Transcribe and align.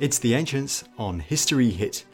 It's 0.00 0.20
The 0.20 0.34
Ancients 0.34 0.84
on 0.96 1.18
History 1.18 1.70
Hit. 1.70 2.04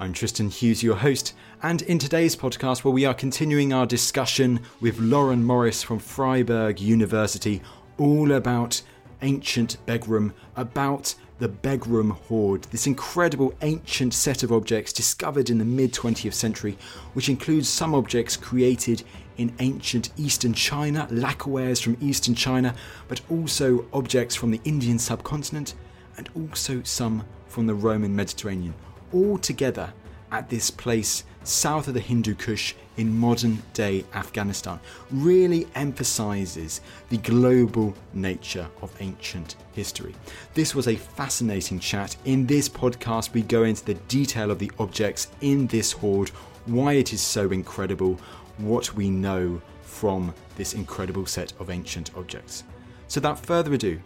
I'm 0.00 0.14
Tristan 0.14 0.48
Hughes, 0.48 0.82
your 0.82 0.96
host, 0.96 1.34
and 1.62 1.82
in 1.82 1.98
today's 1.98 2.34
podcast, 2.34 2.82
where 2.82 2.94
we 2.94 3.04
are 3.04 3.12
continuing 3.12 3.74
our 3.74 3.84
discussion 3.84 4.60
with 4.80 4.98
Lauren 4.98 5.44
Morris 5.44 5.82
from 5.82 5.98
Freiburg 5.98 6.80
University, 6.80 7.60
all 7.98 8.32
about 8.32 8.80
ancient 9.20 9.76
Begram, 9.84 10.32
about 10.56 11.14
the 11.38 11.50
Begram 11.50 12.12
Hoard, 12.12 12.62
this 12.70 12.86
incredible 12.86 13.52
ancient 13.60 14.14
set 14.14 14.42
of 14.42 14.50
objects 14.50 14.90
discovered 14.94 15.50
in 15.50 15.58
the 15.58 15.64
mid 15.66 15.92
20th 15.92 16.32
century, 16.32 16.78
which 17.12 17.28
includes 17.28 17.68
some 17.68 17.94
objects 17.94 18.34
created 18.34 19.02
in 19.36 19.54
ancient 19.58 20.08
eastern 20.16 20.54
China, 20.54 21.06
lacquerwares 21.10 21.82
from 21.82 21.98
eastern 22.00 22.34
China, 22.34 22.74
but 23.08 23.20
also 23.28 23.84
objects 23.92 24.34
from 24.34 24.52
the 24.52 24.60
Indian 24.64 24.98
subcontinent 24.98 25.74
and 26.16 26.28
also 26.34 26.82
some 26.82 27.24
from 27.46 27.66
the 27.66 27.74
Roman 27.74 28.14
Mediterranean, 28.14 28.74
all 29.12 29.38
together 29.38 29.92
at 30.32 30.48
this 30.48 30.70
place 30.70 31.24
south 31.44 31.86
of 31.86 31.94
the 31.94 32.00
Hindu 32.00 32.34
Kush 32.34 32.74
in 32.96 33.16
modern 33.16 33.62
day 33.72 34.04
Afghanistan, 34.14 34.80
really 35.10 35.66
emphasizes 35.74 36.80
the 37.08 37.18
global 37.18 37.94
nature 38.14 38.68
of 38.82 38.94
ancient 39.00 39.56
history. 39.72 40.14
This 40.54 40.74
was 40.74 40.88
a 40.88 40.96
fascinating 40.96 41.78
chat. 41.78 42.16
In 42.24 42.46
this 42.46 42.68
podcast, 42.68 43.32
we 43.32 43.42
go 43.42 43.62
into 43.62 43.84
the 43.84 43.94
detail 43.94 44.50
of 44.50 44.58
the 44.58 44.72
objects 44.78 45.28
in 45.40 45.66
this 45.68 45.92
hoard, 45.92 46.30
why 46.66 46.94
it 46.94 47.12
is 47.12 47.20
so 47.20 47.50
incredible, 47.50 48.18
what 48.58 48.92
we 48.94 49.08
know 49.08 49.60
from 49.82 50.34
this 50.56 50.74
incredible 50.74 51.26
set 51.26 51.52
of 51.60 51.70
ancient 51.70 52.10
objects. 52.16 52.64
So, 53.08 53.18
without 53.20 53.38
further 53.38 53.72
ado, 53.72 54.00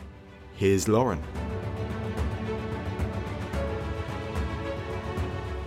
here's 0.56 0.88
Lauren. 0.88 1.22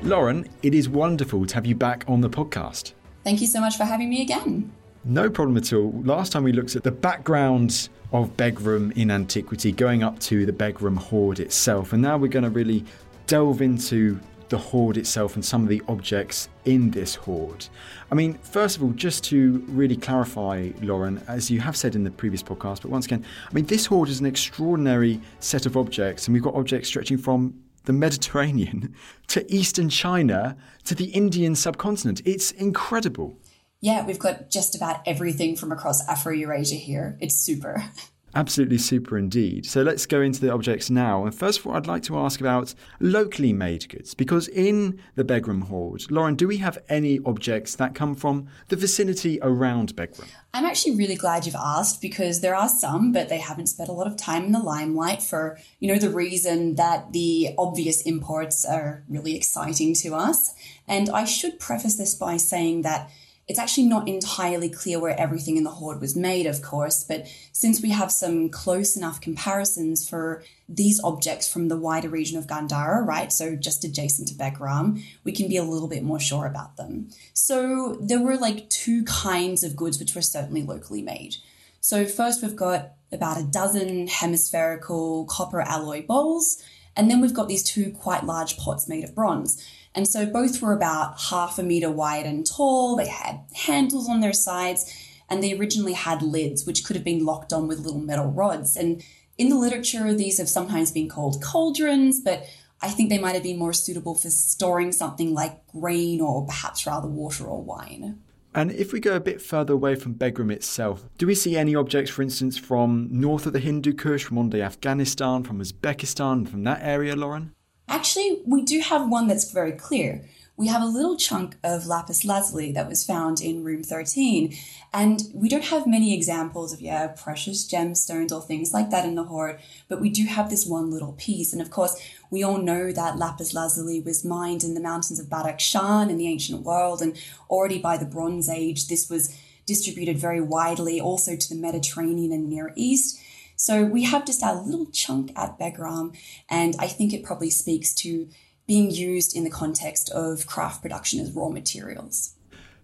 Lauren, 0.04 0.46
it 0.64 0.76
is 0.76 0.90
wonderful 0.90 1.46
to 1.46 1.56
have 1.56 1.66
you 1.66 1.76
back 1.76 2.04
on 2.10 2.20
the 2.20 2.30
podcast. 2.30 2.92
Thank 3.24 3.40
you 3.40 3.48
so 3.48 3.62
much 3.62 3.78
for 3.78 3.86
having 3.86 4.10
me 4.10 4.22
again. 4.22 4.70
No 5.06 5.30
problem 5.30 5.56
at 5.56 5.72
all. 5.72 5.94
Last 6.04 6.34
time 6.34 6.44
we 6.44 6.52
looked 6.52 6.76
at 6.76 6.84
the 6.84 6.92
background 6.92 7.88
of 8.12 8.36
Begram 8.36 8.92
in 8.98 9.10
antiquity, 9.10 9.72
going 9.72 10.04
up 10.04 10.20
to 10.20 10.46
the 10.46 10.52
Begram 10.52 10.98
hoard 10.98 11.40
itself, 11.40 11.94
and 11.94 12.02
now 12.02 12.18
we're 12.18 12.28
going 12.28 12.44
to 12.44 12.50
really 12.50 12.84
delve 13.28 13.62
into 13.62 14.20
the 14.50 14.58
hoard 14.58 14.98
itself 14.98 15.36
and 15.36 15.44
some 15.44 15.64
of 15.64 15.70
the 15.70 15.82
objects 15.88 16.50
in 16.66 16.92
this 16.92 17.16
hoard. 17.16 17.66
I 18.12 18.16
mean, 18.16 18.34
first 18.40 18.76
of 18.76 18.84
all, 18.84 18.92
just 18.92 19.24
to 19.26 19.64
really 19.70 19.96
clarify, 19.96 20.72
Lauren, 20.82 21.24
as 21.30 21.50
you 21.50 21.62
have 21.62 21.78
said 21.78 21.96
in 21.96 22.04
the 22.04 22.12
previous 22.12 22.44
podcast, 22.44 22.82
but 22.82 22.92
once 22.92 23.06
again, 23.06 23.24
I 23.50 23.54
mean, 23.54 23.68
this 23.68 23.86
hoard 23.86 24.10
is 24.10 24.20
an 24.20 24.26
extraordinary 24.26 25.22
set 25.40 25.66
of 25.66 25.78
objects, 25.78 26.28
and 26.28 26.34
we've 26.34 26.44
got 26.44 26.56
objects 26.56 26.90
stretching 26.90 27.18
from 27.18 27.54
the 27.86 27.94
Mediterranean 27.94 28.96
to 29.28 29.54
eastern 29.54 29.90
China 29.90 30.58
to 30.86 30.96
the 30.96 31.06
Indian 31.06 31.56
subcontinent. 31.56 32.22
It's 32.26 32.52
incredible. 32.52 33.38
Yeah, 33.82 34.06
we've 34.06 34.20
got 34.20 34.50
just 34.50 34.76
about 34.76 35.02
everything 35.06 35.56
from 35.56 35.72
across 35.72 36.08
Afro 36.08 36.34
Eurasia 36.34 36.76
here. 36.76 37.18
It's 37.20 37.36
super. 37.36 37.84
Absolutely 38.36 38.80
super 38.80 39.16
indeed. 39.16 39.64
So 39.66 39.84
let's 39.84 40.08
go 40.08 40.20
into 40.22 40.42
the 40.42 40.52
objects 40.52 40.90
now. 40.90 41.24
And 41.24 41.36
first 41.36 41.60
of 41.60 41.68
all, 41.68 41.76
I'd 41.76 41.86
like 41.86 42.02
to 42.04 42.18
ask 42.18 42.40
about 42.42 42.74
locally 43.00 43.54
made 43.54 43.88
goods, 43.90 44.16
because 44.16 44.48
in 44.48 45.00
the 45.16 45.24
Begram 45.24 45.68
Hoard, 45.68 46.10
Lauren, 46.10 46.34
do 46.34 46.48
we 46.48 46.58
have 46.58 46.80
any 46.90 47.20
objects 47.28 47.76
that 47.76 47.94
come 47.94 48.16
from 48.16 48.48
the 48.70 48.76
vicinity 48.76 49.38
around 49.44 49.96
Begram? 49.96 50.28
I'm 50.52 50.66
actually 50.66 50.96
really 50.96 51.16
glad 51.16 51.46
you've 51.46 51.56
asked 51.56 52.02
because 52.02 52.42
there 52.42 52.56
are 52.56 52.70
some, 52.70 53.12
but 53.12 53.30
they 53.30 53.38
haven't 53.38 53.68
spent 53.68 53.90
a 53.90 53.94
lot 53.94 54.08
of 54.08 54.18
time 54.18 54.46
in 54.46 54.52
the 54.52 54.60
limelight 54.60 55.22
for, 55.22 55.60
you 55.80 55.88
know, 55.88 56.00
the 56.00 56.10
reason 56.10 56.76
that 56.76 57.14
the 57.14 57.52
obvious 57.58 58.02
imports 58.02 58.66
are 58.66 59.04
really 59.08 59.36
exciting 59.36 59.94
to 59.96 60.16
us. 60.16 60.56
And 60.88 61.08
I 61.10 61.26
should 61.26 61.60
preface 61.60 61.98
this 61.98 62.16
by 62.16 62.38
saying 62.38 62.82
that 62.82 63.12
it's 63.48 63.60
actually 63.60 63.88
not 63.88 64.08
entirely 64.08 64.70
clear 64.70 65.00
where 65.00 65.20
everything 65.20 65.58
in 65.58 65.64
the 65.64 65.72
hoard 65.72 66.00
was 66.00 66.16
made, 66.16 66.46
of 66.46 66.62
course, 66.62 67.04
but 67.04 67.28
since 67.52 67.82
we 67.82 67.90
have 67.90 68.12
some 68.12 68.50
close 68.50 68.96
enough 68.96 69.20
comparisons 69.20 70.08
for 70.08 70.44
these 70.70 71.02
objects 71.04 71.52
from 71.52 71.68
the 71.68 71.78
wider 71.78 72.08
region 72.08 72.38
of 72.38 72.48
Gandhara, 72.48 73.06
right, 73.06 73.34
so 73.34 73.56
just 73.56 73.84
adjacent 73.84 74.30
to 74.30 74.34
Begram, 74.34 75.04
we 75.26 75.34
can 75.34 75.50
be 75.50 75.58
a 75.58 75.64
little 75.64 75.90
bit 75.90 76.04
more 76.04 76.22
sure 76.22 76.46
about 76.46 76.78
them. 76.78 77.10
So 77.34 77.98
there 78.00 78.22
were 78.22 78.38
like 78.38 78.70
two 78.70 79.04
kinds 79.04 79.64
of 79.64 79.76
goods 79.76 80.00
which 80.00 80.16
were 80.16 80.22
certainly 80.22 80.64
locally 80.64 81.02
made. 81.02 81.36
So 81.82 82.06
first 82.06 82.42
we've 82.42 82.56
got 82.56 82.94
about 83.12 83.40
a 83.40 83.44
dozen 83.44 84.08
hemispherical 84.08 85.26
copper 85.26 85.60
alloy 85.60 86.06
bowls, 86.06 86.64
and 86.96 87.12
then 87.12 87.20
we've 87.20 87.34
got 87.34 87.50
these 87.50 87.64
two 87.64 87.92
quite 87.92 88.24
large 88.24 88.56
pots 88.58 88.88
made 88.88 89.04
of 89.04 89.14
bronze. 89.14 89.62
And 89.96 90.08
so 90.08 90.26
both 90.26 90.62
were 90.62 90.74
about 90.74 91.20
half 91.30 91.60
a 91.60 91.64
meter 91.64 91.92
wide 91.92 92.26
and 92.26 92.46
tall. 92.46 92.96
They 92.96 93.08
had 93.08 93.42
handles 93.54 94.10
on 94.10 94.22
their 94.22 94.34
sides, 94.34 94.92
and 95.30 95.44
they 95.44 95.58
originally 95.58 95.94
had 95.94 96.22
lids, 96.22 96.66
which 96.66 96.84
could 96.84 96.96
have 96.96 97.06
been 97.06 97.26
locked 97.26 97.54
on 97.54 97.68
with 97.68 97.80
little 97.80 98.00
metal 98.00 98.28
rods. 98.28 98.76
And 98.76 99.04
in 99.38 99.50
the 99.50 99.58
literature, 99.58 100.14
these 100.14 100.38
have 100.38 100.50
sometimes 100.50 100.92
been 100.92 101.10
called 101.10 101.42
cauldrons, 101.42 102.20
but 102.20 102.46
I 102.82 102.90
think 102.90 103.10
they 103.10 103.18
might 103.18 103.36
have 103.36 103.44
been 103.44 103.58
more 103.58 103.74
suitable 103.74 104.16
for 104.16 104.30
storing 104.30 104.92
something 104.92 105.34
like 105.34 105.66
grain 105.68 106.22
or 106.22 106.46
perhaps 106.46 106.86
rather 106.86 107.08
water 107.08 107.46
or 107.46 107.64
wine. 107.64 108.20
And 108.56 108.72
if 108.72 108.94
we 108.94 109.00
go 109.00 109.16
a 109.16 109.20
bit 109.20 109.42
further 109.42 109.74
away 109.74 109.96
from 109.96 110.14
Begram 110.16 110.52
itself, 110.52 111.08
do 111.18 111.26
we 111.26 111.34
see 111.34 111.58
any 111.58 111.76
objects, 111.76 112.12
for 112.12 112.22
instance, 112.22 112.58
from 112.58 113.08
north 113.10 113.48
of 113.48 113.54
the 113.54 113.60
Hindu 113.60 113.94
Kush, 113.94 114.26
from 114.26 114.36
modern-day 114.36 114.62
Afghanistan, 114.62 115.44
from 115.44 115.60
Uzbekistan, 115.60 116.48
from 116.48 116.64
that 116.66 116.82
area, 116.84 117.16
Lauren? 117.16 117.54
Actually, 117.88 118.42
we 118.46 118.62
do 118.62 118.80
have 118.80 119.10
one 119.10 119.28
that's 119.28 119.52
very 119.52 119.74
clear. 119.74 120.24
We 120.56 120.68
have 120.68 120.84
a 120.84 120.86
little 120.86 121.18
chunk 121.18 121.56
of 121.64 121.88
lapis 121.88 122.24
lazuli 122.24 122.72
that 122.74 122.88
was 122.88 123.04
found 123.04 123.42
in 123.42 123.64
room 123.64 123.82
13, 123.82 124.56
and 124.94 125.24
we 125.34 125.50
don't 125.50 125.64
have 125.64 125.88
many 125.88 126.14
examples 126.14 126.72
of, 126.72 126.80
yeah, 126.80 127.08
precious 127.08 127.68
gemstones 127.68 128.32
or 128.32 128.40
things 128.40 128.72
like 128.72 128.92
that 128.92 129.06
in 129.06 129.16
the 129.16 129.24
hoard, 129.24 129.60
but 129.88 130.00
we 130.00 130.12
do 130.12 130.26
have 130.26 130.52
this 130.52 130.68
one 130.68 130.92
little 130.92 131.14
piece. 131.14 131.54
And 131.54 131.62
of 131.62 131.72
course, 131.72 132.00
we 132.30 132.44
all 132.44 132.60
know 132.60 132.92
that 132.92 133.18
lapis 133.18 133.56
lazuli 133.56 134.00
was 134.00 134.24
mined 134.24 134.64
in 134.64 134.76
the 134.76 134.80
mountains 134.80 135.20
of 135.20 135.26
Badakhshan 135.26 136.12
in 136.12 136.18
the 136.18 136.28
ancient 136.28 136.62
world, 136.62 137.02
and 137.02 137.18
already 137.50 137.80
by 137.80 137.98
the 137.98 138.06
Bronze 138.06 138.48
Age, 138.48 138.88
this 138.88 139.10
was 139.10 139.36
distributed 139.66 140.20
very 140.20 140.42
widely, 140.42 141.02
also 141.02 141.36
to 141.36 141.50
the 141.50 141.56
Mediterranean 141.56 142.32
and 142.32 142.48
Near 142.48 142.74
East. 142.76 143.20
So 143.56 143.84
we 143.86 144.04
have 144.04 144.26
just 144.26 144.44
our 144.44 144.62
little 144.62 144.88
chunk 144.88 145.32
at 145.38 145.58
Begram, 145.60 146.16
and 146.50 146.76
I 146.80 146.88
think 146.88 147.14
it 147.14 147.24
probably 147.24 147.50
speaks 147.50 147.94
to 147.96 148.28
being 148.66 148.92
used 148.92 149.36
in 149.36 149.44
the 149.44 149.50
context 149.50 150.10
of 150.12 150.48
craft 150.48 150.82
production 150.82 151.20
as 151.20 151.32
raw 151.32 151.50
materials. 151.50 152.36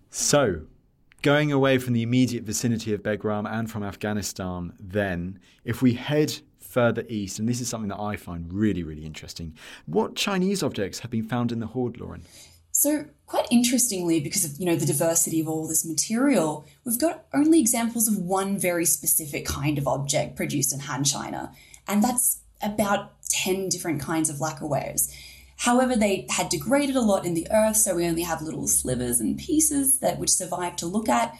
So, 0.09 0.61
going 1.21 1.51
away 1.51 1.77
from 1.77 1.93
the 1.93 2.03
immediate 2.03 2.43
vicinity 2.43 2.93
of 2.93 3.03
Begram 3.03 3.49
and 3.49 3.69
from 3.69 3.83
Afghanistan, 3.83 4.73
then, 4.79 5.39
if 5.63 5.81
we 5.81 5.93
head 5.93 6.39
further 6.59 7.03
east, 7.09 7.39
and 7.39 7.47
this 7.47 7.61
is 7.61 7.67
something 7.67 7.89
that 7.89 7.99
I 7.99 8.15
find 8.15 8.53
really, 8.53 8.83
really 8.83 9.05
interesting, 9.05 9.55
what 9.85 10.15
Chinese 10.15 10.63
objects 10.63 10.99
have 10.99 11.11
been 11.11 11.27
found 11.27 11.51
in 11.51 11.59
the 11.59 11.67
hoard, 11.67 11.99
Lauren? 11.99 12.23
So, 12.79 13.07
quite 13.27 13.45
interestingly, 13.51 14.21
because 14.21 14.45
of 14.45 14.57
you 14.57 14.65
know 14.65 14.77
the 14.77 14.85
diversity 14.85 15.41
of 15.41 15.49
all 15.49 15.67
this 15.67 15.85
material, 15.85 16.65
we've 16.85 16.97
got 16.97 17.25
only 17.33 17.59
examples 17.59 18.07
of 18.07 18.17
one 18.17 18.57
very 18.57 18.85
specific 18.85 19.45
kind 19.45 19.77
of 19.77 19.85
object 19.85 20.37
produced 20.37 20.71
in 20.71 20.79
Han 20.79 21.03
China, 21.03 21.51
and 21.89 22.01
that's 22.01 22.39
about 22.61 23.21
10 23.31 23.67
different 23.67 23.99
kinds 23.99 24.29
of 24.29 24.39
lacquer 24.39 24.63
lacquerwares. 24.63 25.13
However, 25.57 25.97
they 25.97 26.25
had 26.29 26.47
degraded 26.47 26.95
a 26.95 27.01
lot 27.01 27.25
in 27.25 27.33
the 27.33 27.49
earth, 27.51 27.75
so 27.75 27.97
we 27.97 28.07
only 28.07 28.21
have 28.21 28.41
little 28.41 28.65
slivers 28.65 29.19
and 29.19 29.37
pieces 29.37 29.99
that 29.99 30.17
which 30.17 30.29
survived 30.29 30.77
to 30.77 30.85
look 30.85 31.09
at. 31.09 31.37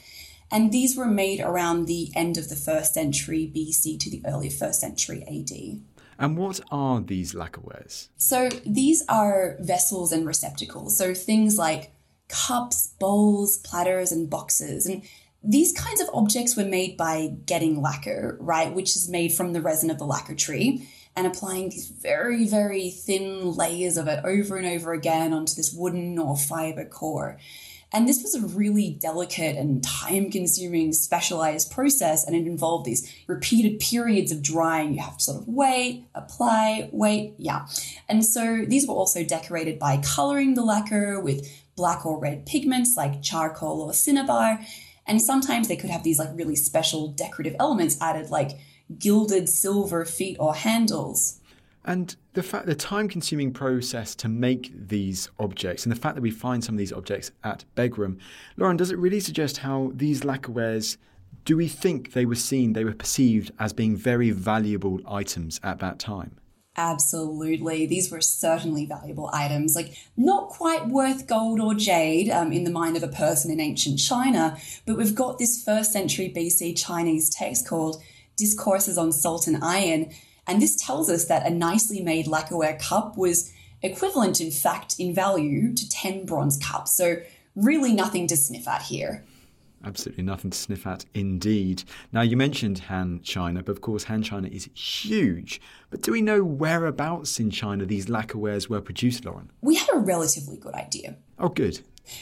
And 0.52 0.74
these 0.74 0.98
were 0.98 1.06
made 1.06 1.40
around 1.40 1.86
the 1.86 2.12
end 2.16 2.38
of 2.38 2.50
the 2.50 2.58
first 2.58 2.96
century 2.96 3.50
BC 3.56 3.98
to 4.02 4.10
the 4.10 4.22
early 4.26 4.50
first 4.50 4.82
century 4.82 5.24
AD. 5.24 5.80
And 6.20 6.38
what 6.38 6.60
are 6.70 7.00
these 7.00 7.34
lacquerwares? 7.34 8.10
So 8.18 8.50
these 8.66 9.04
are 9.08 9.56
vessels 9.62 10.12
and 10.12 10.28
receptacles. 10.28 10.98
So 10.98 11.14
things 11.14 11.58
like 11.58 11.92
cups, 12.28 12.94
bowls, 13.00 13.58
platters, 13.60 14.12
and 14.12 14.30
boxes. 14.30 14.86
And 14.86 15.04
these 15.42 15.72
kinds 15.72 16.02
of 16.02 16.10
objects 16.14 16.58
were 16.58 16.66
made 16.66 16.98
by 16.98 17.32
getting 17.46 17.82
lacquer, 17.82 18.38
right, 18.42 18.74
which 18.74 18.98
is 18.98 19.10
made 19.10 19.32
from 19.32 19.54
the 19.54 19.62
resin 19.62 19.90
of 19.90 19.98
the 19.98 20.06
lacquer 20.06 20.36
tree 20.36 20.88
and 21.16 21.26
applying 21.26 21.70
these 21.70 21.88
very, 21.88 22.46
very 22.46 22.90
thin 22.90 23.54
layers 23.54 23.98
of 23.98 24.08
it 24.08 24.20
over 24.26 24.58
and 24.58 24.68
over 24.68 24.92
again 24.92 25.34
onto 25.34 25.56
this 25.56 25.74
wooden 25.74 26.20
or 26.20 26.38
fiber 26.38 26.86
core. 26.86 27.40
And 27.92 28.08
this 28.08 28.22
was 28.22 28.36
a 28.36 28.46
really 28.46 28.92
delicate 28.92 29.58
and 29.58 29.84
time 29.84 30.30
consuming 30.30 30.94
specialized 30.94 31.72
process, 31.72 32.26
and 32.26 32.36
it 32.36 32.46
involved 32.46 32.86
these 32.86 33.12
repeated 33.26 33.80
periods 33.80 34.32
of 34.32 34.44
drying. 34.44 34.94
You 34.94 35.02
have 35.02 35.18
to 35.18 35.24
sort 35.24 35.42
of 35.42 35.48
wait, 35.48 36.06
apply, 36.14 36.90
wait, 36.92 37.34
yeah. 37.38 37.66
And 38.08 38.24
so 38.24 38.64
these 38.68 38.88
were 38.88 38.94
also 38.94 39.24
decorated 39.24 39.80
by 39.80 39.98
coloring 39.98 40.54
the 40.54 40.64
lacquer 40.64 41.20
with 41.20 41.48
black 41.76 42.06
or 42.06 42.20
red 42.20 42.46
pigments 42.46 42.96
like 42.96 43.24
charcoal 43.24 43.82
or 43.82 43.94
cinnabar. 43.94 44.60
And 45.08 45.20
sometimes 45.20 45.68
they 45.68 45.76
could 45.76 45.90
have 45.90 46.04
these 46.04 46.20
like 46.20 46.30
really 46.34 46.56
special 46.56 47.08
decorative 47.08 47.56
elements 47.60 47.98
added, 48.00 48.30
like 48.30 48.60
gilded 49.00 49.50
silver 49.50 50.06
feet 50.06 50.38
or 50.40 50.54
handles. 50.54 51.39
And 51.90 52.16
the 52.34 52.44
fact, 52.44 52.68
the 52.68 52.76
time-consuming 52.76 53.52
process 53.52 54.14
to 54.18 54.28
make 54.28 54.72
these 54.76 55.28
objects, 55.40 55.86
and 55.86 55.92
the 55.92 56.00
fact 56.00 56.14
that 56.14 56.22
we 56.22 56.30
find 56.30 56.64
some 56.64 56.76
of 56.76 56.78
these 56.78 56.94
objects 56.94 57.32
at 57.44 57.66
Begram, 57.76 58.20
Lauren, 58.58 58.78
does 58.78 58.92
it 58.92 59.00
really 59.00 59.20
suggest 59.20 59.58
how 59.58 59.92
these 59.96 60.22
lacquerwares? 60.22 60.98
Do 61.46 61.58
we 61.58 61.68
think 61.68 62.14
they 62.14 62.28
were 62.28 62.36
seen, 62.36 62.74
they 62.74 62.86
were 62.86 62.94
perceived 62.94 63.52
as 63.58 63.74
being 63.74 63.96
very 63.96 64.30
valuable 64.30 65.00
items 65.08 65.60
at 65.64 65.80
that 65.80 65.98
time? 65.98 66.38
Absolutely. 66.78 67.88
These 67.88 68.12
were 68.12 68.22
certainly 68.22 68.86
valuable 68.86 69.32
items, 69.34 69.76
like 69.76 69.98
not 70.16 70.50
quite 70.50 70.90
worth 70.90 71.26
gold 71.26 71.60
or 71.60 71.74
jade 71.74 72.30
um, 72.30 72.52
in 72.52 72.66
the 72.66 72.70
mind 72.70 72.98
of 72.98 73.04
a 73.04 73.08
person 73.08 73.50
in 73.50 73.60
ancient 73.60 73.98
China, 73.98 74.60
but 74.86 74.96
we've 74.96 75.16
got 75.16 75.40
this 75.40 75.64
first 75.64 75.92
century 75.92 76.32
BC 76.38 76.78
Chinese 76.78 77.32
text 77.32 77.68
called 77.68 78.00
discourses 78.38 78.96
on 78.96 79.12
salt 79.12 79.48
and 79.48 79.58
iron. 79.64 80.12
And 80.50 80.60
this 80.60 80.76
tells 80.76 81.12
us 81.12 81.26
that 81.26 81.46
a 81.46 81.52
nicely 81.52 82.02
made 82.02 82.26
lacquerware 82.26 82.80
cup 82.80 83.16
was 83.18 83.54
equivalent, 83.84 84.42
in 84.42 84.50
fact, 84.50 84.96
in 84.98 85.14
value 85.14 85.76
to 85.76 85.88
10 85.88 86.26
bronze 86.26 86.58
cups. 86.58 86.94
So, 86.96 87.18
really 87.56 87.94
nothing 87.94 88.26
to 88.28 88.36
sniff 88.36 88.68
at 88.68 88.82
here. 88.82 89.24
Absolutely 89.84 90.24
nothing 90.24 90.50
to 90.50 90.58
sniff 90.58 90.88
at 90.88 91.06
indeed. 91.14 91.84
Now, 92.12 92.22
you 92.22 92.36
mentioned 92.36 92.80
Han 92.80 93.22
China, 93.24 93.62
but 93.62 93.74
of 93.74 93.82
course, 93.82 94.06
Han 94.06 94.24
China 94.24 94.48
is 94.48 94.70
huge. 94.74 95.62
But 95.92 96.02
do 96.02 96.12
we 96.12 96.22
know 96.22 96.44
whereabouts 96.44 97.40
in 97.40 97.52
China 97.52 97.86
these 97.86 98.08
lacquerwares 98.08 98.68
were 98.68 98.82
produced, 98.82 99.26
Lauren? 99.26 99.52
We 99.62 99.76
had 99.76 99.88
a 99.94 100.00
relatively 100.00 100.58
good 100.58 100.74
idea. 100.74 101.16
Oh, 101.38 101.50
good. 101.50 101.80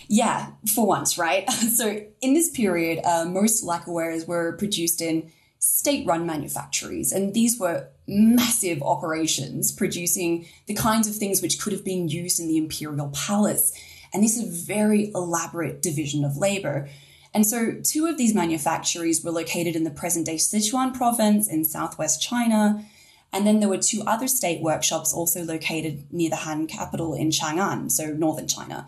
Yeah, 0.09 0.51
for 0.75 0.85
once, 0.85 1.18
right? 1.18 1.50
so, 1.51 2.01
in 2.21 2.33
this 2.33 2.50
period, 2.51 3.03
uh, 3.06 3.23
most 3.25 3.63
lacquerwares 3.63 4.27
were 4.27 4.57
produced 4.57 5.01
in 5.01 5.31
state 5.68 6.08
run 6.08 6.25
manufactories, 6.25 7.12
and 7.12 7.34
these 7.34 7.60
were 7.60 7.90
massive 8.08 8.81
operations 8.81 9.72
producing 9.72 10.46
the 10.66 10.74
kinds 10.74 11.08
of 11.08 11.16
things 11.16 11.42
which 11.42 11.60
could 11.60 11.74
have 11.74 11.84
been 11.84 12.08
used 12.08 12.40
in 12.40 12.48
the 12.48 12.58
imperial 12.58 13.10
palace. 13.10 13.74
And 14.14 14.24
this 14.24 14.38
is 14.38 14.48
a 14.48 14.66
very 14.66 15.12
elaborate 15.14 15.81
division 15.81 16.24
of 16.24 16.38
labor. 16.38 16.88
And 17.34 17.46
so, 17.46 17.74
two 17.84 18.06
of 18.08 18.18
these 18.18 18.34
manufactories 18.34 19.24
were 19.24 19.31
located 19.31 19.75
in 19.75 19.84
the 19.84 19.92
present 19.92 20.25
day 20.25 20.36
Sichuan 20.36 20.94
province 20.94 21.50
in 21.50 21.66
southwest 21.66 22.22
China. 22.22 22.86
And 23.34 23.46
then 23.46 23.60
there 23.60 23.69
were 23.69 23.78
two 23.78 24.04
other 24.08 24.28
state 24.30 24.62
workshops 24.62 25.14
also 25.14 25.44
located 25.44 26.06
near 26.12 26.30
the 26.30 26.38
Han 26.38 26.66
capital 26.68 27.14
in 27.14 27.30
Chang'an, 27.30 27.92
so 27.92 28.08
northern 28.14 28.48
China. 28.48 28.88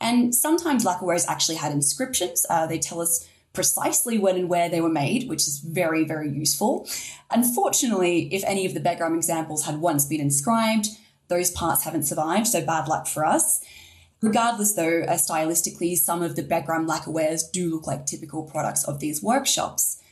And 0.00 0.34
sometimes 0.34 0.84
lacquerwares 0.84 1.26
actually 1.28 1.56
had 1.56 1.72
inscriptions. 1.72 2.44
Uh, 2.50 2.66
they 2.66 2.78
tell 2.78 3.00
us 3.00 3.28
precisely 3.52 4.18
when 4.18 4.36
and 4.36 4.48
where 4.48 4.68
they 4.68 4.80
were 4.80 4.88
made, 4.88 5.28
which 5.28 5.48
is 5.48 5.58
very, 5.58 6.04
very 6.04 6.30
useful. 6.30 6.88
Unfortunately, 7.30 8.32
if 8.32 8.44
any 8.44 8.66
of 8.66 8.74
the 8.74 8.80
Begram 8.80 9.16
examples 9.16 9.64
had 9.64 9.80
once 9.80 10.04
been 10.04 10.20
inscribed, 10.20 10.88
those 11.28 11.50
parts 11.50 11.84
haven't 11.84 12.04
survived, 12.04 12.46
so 12.46 12.64
bad 12.64 12.88
luck 12.88 13.06
for 13.06 13.24
us. 13.24 13.64
Regardless, 14.20 14.74
though, 14.74 15.02
uh, 15.02 15.12
stylistically, 15.12 15.96
some 15.96 16.22
of 16.22 16.34
the 16.34 16.42
Begram 16.42 16.88
lacquerwares 16.88 17.42
do 17.52 17.70
look 17.70 17.86
like 17.86 18.04
typical 18.04 18.42
products 18.42 18.84
of 18.84 18.98
these 18.98 19.22
workshops. 19.22 20.02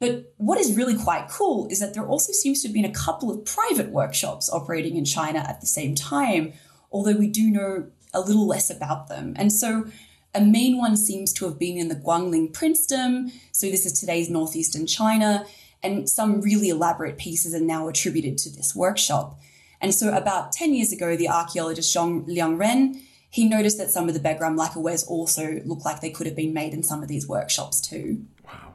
But 0.00 0.32
what 0.36 0.58
is 0.58 0.76
really 0.76 0.96
quite 0.96 1.28
cool 1.28 1.68
is 1.70 1.78
that 1.78 1.94
there 1.94 2.06
also 2.06 2.32
seems 2.32 2.60
to 2.62 2.68
have 2.68 2.74
been 2.74 2.84
a 2.84 2.92
couple 2.92 3.30
of 3.30 3.44
private 3.44 3.90
workshops 3.90 4.50
operating 4.50 4.96
in 4.96 5.04
China 5.04 5.38
at 5.38 5.60
the 5.60 5.66
same 5.66 5.94
time, 5.94 6.54
although 6.90 7.16
we 7.16 7.28
do 7.28 7.50
know 7.50 7.86
a 8.12 8.20
little 8.20 8.46
less 8.46 8.68
about 8.68 9.08
them. 9.08 9.34
And 9.36 9.52
so 9.52 9.86
a 10.34 10.40
main 10.40 10.78
one 10.78 10.96
seems 10.96 11.32
to 11.34 11.44
have 11.44 11.58
been 11.58 11.76
in 11.76 11.88
the 11.88 11.94
Guangling 11.94 12.52
princedom, 12.52 13.32
so 13.52 13.70
this 13.70 13.84
is 13.84 13.92
today's 13.92 14.30
northeastern 14.30 14.86
China, 14.86 15.46
and 15.82 16.08
some 16.08 16.40
really 16.40 16.68
elaborate 16.68 17.18
pieces 17.18 17.54
are 17.54 17.60
now 17.60 17.88
attributed 17.88 18.38
to 18.38 18.50
this 18.50 18.74
workshop. 18.74 19.38
And 19.80 19.94
so 19.94 20.14
about 20.16 20.52
10 20.52 20.74
years 20.74 20.92
ago, 20.92 21.16
the 21.16 21.28
archaeologist 21.28 21.94
Zhang 21.94 22.26
Liangren, 22.26 23.00
he 23.28 23.48
noticed 23.48 23.78
that 23.78 23.90
some 23.90 24.08
of 24.08 24.14
the 24.14 24.20
Begram 24.20 24.56
lacquerwares 24.56 25.06
also 25.08 25.60
look 25.64 25.84
like 25.84 26.00
they 26.00 26.10
could 26.10 26.26
have 26.26 26.36
been 26.36 26.54
made 26.54 26.72
in 26.72 26.82
some 26.82 27.02
of 27.02 27.08
these 27.08 27.26
workshops 27.26 27.80
too. 27.80 28.24
Wow. 28.44 28.74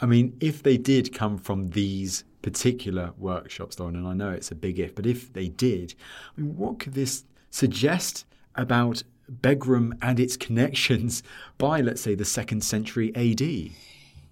I 0.00 0.06
mean, 0.06 0.36
if 0.40 0.62
they 0.62 0.78
did 0.78 1.12
come 1.12 1.38
from 1.38 1.70
these 1.70 2.24
particular 2.40 3.12
workshops, 3.18 3.80
Lauren, 3.80 3.96
and 3.96 4.06
I 4.06 4.14
know 4.14 4.30
it's 4.30 4.52
a 4.52 4.54
big 4.54 4.78
if, 4.78 4.94
but 4.94 5.06
if 5.06 5.32
they 5.32 5.48
did, 5.48 5.94
I 6.36 6.40
mean, 6.40 6.56
what 6.56 6.78
could 6.78 6.94
this 6.94 7.24
suggest 7.50 8.24
about 8.54 9.02
Begram 9.30 9.96
and 10.02 10.18
its 10.18 10.36
connections 10.36 11.22
by, 11.58 11.80
let's 11.80 12.00
say, 12.00 12.14
the 12.14 12.24
second 12.24 12.62
century 12.64 13.12
AD? 13.14 13.72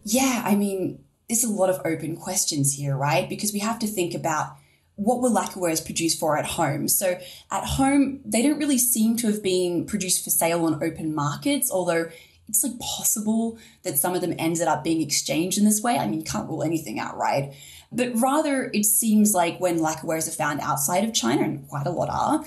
Yeah, 0.05 0.43
I 0.45 0.55
mean, 0.55 1.03
there's 1.29 1.45
a 1.45 1.51
lot 1.51 1.71
of 1.71 1.81
open 1.85 2.17
questions 2.17 2.75
here, 2.75 2.97
right? 2.97 3.29
Because 3.29 3.53
we 3.53 3.59
have 3.59 3.79
to 3.81 3.87
think 3.87 4.15
about 4.15 4.57
what 4.97 5.21
were 5.21 5.29
lacquerwares 5.29 5.85
produced 5.85 6.19
for 6.19 6.39
at 6.39 6.47
home? 6.47 6.89
So 6.89 7.19
at 7.51 7.65
home, 7.65 8.21
they 8.25 8.43
don't 8.43 8.59
really 8.59 8.79
seem 8.79 9.17
to 9.19 9.27
have 9.27 9.43
been 9.43 9.85
produced 9.87 10.25
for 10.25 10.31
sale 10.31 10.65
on 10.65 10.83
open 10.83 11.15
markets, 11.15 11.71
although 11.71 12.09
it's 12.49 12.65
like 12.65 12.79
possible 12.79 13.59
that 13.83 13.99
some 13.99 14.15
of 14.15 14.21
them 14.21 14.35
ended 14.39 14.69
up 14.69 14.85
being 14.85 15.03
exchanged 15.03 15.59
in 15.59 15.65
this 15.65 15.83
way. 15.83 15.99
I 15.99 16.07
mean, 16.07 16.21
you 16.21 16.25
can't 16.25 16.49
rule 16.49 16.63
anything 16.63 16.99
out, 16.99 17.17
right? 17.17 17.53
But 17.93 18.13
rather, 18.15 18.71
it 18.73 18.85
seems 18.85 19.35
like 19.35 19.59
when 19.59 19.79
lacquerwares 19.79 20.29
are 20.29 20.33
found 20.33 20.61
outside 20.61 21.05
of 21.05 21.13
China, 21.13 21.43
and 21.43 21.69
quite 21.69 21.87
a 21.87 21.91
lot 21.91 22.09
are, 22.09 22.45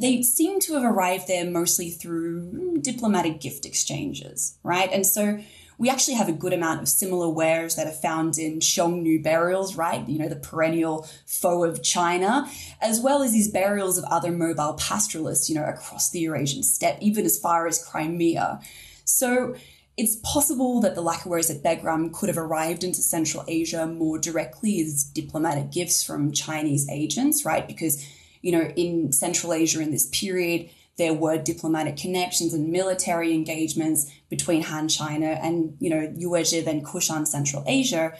they 0.00 0.22
seem 0.22 0.60
to 0.60 0.74
have 0.74 0.84
arrived 0.84 1.28
there 1.28 1.44
mostly 1.44 1.90
through 1.90 2.78
diplomatic 2.80 3.40
gift 3.40 3.66
exchanges, 3.66 4.58
right? 4.62 4.90
And 4.92 5.06
so 5.06 5.40
we 5.78 5.88
actually 5.88 6.14
have 6.14 6.28
a 6.28 6.32
good 6.32 6.52
amount 6.52 6.82
of 6.82 6.88
similar 6.88 7.28
wares 7.28 7.76
that 7.76 7.86
are 7.86 7.90
found 7.90 8.38
in 8.38 8.58
Xiongnu 8.58 9.22
burials, 9.22 9.76
right? 9.76 10.06
You 10.06 10.18
know, 10.18 10.28
the 10.28 10.36
perennial 10.36 11.08
foe 11.26 11.64
of 11.64 11.82
China, 11.82 12.50
as 12.82 13.00
well 13.00 13.22
as 13.22 13.32
these 13.32 13.50
burials 13.50 13.96
of 13.96 14.04
other 14.04 14.30
mobile 14.30 14.74
pastoralists, 14.74 15.48
you 15.48 15.54
know, 15.54 15.64
across 15.64 16.10
the 16.10 16.20
Eurasian 16.20 16.62
steppe, 16.62 16.98
even 17.00 17.24
as 17.24 17.38
far 17.38 17.66
as 17.66 17.82
Crimea. 17.82 18.60
So 19.04 19.54
it's 19.96 20.16
possible 20.16 20.80
that 20.82 20.94
the 20.94 21.02
lacquerwares 21.02 21.50
at 21.50 21.62
Begram 21.62 22.12
could 22.12 22.28
have 22.28 22.38
arrived 22.38 22.84
into 22.84 23.00
Central 23.00 23.44
Asia 23.48 23.86
more 23.86 24.18
directly 24.18 24.80
as 24.80 25.04
diplomatic 25.04 25.72
gifts 25.72 26.04
from 26.04 26.32
Chinese 26.32 26.88
agents, 26.90 27.44
right? 27.44 27.66
Because 27.66 28.06
you 28.42 28.52
know, 28.52 28.72
in 28.76 29.12
Central 29.12 29.52
Asia 29.52 29.80
in 29.80 29.90
this 29.90 30.06
period, 30.06 30.70
there 30.96 31.14
were 31.14 31.38
diplomatic 31.38 31.96
connections 31.96 32.52
and 32.52 32.70
military 32.70 33.32
engagements 33.32 34.10
between 34.28 34.62
Han 34.62 34.88
China 34.88 35.38
and, 35.42 35.76
you 35.80 35.88
know, 35.88 36.06
Yuezhi 36.08 36.66
and 36.66 36.84
Kushan 36.84 37.26
Central 37.26 37.64
Asia. 37.66 38.12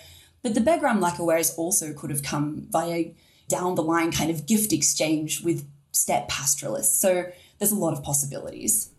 But 0.42 0.54
the 0.54 0.60
Begram 0.60 1.00
lacquerwares 1.00 1.56
also 1.58 1.92
could 1.92 2.10
have 2.10 2.22
come 2.22 2.66
via 2.70 3.12
down 3.48 3.74
the 3.74 3.82
line 3.82 4.12
kind 4.12 4.30
of 4.30 4.46
gift 4.46 4.72
exchange 4.72 5.42
with 5.42 5.68
steppe 5.92 6.28
pastoralists. 6.28 7.00
So 7.00 7.26
there's 7.58 7.72
a 7.72 7.76
lot 7.76 7.92
of 7.92 8.02
possibilities. 8.02 8.90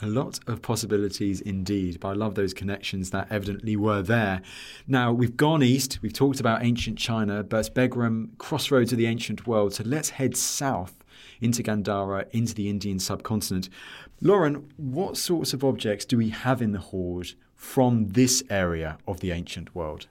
A 0.00 0.06
lot 0.06 0.38
of 0.46 0.62
possibilities 0.62 1.40
indeed, 1.40 1.98
but 1.98 2.08
I 2.08 2.12
love 2.12 2.36
those 2.36 2.54
connections 2.54 3.10
that 3.10 3.26
evidently 3.30 3.74
were 3.74 4.00
there. 4.00 4.42
Now, 4.86 5.12
we've 5.12 5.36
gone 5.36 5.62
east, 5.62 5.98
we've 6.02 6.12
talked 6.12 6.38
about 6.38 6.62
ancient 6.62 6.98
China, 6.98 7.42
but 7.42 7.74
Begram, 7.74 8.38
crossroads 8.38 8.92
of 8.92 8.98
the 8.98 9.06
ancient 9.06 9.46
world, 9.46 9.74
so 9.74 9.82
let's 9.84 10.10
head 10.10 10.36
south 10.36 10.94
into 11.40 11.64
Gandhara, 11.64 12.28
into 12.30 12.54
the 12.54 12.70
Indian 12.70 13.00
subcontinent. 13.00 13.68
Lauren, 14.20 14.72
what 14.76 15.16
sorts 15.16 15.52
of 15.52 15.64
objects 15.64 16.04
do 16.04 16.16
we 16.16 16.30
have 16.30 16.62
in 16.62 16.70
the 16.70 16.78
hoard 16.78 17.32
from 17.56 18.08
this 18.10 18.42
area 18.48 18.98
of 19.08 19.18
the 19.18 19.32
ancient 19.32 19.74
world? 19.74 20.06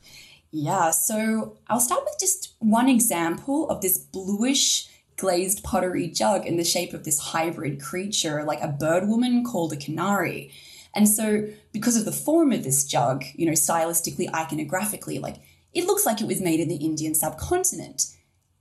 Yeah, 0.51 0.91
so 0.91 1.57
I'll 1.67 1.79
start 1.79 2.03
with 2.03 2.15
just 2.19 2.55
one 2.59 2.89
example 2.89 3.69
of 3.69 3.81
this 3.81 3.97
bluish 3.97 4.89
glazed 5.17 5.63
pottery 5.63 6.07
jug 6.07 6.45
in 6.45 6.57
the 6.57 6.63
shape 6.63 6.93
of 6.93 7.03
this 7.03 7.19
hybrid 7.19 7.81
creature, 7.81 8.43
like 8.43 8.61
a 8.61 8.67
bird 8.67 9.07
woman 9.07 9.43
called 9.43 9.73
a 9.73 9.75
kinnari. 9.75 10.51
And 10.95 11.07
so, 11.07 11.47
because 11.71 11.97
of 11.97 12.05
the 12.05 12.11
form 12.11 12.51
of 12.51 12.63
this 12.63 12.85
jug, 12.85 13.23
you 13.35 13.45
know, 13.45 13.51
stylistically, 13.51 14.29
iconographically, 14.29 15.21
like 15.21 15.37
it 15.73 15.85
looks 15.85 16.05
like 16.05 16.21
it 16.21 16.27
was 16.27 16.41
made 16.41 16.59
in 16.59 16.69
the 16.69 16.77
Indian 16.77 17.13
subcontinent. 17.13 18.07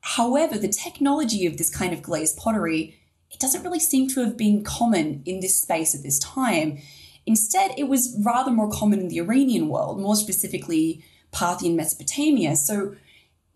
However, 0.01 0.59
the 0.59 0.69
technology 0.69 1.47
of 1.47 1.57
this 1.57 1.71
kind 1.71 1.93
of 1.93 2.03
glazed 2.03 2.37
pottery, 2.37 2.97
it 3.31 3.41
doesn't 3.41 3.63
really 3.63 3.81
seem 3.81 4.09
to 4.09 4.21
have 4.21 4.37
been 4.37 4.65
common 4.65 5.23
in 5.25 5.41
this 5.41 5.61
space 5.61 5.95
at 5.95 6.03
this 6.03 6.19
time. 6.19 6.79
Instead, 7.25 7.73
it 7.77 7.89
was 7.89 8.17
rather 8.25 8.51
more 8.53 8.71
common 8.71 9.01
in 9.01 9.09
the 9.09 9.19
Iranian 9.19 9.69
world, 9.69 10.01
more 10.01 10.15
specifically 10.15 11.03
Parthian 11.33 11.75
Mesopotamia. 11.75 12.55
So, 12.55 12.95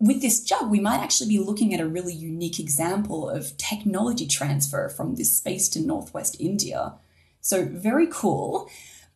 with 0.01 0.21
this 0.21 0.43
jug, 0.43 0.71
we 0.71 0.79
might 0.79 0.99
actually 0.99 1.29
be 1.29 1.39
looking 1.39 1.73
at 1.73 1.79
a 1.79 1.87
really 1.87 2.13
unique 2.13 2.59
example 2.59 3.29
of 3.29 3.55
technology 3.57 4.25
transfer 4.25 4.89
from 4.89 5.15
this 5.15 5.37
space 5.37 5.69
to 5.69 5.79
Northwest 5.79 6.35
India. 6.39 6.93
So, 7.39 7.65
very 7.65 8.07
cool. 8.07 8.69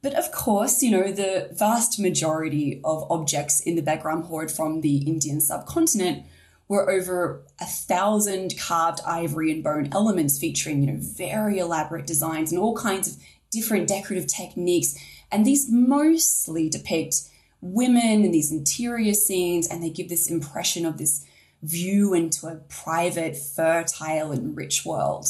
But 0.04 0.13
of 0.13 0.32
course, 0.32 0.84
you 0.84 0.92
know, 0.92 1.12
the 1.12 1.50
vast 1.51 2.00
majority 2.00 2.80
of 2.84 3.10
objects 3.12 3.60
in 3.60 3.75
the 3.75 3.82
Begram 3.82 4.25
hoard 4.25 4.51
from 4.51 4.82
the 4.82 4.98
Indian 4.98 5.42
subcontinent 5.42 6.27
were 6.68 6.89
over 6.89 7.44
a 7.60 7.65
thousand 7.65 8.54
carved 8.60 9.00
ivory 9.08 9.51
and 9.51 9.63
bone 9.63 9.89
elements 9.92 10.38
featuring, 10.38 10.82
you 10.82 10.92
know, 10.92 11.00
very 11.00 11.58
elaborate 11.58 12.06
designs 12.06 12.51
and 12.51 12.62
all 12.62 12.75
kinds 12.75 13.08
of 13.08 13.18
different 13.50 13.88
decorative 13.88 14.27
techniques. 14.27 14.96
And 15.32 15.46
these 15.46 15.72
mostly 15.72 16.70
depict 16.70 17.22
women 17.62 18.24
in 18.25 18.31
these 18.31 18.51
interior 18.51 19.13
scenes, 19.13 19.67
and 19.67 19.81
they 19.81 19.89
give 19.89 20.09
this 20.09 20.29
impression 20.29 20.85
of 20.85 20.97
this 20.97 21.25
view 21.63 22.13
into 22.13 22.47
a 22.47 22.55
private, 22.55 23.35
fertile, 23.35 24.31
and 24.31 24.55
rich 24.55 24.85
world. 24.85 25.27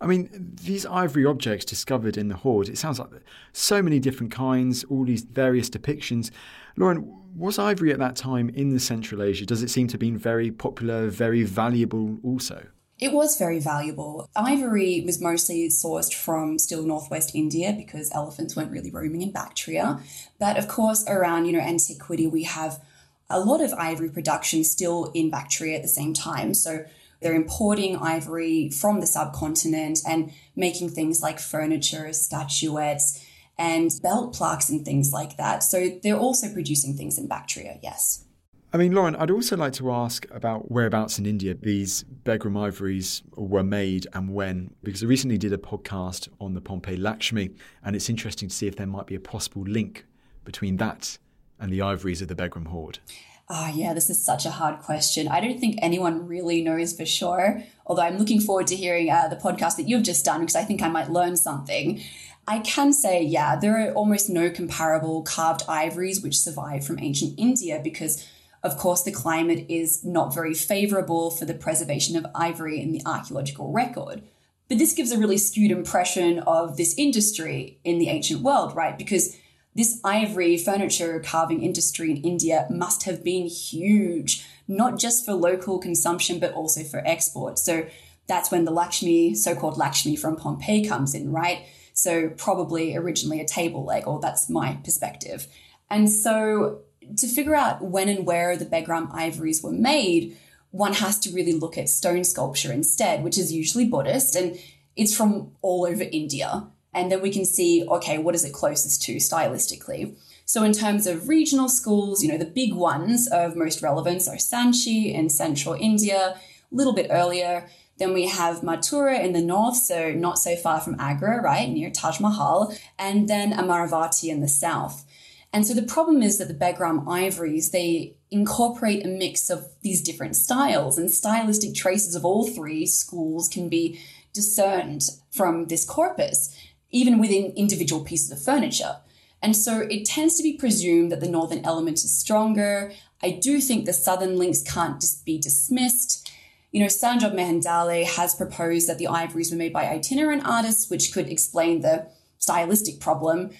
I 0.00 0.06
mean, 0.06 0.56
these 0.62 0.86
ivory 0.86 1.26
objects 1.26 1.64
discovered 1.64 2.16
in 2.16 2.28
the 2.28 2.36
hoard, 2.36 2.68
it 2.68 2.78
sounds 2.78 2.98
like 2.98 3.10
so 3.52 3.82
many 3.82 3.98
different 3.98 4.32
kinds, 4.32 4.84
all 4.84 5.04
these 5.04 5.22
various 5.22 5.68
depictions. 5.68 6.30
Lauren, 6.76 7.16
was 7.36 7.58
ivory 7.58 7.92
at 7.92 7.98
that 7.98 8.16
time 8.16 8.48
in 8.50 8.70
the 8.70 8.80
Central 8.80 9.22
Asia? 9.22 9.44
Does 9.44 9.62
it 9.62 9.68
seem 9.68 9.88
to 9.88 9.92
have 9.92 10.00
been 10.00 10.16
very 10.16 10.50
popular, 10.50 11.08
very 11.08 11.42
valuable 11.42 12.18
also? 12.24 12.66
It 13.00 13.12
was 13.12 13.38
very 13.38 13.60
valuable. 13.60 14.28
Ivory 14.36 15.02
was 15.06 15.20
mostly 15.20 15.68
sourced 15.68 16.12
from 16.12 16.58
still 16.58 16.82
northwest 16.82 17.34
India 17.34 17.72
because 17.76 18.10
elephants 18.12 18.54
weren't 18.54 18.70
really 18.70 18.90
roaming 18.90 19.22
in 19.22 19.32
Bactria. 19.32 20.00
But 20.38 20.58
of 20.58 20.68
course, 20.68 21.04
around 21.08 21.46
you 21.46 21.52
know 21.52 21.60
antiquity, 21.60 22.26
we 22.26 22.44
have 22.44 22.82
a 23.30 23.40
lot 23.40 23.62
of 23.62 23.72
ivory 23.72 24.10
production 24.10 24.64
still 24.64 25.10
in 25.14 25.30
Bactria 25.30 25.76
at 25.76 25.82
the 25.82 25.88
same 25.88 26.12
time. 26.12 26.52
So 26.52 26.84
they're 27.20 27.34
importing 27.34 27.96
ivory 27.96 28.70
from 28.70 29.00
the 29.00 29.06
subcontinent 29.06 30.00
and 30.06 30.32
making 30.54 30.90
things 30.90 31.22
like 31.22 31.38
furniture, 31.38 32.12
statuettes, 32.12 33.24
and 33.58 33.90
belt 34.02 34.34
plaques 34.34 34.68
and 34.68 34.84
things 34.84 35.12
like 35.12 35.36
that. 35.36 35.62
So 35.62 35.98
they're 36.02 36.18
also 36.18 36.52
producing 36.52 36.96
things 36.96 37.18
in 37.18 37.28
Bactria, 37.28 37.78
yes. 37.82 38.24
I 38.72 38.76
mean, 38.76 38.92
Lauren, 38.92 39.16
I'd 39.16 39.32
also 39.32 39.56
like 39.56 39.72
to 39.74 39.90
ask 39.90 40.26
about 40.30 40.70
whereabouts 40.70 41.18
in 41.18 41.26
India 41.26 41.54
these 41.54 42.04
Begram 42.24 42.56
ivories 42.56 43.22
were 43.34 43.64
made 43.64 44.06
and 44.12 44.32
when, 44.32 44.72
because 44.84 45.02
I 45.02 45.06
recently 45.06 45.38
did 45.38 45.52
a 45.52 45.58
podcast 45.58 46.28
on 46.40 46.54
the 46.54 46.60
Pompeii 46.60 46.96
Lakshmi, 46.96 47.50
and 47.82 47.96
it's 47.96 48.08
interesting 48.08 48.48
to 48.48 48.54
see 48.54 48.68
if 48.68 48.76
there 48.76 48.86
might 48.86 49.08
be 49.08 49.16
a 49.16 49.20
possible 49.20 49.62
link 49.62 50.06
between 50.44 50.76
that 50.76 51.18
and 51.58 51.72
the 51.72 51.82
ivories 51.82 52.22
of 52.22 52.28
the 52.28 52.36
Begram 52.36 52.68
hoard. 52.68 53.00
Ah, 53.48 53.72
oh, 53.72 53.76
yeah, 53.76 53.92
this 53.92 54.08
is 54.08 54.24
such 54.24 54.46
a 54.46 54.50
hard 54.50 54.78
question. 54.78 55.26
I 55.26 55.40
don't 55.40 55.58
think 55.58 55.80
anyone 55.82 56.28
really 56.28 56.62
knows 56.62 56.92
for 56.92 57.04
sure, 57.04 57.64
although 57.86 58.02
I'm 58.02 58.18
looking 58.18 58.40
forward 58.40 58.68
to 58.68 58.76
hearing 58.76 59.10
uh, 59.10 59.26
the 59.26 59.34
podcast 59.34 59.78
that 59.78 59.88
you've 59.88 60.04
just 60.04 60.24
done 60.24 60.42
because 60.42 60.54
I 60.54 60.62
think 60.62 60.80
I 60.80 60.88
might 60.88 61.10
learn 61.10 61.36
something. 61.36 62.00
I 62.46 62.60
can 62.60 62.92
say, 62.92 63.20
yeah, 63.20 63.56
there 63.56 63.84
are 63.84 63.92
almost 63.94 64.30
no 64.30 64.48
comparable 64.48 65.22
carved 65.22 65.64
ivories 65.68 66.22
which 66.22 66.38
survive 66.38 66.86
from 66.86 67.00
ancient 67.00 67.34
India 67.36 67.80
because 67.82 68.24
of 68.62 68.76
course, 68.76 69.02
the 69.02 69.12
climate 69.12 69.66
is 69.68 70.04
not 70.04 70.34
very 70.34 70.54
favorable 70.54 71.30
for 71.30 71.44
the 71.44 71.54
preservation 71.54 72.16
of 72.16 72.26
ivory 72.34 72.80
in 72.80 72.92
the 72.92 73.02
archaeological 73.06 73.72
record. 73.72 74.22
But 74.68 74.78
this 74.78 74.92
gives 74.92 75.10
a 75.12 75.18
really 75.18 75.38
skewed 75.38 75.70
impression 75.70 76.40
of 76.40 76.76
this 76.76 76.94
industry 76.96 77.80
in 77.84 77.98
the 77.98 78.08
ancient 78.08 78.42
world, 78.42 78.76
right? 78.76 78.96
Because 78.96 79.36
this 79.74 80.00
ivory 80.04 80.56
furniture 80.56 81.20
carving 81.20 81.62
industry 81.62 82.10
in 82.10 82.18
India 82.18 82.66
must 82.70 83.04
have 83.04 83.24
been 83.24 83.46
huge, 83.46 84.46
not 84.68 84.98
just 84.98 85.24
for 85.24 85.32
local 85.32 85.78
consumption, 85.78 86.38
but 86.38 86.52
also 86.52 86.82
for 86.84 87.02
export. 87.06 87.58
So 87.58 87.86
that's 88.26 88.50
when 88.50 88.64
the 88.64 88.70
Lakshmi, 88.70 89.34
so 89.34 89.54
called 89.56 89.78
Lakshmi 89.78 90.16
from 90.16 90.36
Pompeii, 90.36 90.86
comes 90.86 91.14
in, 91.14 91.32
right? 91.32 91.66
So 91.94 92.30
probably 92.36 92.94
originally 92.94 93.40
a 93.40 93.46
table 93.46 93.84
leg, 93.84 94.06
or 94.06 94.20
that's 94.20 94.48
my 94.48 94.78
perspective. 94.84 95.46
And 95.88 96.10
so 96.10 96.82
to 97.16 97.26
figure 97.26 97.54
out 97.54 97.82
when 97.82 98.08
and 98.08 98.26
where 98.26 98.56
the 98.56 98.66
Begram 98.66 99.08
ivories 99.12 99.62
were 99.62 99.72
made, 99.72 100.36
one 100.70 100.94
has 100.94 101.18
to 101.20 101.32
really 101.32 101.52
look 101.52 101.76
at 101.76 101.88
stone 101.88 102.24
sculpture 102.24 102.72
instead, 102.72 103.24
which 103.24 103.38
is 103.38 103.52
usually 103.52 103.86
Buddhist 103.86 104.36
and 104.36 104.58
it's 104.96 105.16
from 105.16 105.52
all 105.62 105.86
over 105.86 106.04
India. 106.04 106.66
And 106.92 107.10
then 107.10 107.22
we 107.22 107.30
can 107.30 107.44
see, 107.44 107.86
okay, 107.88 108.18
what 108.18 108.34
is 108.34 108.44
it 108.44 108.52
closest 108.52 109.02
to 109.02 109.16
stylistically? 109.16 110.16
So, 110.44 110.64
in 110.64 110.72
terms 110.72 111.06
of 111.06 111.28
regional 111.28 111.68
schools, 111.68 112.22
you 112.22 112.30
know, 112.30 112.36
the 112.36 112.44
big 112.44 112.74
ones 112.74 113.28
of 113.28 113.54
most 113.54 113.82
relevance 113.82 114.26
are 114.26 114.34
Sanchi 114.34 115.14
in 115.14 115.28
central 115.28 115.76
India, 115.78 116.36
a 116.36 116.74
little 116.74 116.92
bit 116.92 117.06
earlier. 117.10 117.68
Then 117.98 118.12
we 118.14 118.26
have 118.26 118.62
Mathura 118.62 119.22
in 119.22 119.32
the 119.32 119.42
north, 119.42 119.76
so 119.76 120.12
not 120.12 120.38
so 120.38 120.56
far 120.56 120.80
from 120.80 120.98
Agra, 120.98 121.40
right, 121.40 121.68
near 121.68 121.90
Taj 121.90 122.18
Mahal, 122.18 122.74
and 122.98 123.28
then 123.28 123.52
Amaravati 123.52 124.28
in 124.28 124.40
the 124.40 124.48
south. 124.48 125.04
And 125.52 125.66
so 125.66 125.74
the 125.74 125.82
problem 125.82 126.22
is 126.22 126.38
that 126.38 126.48
the 126.48 126.54
Begram 126.54 127.04
ivories, 127.08 127.70
they 127.70 128.14
incorporate 128.30 129.04
a 129.04 129.08
mix 129.08 129.50
of 129.50 129.66
these 129.82 130.00
different 130.00 130.36
styles, 130.36 130.96
and 130.96 131.10
stylistic 131.10 131.74
traces 131.74 132.14
of 132.14 132.24
all 132.24 132.46
three 132.46 132.86
schools 132.86 133.48
can 133.48 133.68
be 133.68 134.00
discerned 134.32 135.02
from 135.32 135.66
this 135.66 135.84
corpus, 135.84 136.56
even 136.90 137.18
within 137.18 137.52
individual 137.56 138.04
pieces 138.04 138.30
of 138.30 138.40
furniture. 138.40 138.98
And 139.42 139.56
so 139.56 139.80
it 139.80 140.04
tends 140.04 140.36
to 140.36 140.42
be 140.42 140.56
presumed 140.56 141.10
that 141.10 141.20
the 141.20 141.28
northern 141.28 141.64
element 141.64 141.98
is 141.98 142.16
stronger. 142.16 142.92
I 143.22 143.30
do 143.30 143.60
think 143.60 143.86
the 143.86 143.92
southern 143.92 144.36
links 144.36 144.62
can't 144.62 145.00
just 145.00 145.24
be 145.24 145.38
dismissed. 145.38 146.30
You 146.70 146.80
know, 146.80 146.86
Sanjyot 146.86 147.34
Mehendale 147.34 148.04
has 148.04 148.34
proposed 148.34 148.88
that 148.88 148.98
the 148.98 149.08
ivories 149.08 149.50
were 149.50 149.56
made 149.56 149.72
by 149.72 149.88
itinerant 149.88 150.46
artists, 150.46 150.88
which 150.88 151.12
could 151.12 151.28
explain 151.28 151.80
the 151.80 152.06
stylistic 152.38 153.00
problem 153.00 153.50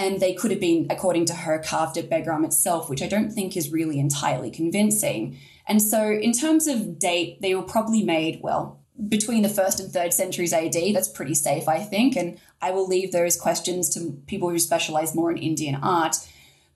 and 0.00 0.18
they 0.18 0.32
could 0.32 0.50
have 0.50 0.60
been, 0.60 0.86
according 0.88 1.26
to 1.26 1.34
her, 1.34 1.58
carved 1.58 1.98
at 1.98 2.08
Begram 2.08 2.42
itself, 2.42 2.88
which 2.88 3.02
I 3.02 3.06
don't 3.06 3.30
think 3.30 3.54
is 3.54 3.70
really 3.70 4.00
entirely 4.00 4.50
convincing. 4.50 5.38
And 5.68 5.82
so, 5.82 6.10
in 6.10 6.32
terms 6.32 6.66
of 6.66 6.98
date, 6.98 7.42
they 7.42 7.54
were 7.54 7.62
probably 7.62 8.02
made, 8.02 8.40
well, 8.42 8.80
between 9.08 9.42
the 9.42 9.50
first 9.50 9.78
and 9.78 9.92
third 9.92 10.14
centuries 10.14 10.54
AD. 10.54 10.72
That's 10.94 11.08
pretty 11.08 11.34
safe, 11.34 11.68
I 11.68 11.80
think. 11.80 12.16
And 12.16 12.38
I 12.62 12.70
will 12.70 12.88
leave 12.88 13.12
those 13.12 13.38
questions 13.38 13.90
to 13.90 14.18
people 14.26 14.48
who 14.48 14.58
specialize 14.58 15.14
more 15.14 15.30
in 15.30 15.36
Indian 15.36 15.74
art. 15.74 16.16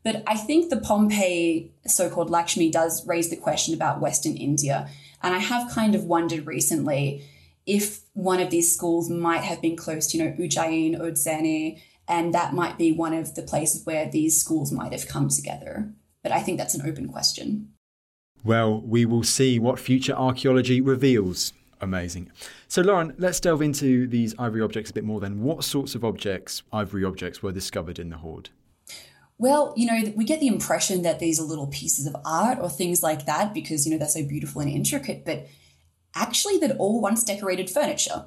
But 0.03 0.23
I 0.27 0.37
think 0.37 0.69
the 0.69 0.77
Pompeii 0.77 1.73
so 1.87 2.11
called 2.11 2.29
Lakshmi 2.29 2.71
does 2.71 3.07
raise 3.07 3.31
the 3.31 3.37
question 3.37 3.73
about 3.73 4.03
Western 4.03 4.37
India. 4.37 4.91
And 5.23 5.35
I 5.35 5.39
have 5.39 5.73
kind 5.73 5.95
of 5.95 6.05
wondered 6.05 6.47
recently 6.47 7.25
if 7.65 8.01
one 8.13 8.41
of 8.41 8.51
these 8.51 8.75
schools 8.75 9.09
might 9.09 9.45
have 9.45 9.63
been 9.63 9.77
close 9.77 10.09
to, 10.09 10.19
you 10.19 10.25
know, 10.25 10.33
Ujjain, 10.33 11.01
Udzeni, 11.01 11.81
and 12.09 12.35
that 12.35 12.53
might 12.53 12.79
be 12.79 12.93
one 12.93 13.15
of 13.15 13.35
the 13.35 13.43
places 13.43 13.85
where 13.85 14.11
these 14.11 14.41
schools 14.41 14.73
might 14.73 14.93
have 14.93 15.09
come 15.09 15.29
together. 15.29 15.93
But 16.23 16.33
I 16.33 16.41
think 16.41 16.59
that's 16.59 16.75
an 16.75 16.89
open 16.89 17.09
question. 17.09 17.71
Well, 18.43 18.81
we 18.81 19.07
will 19.07 19.23
see 19.23 19.59
what 19.59 19.79
future 19.79 20.13
archaeology 20.13 20.81
reveals. 20.81 21.53
Amazing. 21.81 22.31
So, 22.69 22.83
Lauren, 22.83 23.15
let's 23.19 23.41
delve 23.41 23.63
into 23.63 24.07
these 24.07 24.35
ivory 24.39 24.63
objects 24.63 24.91
a 24.91 24.95
bit 24.95 25.05
more 25.05 25.21
then. 25.21 25.43
What 25.43 25.65
sorts 25.65 25.95
of 25.95 26.05
objects, 26.05 26.63
ivory 26.73 27.05
objects, 27.05 27.43
were 27.43 27.53
discovered 27.53 27.99
in 27.99 28.11
the 28.11 28.19
hoard? 28.19 28.51
Well, 29.37 29.75
you 29.77 29.87
know, 29.87 30.13
we 30.15 30.25
get 30.25 30.41
the 30.41 30.47
impression 30.47 31.03
that 31.03 31.19
these 31.19 31.41
are 31.41 31.45
little 31.45 31.67
pieces 31.67 32.07
of 32.07 32.17
art 32.25 32.59
or 32.61 32.71
things 32.71 33.03
like 33.03 33.27
that 33.27 33.53
because, 33.53 33.85
you 33.85 33.93
know, 33.93 33.99
they're 33.99 34.09
so 34.09 34.25
beautiful 34.25 34.61
and 34.61 34.71
intricate, 34.71 35.25
but 35.25 35.47
actually, 36.15 36.59
they're 36.59 36.77
all 36.77 37.01
once 37.01 37.25
decorated 37.25 37.69
furniture, 37.69 38.27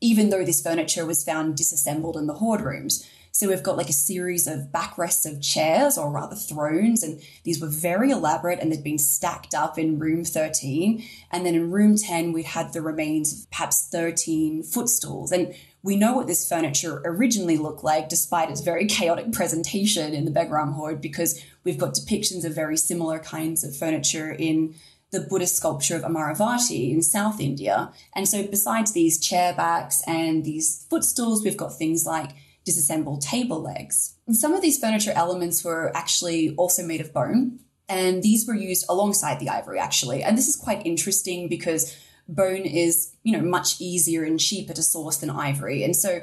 even 0.00 0.30
though 0.30 0.44
this 0.44 0.62
furniture 0.62 1.06
was 1.06 1.24
found 1.24 1.56
disassembled 1.56 2.16
in 2.16 2.26
the 2.26 2.34
hoard 2.34 2.60
rooms. 2.60 3.08
So 3.34 3.48
we've 3.48 3.64
got 3.64 3.76
like 3.76 3.88
a 3.88 3.92
series 3.92 4.46
of 4.46 4.70
backrests 4.72 5.26
of 5.28 5.42
chairs, 5.42 5.98
or 5.98 6.08
rather 6.08 6.36
thrones, 6.36 7.02
and 7.02 7.20
these 7.42 7.60
were 7.60 7.66
very 7.66 8.12
elaborate 8.12 8.60
and 8.60 8.70
they'd 8.70 8.84
been 8.84 8.96
stacked 8.96 9.54
up 9.54 9.76
in 9.76 9.98
room 9.98 10.24
13. 10.24 11.04
And 11.32 11.44
then 11.44 11.56
in 11.56 11.72
room 11.72 11.96
10, 11.96 12.32
we 12.32 12.44
had 12.44 12.72
the 12.72 12.80
remains 12.80 13.32
of 13.32 13.50
perhaps 13.50 13.88
13 13.90 14.62
footstools. 14.62 15.32
And 15.32 15.52
we 15.82 15.96
know 15.96 16.14
what 16.14 16.28
this 16.28 16.48
furniture 16.48 17.02
originally 17.04 17.56
looked 17.56 17.82
like, 17.82 18.08
despite 18.08 18.50
its 18.50 18.60
very 18.60 18.86
chaotic 18.86 19.32
presentation 19.32 20.14
in 20.14 20.26
the 20.26 20.30
Begram 20.30 20.74
hoard, 20.74 21.00
because 21.00 21.42
we've 21.64 21.76
got 21.76 21.94
depictions 21.94 22.44
of 22.44 22.54
very 22.54 22.76
similar 22.76 23.18
kinds 23.18 23.64
of 23.64 23.76
furniture 23.76 24.30
in 24.30 24.76
the 25.14 25.20
Buddhist 25.20 25.56
sculpture 25.56 25.96
of 25.96 26.02
Amaravati 26.02 26.90
in 26.90 27.00
South 27.00 27.40
India. 27.40 27.92
And 28.14 28.28
so, 28.28 28.46
besides 28.46 28.92
these 28.92 29.18
chair 29.18 29.54
backs 29.54 30.02
and 30.06 30.44
these 30.44 30.86
footstools, 30.90 31.42
we've 31.42 31.56
got 31.56 31.78
things 31.78 32.04
like 32.04 32.32
disassembled 32.64 33.22
table 33.22 33.62
legs. 33.62 34.16
And 34.26 34.36
some 34.36 34.52
of 34.52 34.60
these 34.60 34.78
furniture 34.78 35.12
elements 35.14 35.64
were 35.64 35.96
actually 35.96 36.54
also 36.56 36.82
made 36.84 37.00
of 37.00 37.12
bone, 37.12 37.60
and 37.88 38.22
these 38.22 38.46
were 38.46 38.54
used 38.54 38.86
alongside 38.88 39.40
the 39.40 39.48
ivory 39.48 39.78
actually. 39.78 40.22
And 40.22 40.36
this 40.36 40.48
is 40.48 40.56
quite 40.56 40.84
interesting 40.84 41.48
because 41.48 41.96
bone 42.28 42.62
is, 42.62 43.14
you 43.22 43.36
know, 43.36 43.42
much 43.42 43.80
easier 43.80 44.24
and 44.24 44.40
cheaper 44.40 44.72
to 44.72 44.82
source 44.82 45.18
than 45.18 45.30
ivory. 45.30 45.84
And 45.84 45.94
so 45.94 46.22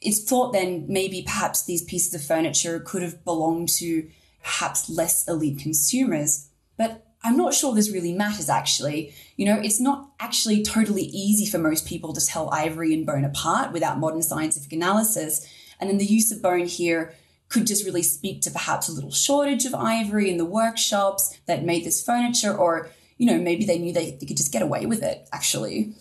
it's 0.00 0.22
thought 0.22 0.52
then 0.52 0.84
maybe 0.88 1.22
perhaps 1.22 1.64
these 1.64 1.82
pieces 1.82 2.14
of 2.14 2.22
furniture 2.22 2.80
could 2.80 3.02
have 3.02 3.24
belonged 3.24 3.68
to 3.70 4.08
perhaps 4.42 4.90
less 4.90 5.26
elite 5.26 5.58
consumers. 5.60 6.48
But 6.76 7.06
I'm 7.24 7.36
not 7.36 7.54
sure 7.54 7.74
this 7.74 7.90
really 7.90 8.12
matters 8.12 8.48
actually. 8.48 9.14
You 9.36 9.46
know, 9.46 9.60
it's 9.60 9.80
not 9.80 10.10
actually 10.18 10.62
totally 10.62 11.04
easy 11.04 11.46
for 11.46 11.58
most 11.58 11.86
people 11.86 12.12
to 12.12 12.24
tell 12.24 12.50
ivory 12.50 12.92
and 12.92 13.06
bone 13.06 13.24
apart 13.24 13.72
without 13.72 13.98
modern 13.98 14.22
scientific 14.22 14.72
analysis. 14.72 15.46
And 15.80 15.88
then 15.88 15.98
the 15.98 16.04
use 16.04 16.32
of 16.32 16.42
bone 16.42 16.66
here 16.66 17.14
could 17.48 17.66
just 17.66 17.84
really 17.84 18.02
speak 18.02 18.40
to 18.42 18.50
perhaps 18.50 18.88
a 18.88 18.92
little 18.92 19.10
shortage 19.10 19.64
of 19.64 19.74
ivory 19.74 20.30
in 20.30 20.38
the 20.38 20.44
workshops 20.44 21.38
that 21.46 21.64
made 21.64 21.84
this 21.84 22.02
furniture, 22.02 22.56
or, 22.56 22.88
you 23.18 23.26
know, 23.26 23.38
maybe 23.38 23.66
they 23.66 23.78
knew 23.78 23.92
they, 23.92 24.12
they 24.12 24.26
could 24.26 24.38
just 24.38 24.52
get 24.52 24.62
away 24.62 24.86
with 24.86 25.02
it, 25.02 25.28
actually. 25.32 25.92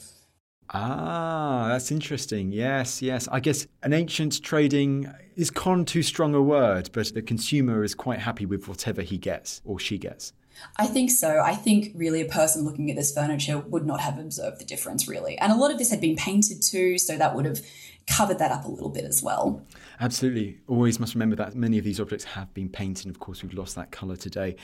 Ah, 0.73 1.67
that's 1.67 1.91
interesting. 1.91 2.53
Yes, 2.53 3.01
yes. 3.01 3.27
I 3.29 3.41
guess 3.41 3.67
an 3.83 3.91
ancient 3.91 4.41
trading 4.41 5.11
is 5.35 5.51
con 5.51 5.83
too 5.83 6.03
strong 6.03 6.33
a 6.33 6.41
word, 6.41 6.89
but 6.93 7.13
the 7.13 7.21
consumer 7.21 7.83
is 7.83 7.93
quite 7.93 8.19
happy 8.19 8.45
with 8.45 8.69
whatever 8.69 9.01
he 9.01 9.17
gets 9.17 9.61
or 9.65 9.77
she 9.77 9.97
gets. 9.97 10.31
I 10.77 10.87
think 10.87 11.11
so. 11.11 11.39
I 11.39 11.55
think 11.55 11.91
really 11.95 12.21
a 12.21 12.25
person 12.25 12.63
looking 12.63 12.89
at 12.89 12.95
this 12.95 13.13
furniture 13.13 13.59
would 13.59 13.85
not 13.85 13.99
have 14.01 14.17
observed 14.17 14.59
the 14.59 14.65
difference, 14.65 15.07
really. 15.07 15.37
And 15.37 15.51
a 15.51 15.55
lot 15.55 15.71
of 15.71 15.77
this 15.77 15.89
had 15.89 16.01
been 16.01 16.15
painted 16.15 16.61
too, 16.61 16.97
so 16.97 17.17
that 17.17 17.35
would 17.35 17.45
have 17.45 17.61
covered 18.07 18.39
that 18.39 18.51
up 18.51 18.65
a 18.65 18.67
little 18.67 18.89
bit 18.89 19.05
as 19.05 19.21
well. 19.21 19.65
Absolutely. 19.99 20.59
Always 20.67 20.99
must 20.99 21.13
remember 21.13 21.35
that 21.37 21.55
many 21.55 21.77
of 21.77 21.83
these 21.83 21.99
objects 21.99 22.25
have 22.25 22.53
been 22.53 22.69
painted. 22.69 23.09
Of 23.09 23.19
course, 23.19 23.43
we've 23.43 23.53
lost 23.53 23.75
that 23.75 23.91
colour 23.91 24.15
today. 24.15 24.55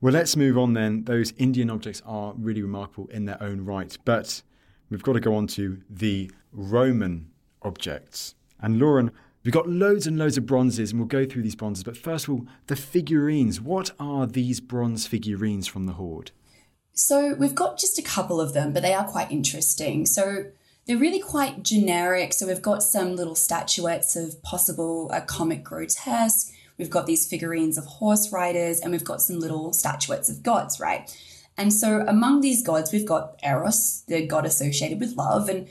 Well, 0.00 0.12
let's 0.12 0.36
move 0.36 0.56
on 0.56 0.74
then. 0.74 1.04
Those 1.04 1.32
Indian 1.38 1.70
objects 1.70 2.02
are 2.06 2.32
really 2.36 2.62
remarkable 2.62 3.08
in 3.08 3.24
their 3.24 3.42
own 3.42 3.64
right, 3.64 3.96
but 4.04 4.42
we've 4.90 5.02
got 5.02 5.14
to 5.14 5.20
go 5.20 5.34
on 5.34 5.46
to 5.48 5.82
the 5.90 6.30
Roman 6.52 7.30
objects. 7.62 8.34
And 8.60 8.78
Lauren, 8.78 9.10
we've 9.44 9.54
got 9.54 9.68
loads 9.68 10.06
and 10.06 10.18
loads 10.18 10.36
of 10.36 10.46
bronzes, 10.46 10.90
and 10.90 11.00
we'll 11.00 11.08
go 11.08 11.24
through 11.24 11.42
these 11.42 11.56
bronzes. 11.56 11.84
But 11.84 11.96
first 11.96 12.28
of 12.28 12.34
all, 12.34 12.46
the 12.66 12.76
figurines. 12.76 13.60
What 13.60 13.92
are 13.98 14.26
these 14.26 14.60
bronze 14.60 15.06
figurines 15.06 15.66
from 15.66 15.86
the 15.86 15.94
Hoard? 15.94 16.30
So 16.92 17.34
we've 17.34 17.54
got 17.54 17.78
just 17.78 17.98
a 17.98 18.02
couple 18.02 18.40
of 18.40 18.54
them, 18.54 18.72
but 18.72 18.82
they 18.82 18.94
are 18.94 19.04
quite 19.04 19.30
interesting. 19.30 20.04
So 20.04 20.46
they're 20.86 20.96
really 20.96 21.20
quite 21.20 21.62
generic. 21.62 22.32
So 22.32 22.46
we've 22.46 22.62
got 22.62 22.82
some 22.82 23.14
little 23.14 23.34
statuettes 23.34 24.16
of 24.16 24.42
possible 24.42 25.10
a 25.12 25.20
comic 25.20 25.62
grotesque. 25.62 26.52
We've 26.78 26.90
got 26.90 27.06
these 27.06 27.28
figurines 27.28 27.76
of 27.76 27.84
horse 27.84 28.32
riders, 28.32 28.80
and 28.80 28.92
we've 28.92 29.04
got 29.04 29.20
some 29.20 29.38
little 29.38 29.72
statuettes 29.72 30.28
of 30.28 30.42
gods, 30.42 30.80
right? 30.80 31.14
And 31.56 31.72
so 31.72 32.04
among 32.06 32.40
these 32.40 32.62
gods, 32.62 32.92
we've 32.92 33.06
got 33.06 33.38
Eros, 33.42 34.04
the 34.06 34.26
god 34.26 34.46
associated 34.46 35.00
with 35.00 35.16
love, 35.16 35.48
and 35.48 35.68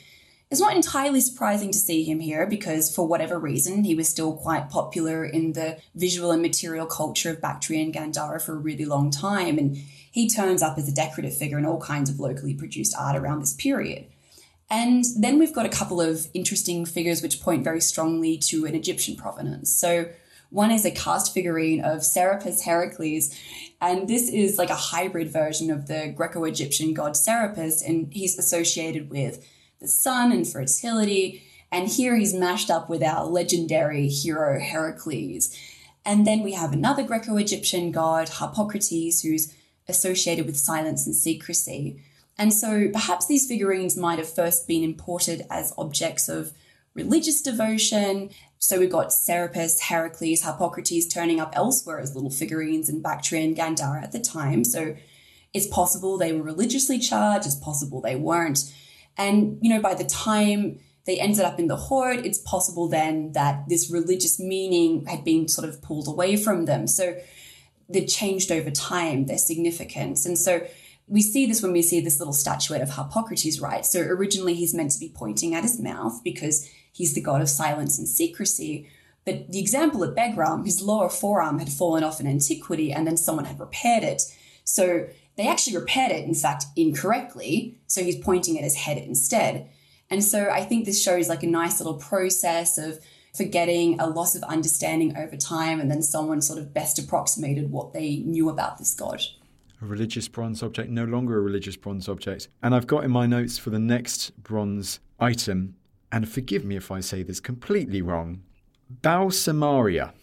it's 0.49 0.61
not 0.61 0.75
entirely 0.75 1.19
surprising 1.19 1.71
to 1.71 1.77
see 1.77 2.03
him 2.03 2.21
here 2.21 2.47
because, 2.47 2.93
for 2.93 3.05
whatever 3.05 3.37
reason, 3.37 3.83
he 3.83 3.95
was 3.95 4.07
still 4.07 4.33
quite 4.33 4.69
popular 4.69 5.25
in 5.25 5.53
the 5.53 5.77
visual 5.93 6.31
and 6.31 6.41
material 6.41 6.85
culture 6.85 7.31
of 7.31 7.41
Bactria 7.41 7.81
and 7.81 7.93
Gandhara 7.93 8.41
for 8.41 8.53
a 8.53 8.59
really 8.59 8.85
long 8.85 9.11
time. 9.11 9.57
And 9.57 9.75
he 10.09 10.29
turns 10.29 10.63
up 10.63 10.77
as 10.77 10.87
a 10.87 10.93
decorative 10.93 11.35
figure 11.35 11.57
in 11.57 11.65
all 11.65 11.81
kinds 11.81 12.09
of 12.09 12.19
locally 12.19 12.53
produced 12.53 12.95
art 12.97 13.17
around 13.17 13.41
this 13.41 13.53
period. 13.53 14.05
And 14.69 15.03
then 15.17 15.37
we've 15.37 15.53
got 15.53 15.65
a 15.65 15.69
couple 15.69 15.99
of 15.99 16.27
interesting 16.33 16.85
figures 16.85 17.21
which 17.21 17.41
point 17.41 17.63
very 17.63 17.81
strongly 17.81 18.37
to 18.49 18.65
an 18.65 18.75
Egyptian 18.75 19.15
provenance. 19.15 19.71
So 19.71 20.09
one 20.49 20.71
is 20.71 20.85
a 20.85 20.91
cast 20.91 21.33
figurine 21.33 21.81
of 21.81 22.05
Serapis 22.05 22.63
Heracles, 22.63 23.37
and 23.81 24.07
this 24.07 24.29
is 24.29 24.57
like 24.57 24.69
a 24.69 24.75
hybrid 24.75 25.29
version 25.29 25.69
of 25.69 25.87
the 25.87 26.13
Greco 26.15 26.45
Egyptian 26.45 26.93
god 26.93 27.17
Serapis, 27.17 27.81
and 27.81 28.13
he's 28.13 28.37
associated 28.37 29.09
with 29.09 29.45
the 29.79 29.87
sun 29.87 30.31
and 30.31 30.47
fertility. 30.47 31.43
And 31.71 31.87
here 31.87 32.15
he's 32.15 32.33
mashed 32.33 32.69
up 32.69 32.89
with 32.89 33.03
our 33.03 33.25
legendary 33.25 34.07
hero 34.07 34.59
Heracles. 34.59 35.55
And 36.05 36.25
then 36.25 36.41
we 36.41 36.53
have 36.53 36.71
another 36.71 37.03
Greco 37.03 37.35
Egyptian 37.37 37.91
god, 37.91 38.29
Harpocrates, 38.29 39.21
who's 39.21 39.53
associated 39.87 40.45
with 40.45 40.57
silence 40.57 41.05
and 41.05 41.15
secrecy. 41.15 42.01
And 42.37 42.53
so 42.53 42.87
perhaps 42.89 43.25
these 43.27 43.47
figurines 43.47 43.97
might 43.97 44.19
have 44.19 44.29
first 44.33 44.67
been 44.67 44.83
imported 44.83 45.45
as 45.49 45.73
objects 45.77 46.29
of 46.29 46.53
religious 46.93 47.41
devotion. 47.41 48.29
So 48.59 48.79
we've 48.79 48.91
got 48.91 49.13
Serapis, 49.13 49.81
Heracles, 49.81 50.41
Harpocrates 50.41 51.07
turning 51.07 51.39
up 51.39 51.51
elsewhere 51.55 51.99
as 51.99 52.15
little 52.15 52.29
figurines 52.29 52.89
in 52.89 53.01
Bactria 53.01 53.43
and 53.43 53.55
Gandhara 53.55 54.03
at 54.03 54.11
the 54.11 54.19
time. 54.19 54.63
So 54.63 54.95
it's 55.53 55.67
possible 55.67 56.17
they 56.17 56.33
were 56.33 56.43
religiously 56.43 56.99
charged, 56.99 57.45
it's 57.45 57.55
possible 57.55 58.01
they 58.01 58.15
weren't. 58.15 58.71
And, 59.17 59.57
you 59.61 59.69
know, 59.69 59.81
by 59.81 59.95
the 59.95 60.05
time 60.05 60.79
they 61.05 61.19
ended 61.19 61.45
up 61.45 61.59
in 61.59 61.67
the 61.67 61.75
hoard, 61.75 62.25
it's 62.25 62.37
possible 62.39 62.87
then 62.87 63.31
that 63.31 63.67
this 63.67 63.89
religious 63.89 64.39
meaning 64.39 65.05
had 65.05 65.23
been 65.23 65.47
sort 65.47 65.67
of 65.67 65.81
pulled 65.81 66.07
away 66.07 66.35
from 66.35 66.65
them. 66.65 66.85
So 66.85 67.17
they 67.89 68.05
changed 68.05 68.51
over 68.51 68.69
time, 68.69 69.25
their 69.25 69.37
significance. 69.37 70.25
And 70.25 70.37
so 70.37 70.67
we 71.07 71.21
see 71.21 71.45
this 71.45 71.63
when 71.63 71.71
we 71.71 71.81
see 71.81 72.01
this 72.01 72.19
little 72.19 72.33
statuette 72.33 72.81
of 72.81 72.89
Harpocrates, 72.89 73.61
right? 73.61 73.85
So 73.85 74.01
originally 74.01 74.53
he's 74.53 74.73
meant 74.73 74.91
to 74.91 74.99
be 74.99 75.13
pointing 75.15 75.55
at 75.55 75.63
his 75.63 75.79
mouth 75.79 76.21
because 76.23 76.69
he's 76.91 77.13
the 77.13 77.21
god 77.21 77.41
of 77.41 77.49
silence 77.49 77.97
and 77.97 78.07
secrecy. 78.07 78.89
But 79.23 79.51
the 79.51 79.59
example 79.59 80.03
at 80.03 80.15
Begram, 80.15 80.65
his 80.65 80.81
lower 80.81 81.09
forearm 81.09 81.59
had 81.59 81.69
fallen 81.69 82.03
off 82.03 82.19
in 82.19 82.27
antiquity 82.27 82.91
and 82.91 83.07
then 83.07 83.17
someone 83.17 83.45
had 83.45 83.59
repaired 83.59 84.03
it. 84.03 84.21
So 84.65 85.07
they 85.37 85.47
actually 85.47 85.77
repaired 85.77 86.11
it, 86.11 86.25
in 86.25 86.33
fact, 86.33 86.65
incorrectly. 86.75 87.77
So 87.87 88.03
he's 88.03 88.17
pointing 88.17 88.57
at 88.57 88.63
his 88.63 88.75
head 88.75 88.97
instead. 88.97 89.69
And 90.09 90.23
so 90.23 90.49
I 90.49 90.63
think 90.63 90.85
this 90.85 91.01
shows 91.01 91.29
like 91.29 91.43
a 91.43 91.47
nice 91.47 91.79
little 91.79 91.95
process 91.95 92.77
of 92.77 92.99
forgetting 93.35 93.99
a 93.99 94.07
loss 94.07 94.35
of 94.35 94.43
understanding 94.43 95.15
over 95.15 95.37
time, 95.37 95.79
and 95.79 95.91
then 95.91 96.01
someone 96.01 96.41
sort 96.41 96.57
of 96.57 96.73
best 96.73 96.97
approximated 96.97 97.71
what 97.71 97.93
they 97.93 98.17
knew 98.17 98.49
about 98.49 98.79
this 98.79 98.95
god 98.95 99.21
a 99.81 99.85
religious 99.85 100.27
bronze 100.27 100.63
object, 100.63 100.89
no 100.89 101.05
longer 101.05 101.37
a 101.37 101.41
religious 101.41 101.75
bronze 101.75 102.09
object. 102.09 102.47
And 102.63 102.73
I've 102.73 102.87
got 102.87 103.03
in 103.03 103.11
my 103.11 103.25
notes 103.25 103.57
for 103.57 103.69
the 103.69 103.79
next 103.79 104.31
bronze 104.41 104.99
item, 105.19 105.75
and 106.11 106.29
forgive 106.29 106.65
me 106.65 106.75
if 106.75 106.91
I 106.91 106.99
say 106.99 107.23
this 107.23 107.39
completely 107.39 108.01
wrong, 108.01 108.43
Balsamaria. 109.01 110.13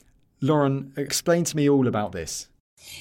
Lauren, 0.41 0.93
explain 0.97 1.45
to 1.45 1.57
me 1.57 1.69
all 1.69 1.87
about 1.87 2.13
this. 2.13 2.49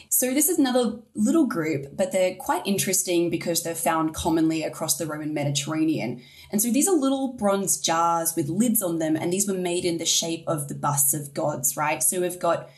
So, 0.10 0.34
this 0.34 0.50
is 0.50 0.60
another 0.60 1.00
little 1.16 1.46
group, 1.46 1.96
but 1.96 2.12
they're 2.12 2.36
quite 2.36 2.66
interesting 2.66 3.30
because 3.30 3.64
they're 3.64 3.76
found 3.76 4.14
commonly 4.14 4.64
across 4.64 4.98
the 4.98 5.08
Roman 5.08 5.34
Mediterranean. 5.34 6.22
And 6.52 6.62
so, 6.62 6.72
these 6.72 6.88
are 6.88 6.96
little 6.96 7.34
bronze 7.34 7.78
jars 7.78 8.34
with 8.36 8.50
lids 8.50 8.82
on 8.82 9.00
them, 9.00 9.16
and 9.16 9.32
these 9.32 9.48
were 9.48 9.54
made 9.54 9.86
in 9.86 9.98
the 9.98 10.06
shape 10.06 10.44
of 10.48 10.68
the 10.68 10.76
busts 10.76 11.14
of 11.14 11.34
gods, 11.34 11.76
right? 11.76 12.02
So, 12.04 12.22
we've 12.22 12.40
got 12.40 12.70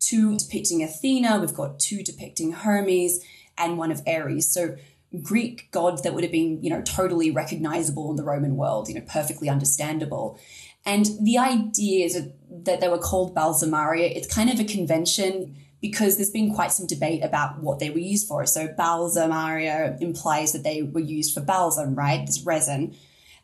two 0.00 0.36
depicting 0.36 0.82
Athena, 0.82 1.38
we've 1.38 1.54
got 1.54 1.78
two 1.78 2.02
depicting 2.02 2.52
Hermes, 2.52 3.24
and 3.60 3.78
one 3.78 3.92
of 3.92 4.02
Ares. 4.06 4.52
So 4.52 4.76
Greek 5.22 5.70
gods 5.70 6.02
that 6.02 6.14
would 6.14 6.24
have 6.24 6.32
been, 6.32 6.62
you 6.62 6.70
know, 6.70 6.82
totally 6.82 7.30
recognizable 7.30 8.10
in 8.10 8.16
the 8.16 8.24
Roman 8.24 8.56
world, 8.56 8.88
you 8.88 8.94
know, 8.94 9.04
perfectly 9.06 9.48
understandable. 9.48 10.38
And 10.84 11.06
the 11.20 11.38
idea 11.38 12.06
is 12.06 12.18
that 12.64 12.80
they 12.80 12.88
were 12.88 12.98
called 12.98 13.34
balsamaria. 13.34 14.16
It's 14.16 14.32
kind 14.32 14.50
of 14.50 14.58
a 14.58 14.64
convention 14.64 15.56
because 15.80 16.16
there's 16.16 16.30
been 16.30 16.54
quite 16.54 16.72
some 16.72 16.86
debate 16.86 17.24
about 17.24 17.60
what 17.60 17.78
they 17.78 17.90
were 17.90 17.98
used 17.98 18.28
for. 18.28 18.44
So 18.46 18.68
balsamaria 18.68 20.00
implies 20.00 20.52
that 20.52 20.62
they 20.62 20.82
were 20.82 21.00
used 21.00 21.34
for 21.34 21.40
balsam, 21.40 21.94
right? 21.94 22.26
This 22.26 22.42
resin. 22.42 22.94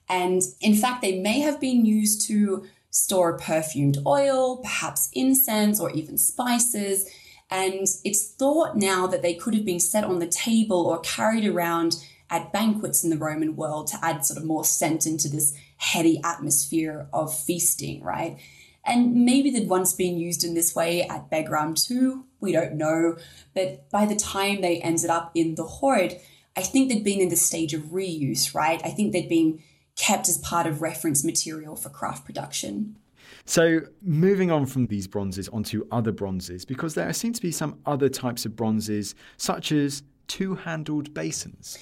And 0.08 0.42
in 0.60 0.74
fact, 0.74 1.02
they 1.02 1.18
may 1.18 1.40
have 1.40 1.60
been 1.60 1.84
used 1.84 2.26
to 2.28 2.66
store 2.90 3.38
perfumed 3.38 3.98
oil, 4.06 4.58
perhaps 4.58 5.10
incense, 5.12 5.80
or 5.80 5.90
even 5.90 6.18
spices. 6.18 7.08
And 7.50 7.86
it's 8.04 8.30
thought 8.32 8.76
now 8.76 9.06
that 9.06 9.22
they 9.22 9.34
could 9.34 9.54
have 9.54 9.64
been 9.64 9.80
set 9.80 10.04
on 10.04 10.18
the 10.18 10.26
table 10.26 10.86
or 10.86 11.00
carried 11.00 11.46
around 11.46 11.96
at 12.28 12.52
banquets 12.52 13.04
in 13.04 13.10
the 13.10 13.16
Roman 13.16 13.54
world 13.54 13.86
to 13.88 13.98
add 14.02 14.24
sort 14.24 14.38
of 14.38 14.44
more 14.44 14.64
scent 14.64 15.06
into 15.06 15.28
this 15.28 15.54
heady 15.76 16.20
atmosphere 16.24 17.08
of 17.12 17.36
feasting, 17.38 18.02
right? 18.02 18.38
And 18.86 19.24
maybe 19.24 19.50
they'd 19.50 19.68
once 19.68 19.92
been 19.92 20.16
used 20.16 20.44
in 20.44 20.54
this 20.54 20.74
way 20.74 21.02
at 21.02 21.30
Begram 21.30 21.74
too, 21.74 22.24
we 22.40 22.52
don't 22.52 22.74
know. 22.74 23.16
But 23.54 23.90
by 23.90 24.06
the 24.06 24.16
time 24.16 24.60
they 24.60 24.80
ended 24.80 25.10
up 25.10 25.32
in 25.34 25.56
the 25.56 25.64
hoard, 25.64 26.16
I 26.56 26.62
think 26.62 26.88
they'd 26.88 27.04
been 27.04 27.20
in 27.20 27.28
the 27.28 27.36
stage 27.36 27.74
of 27.74 27.82
reuse, 27.82 28.54
right? 28.54 28.80
I 28.84 28.90
think 28.90 29.12
they'd 29.12 29.28
been 29.28 29.62
kept 29.96 30.28
as 30.28 30.38
part 30.38 30.66
of 30.66 30.82
reference 30.82 31.24
material 31.24 31.74
for 31.76 31.88
craft 31.88 32.24
production. 32.24 32.96
So, 33.44 33.80
moving 34.02 34.50
on 34.50 34.66
from 34.66 34.86
these 34.86 35.06
bronzes 35.06 35.48
onto 35.48 35.86
other 35.90 36.12
bronzes, 36.12 36.64
because 36.64 36.94
there 36.94 37.12
seem 37.12 37.32
to 37.32 37.42
be 37.42 37.52
some 37.52 37.78
other 37.86 38.08
types 38.08 38.44
of 38.44 38.56
bronzes, 38.56 39.14
such 39.36 39.72
as 39.72 40.02
two 40.26 40.54
handled 40.54 41.14
basins. 41.14 41.78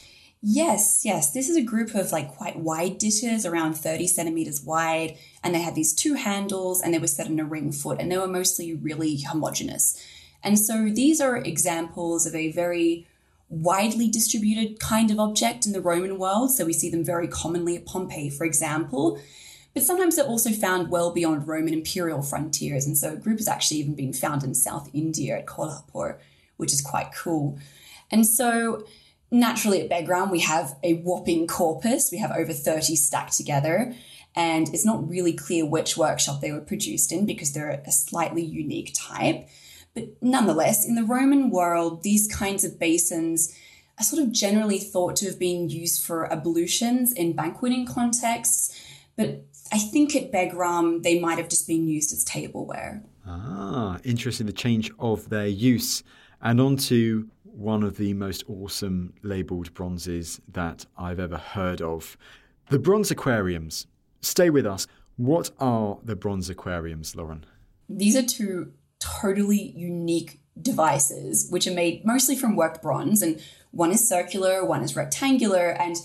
Yes, 0.46 1.06
yes. 1.06 1.30
This 1.30 1.48
is 1.48 1.56
a 1.56 1.62
group 1.62 1.94
of 1.94 2.12
like 2.12 2.36
quite 2.36 2.58
wide 2.58 2.98
dishes, 2.98 3.46
around 3.46 3.78
30 3.78 4.06
centimeters 4.06 4.60
wide, 4.62 5.16
and 5.42 5.54
they 5.54 5.62
had 5.62 5.74
these 5.74 5.94
two 5.94 6.14
handles 6.14 6.82
and 6.82 6.92
they 6.92 6.98
were 6.98 7.06
set 7.06 7.28
in 7.28 7.40
a 7.40 7.44
ring 7.46 7.72
foot 7.72 7.98
and 7.98 8.12
they 8.12 8.18
were 8.18 8.26
mostly 8.26 8.74
really 8.74 9.22
homogenous. 9.22 9.98
And 10.42 10.58
so 10.58 10.90
these 10.90 11.18
are 11.18 11.38
examples 11.38 12.26
of 12.26 12.34
a 12.34 12.52
very 12.52 13.06
widely 13.48 14.06
distributed 14.06 14.78
kind 14.78 15.10
of 15.10 15.18
object 15.18 15.64
in 15.64 15.72
the 15.72 15.80
Roman 15.80 16.18
world. 16.18 16.50
So 16.50 16.66
we 16.66 16.74
see 16.74 16.90
them 16.90 17.02
very 17.02 17.26
commonly 17.26 17.74
at 17.78 17.86
Pompeii, 17.86 18.28
for 18.28 18.44
example. 18.44 19.18
But 19.72 19.84
sometimes 19.84 20.16
they're 20.16 20.26
also 20.26 20.50
found 20.50 20.90
well 20.90 21.10
beyond 21.10 21.48
Roman 21.48 21.72
imperial 21.72 22.20
frontiers. 22.20 22.84
And 22.84 22.98
so 22.98 23.14
a 23.14 23.16
group 23.16 23.38
has 23.38 23.48
actually 23.48 23.78
even 23.78 23.94
been 23.94 24.12
found 24.12 24.44
in 24.44 24.52
South 24.52 24.90
India 24.92 25.38
at 25.38 25.46
Kolhapur, 25.46 26.18
which 26.58 26.74
is 26.74 26.82
quite 26.82 27.14
cool. 27.14 27.58
And 28.10 28.26
so 28.26 28.84
naturally 29.34 29.82
at 29.82 29.90
Begram, 29.90 30.30
we 30.30 30.40
have 30.40 30.76
a 30.82 30.94
whopping 30.94 31.46
corpus. 31.46 32.10
We 32.10 32.18
have 32.18 32.30
over 32.30 32.52
30 32.52 32.96
stacked 32.96 33.36
together. 33.36 33.94
And 34.36 34.68
it's 34.72 34.84
not 34.84 35.08
really 35.08 35.32
clear 35.32 35.66
which 35.66 35.96
workshop 35.96 36.40
they 36.40 36.50
were 36.50 36.60
produced 36.60 37.12
in 37.12 37.26
because 37.26 37.52
they're 37.52 37.82
a 37.86 37.92
slightly 37.92 38.42
unique 38.42 38.92
type. 38.94 39.48
But 39.94 40.08
nonetheless, 40.20 40.86
in 40.86 40.96
the 40.96 41.04
Roman 41.04 41.50
world, 41.50 42.02
these 42.02 42.26
kinds 42.26 42.64
of 42.64 42.78
basins 42.78 43.56
are 43.98 44.04
sort 44.04 44.22
of 44.22 44.32
generally 44.32 44.78
thought 44.78 45.14
to 45.16 45.26
have 45.26 45.38
been 45.38 45.68
used 45.68 46.04
for 46.04 46.32
ablutions 46.32 47.12
in 47.12 47.34
banqueting 47.34 47.86
contexts. 47.86 48.80
But 49.16 49.44
I 49.72 49.78
think 49.78 50.16
at 50.16 50.32
Begram, 50.32 51.04
they 51.04 51.20
might 51.20 51.38
have 51.38 51.48
just 51.48 51.68
been 51.68 51.86
used 51.86 52.12
as 52.12 52.24
tableware. 52.24 53.04
Ah, 53.26 53.98
interesting 54.04 54.46
the 54.46 54.52
change 54.52 54.90
of 54.98 55.28
their 55.28 55.46
use. 55.46 56.02
And 56.42 56.60
on 56.60 56.76
to 56.76 57.28
one 57.54 57.82
of 57.82 57.96
the 57.96 58.12
most 58.14 58.44
awesome 58.48 59.14
labelled 59.22 59.72
bronzes 59.74 60.40
that 60.48 60.86
I've 60.98 61.20
ever 61.20 61.38
heard 61.38 61.80
of 61.80 62.16
the 62.68 62.78
bronze 62.78 63.10
aquariums. 63.10 63.86
Stay 64.20 64.50
with 64.50 64.66
us. 64.66 64.86
What 65.16 65.50
are 65.60 65.98
the 66.02 66.16
bronze 66.16 66.50
aquariums, 66.50 67.14
Lauren? 67.14 67.46
These 67.88 68.16
are 68.16 68.22
two 68.22 68.72
totally 68.98 69.72
unique 69.76 70.40
devices, 70.60 71.48
which 71.50 71.66
are 71.66 71.74
made 71.74 72.04
mostly 72.04 72.36
from 72.36 72.56
worked 72.56 72.82
bronze. 72.82 73.22
And 73.22 73.40
one 73.70 73.92
is 73.92 74.08
circular, 74.08 74.64
one 74.64 74.82
is 74.82 74.96
rectangular. 74.96 75.70
And 75.70 75.96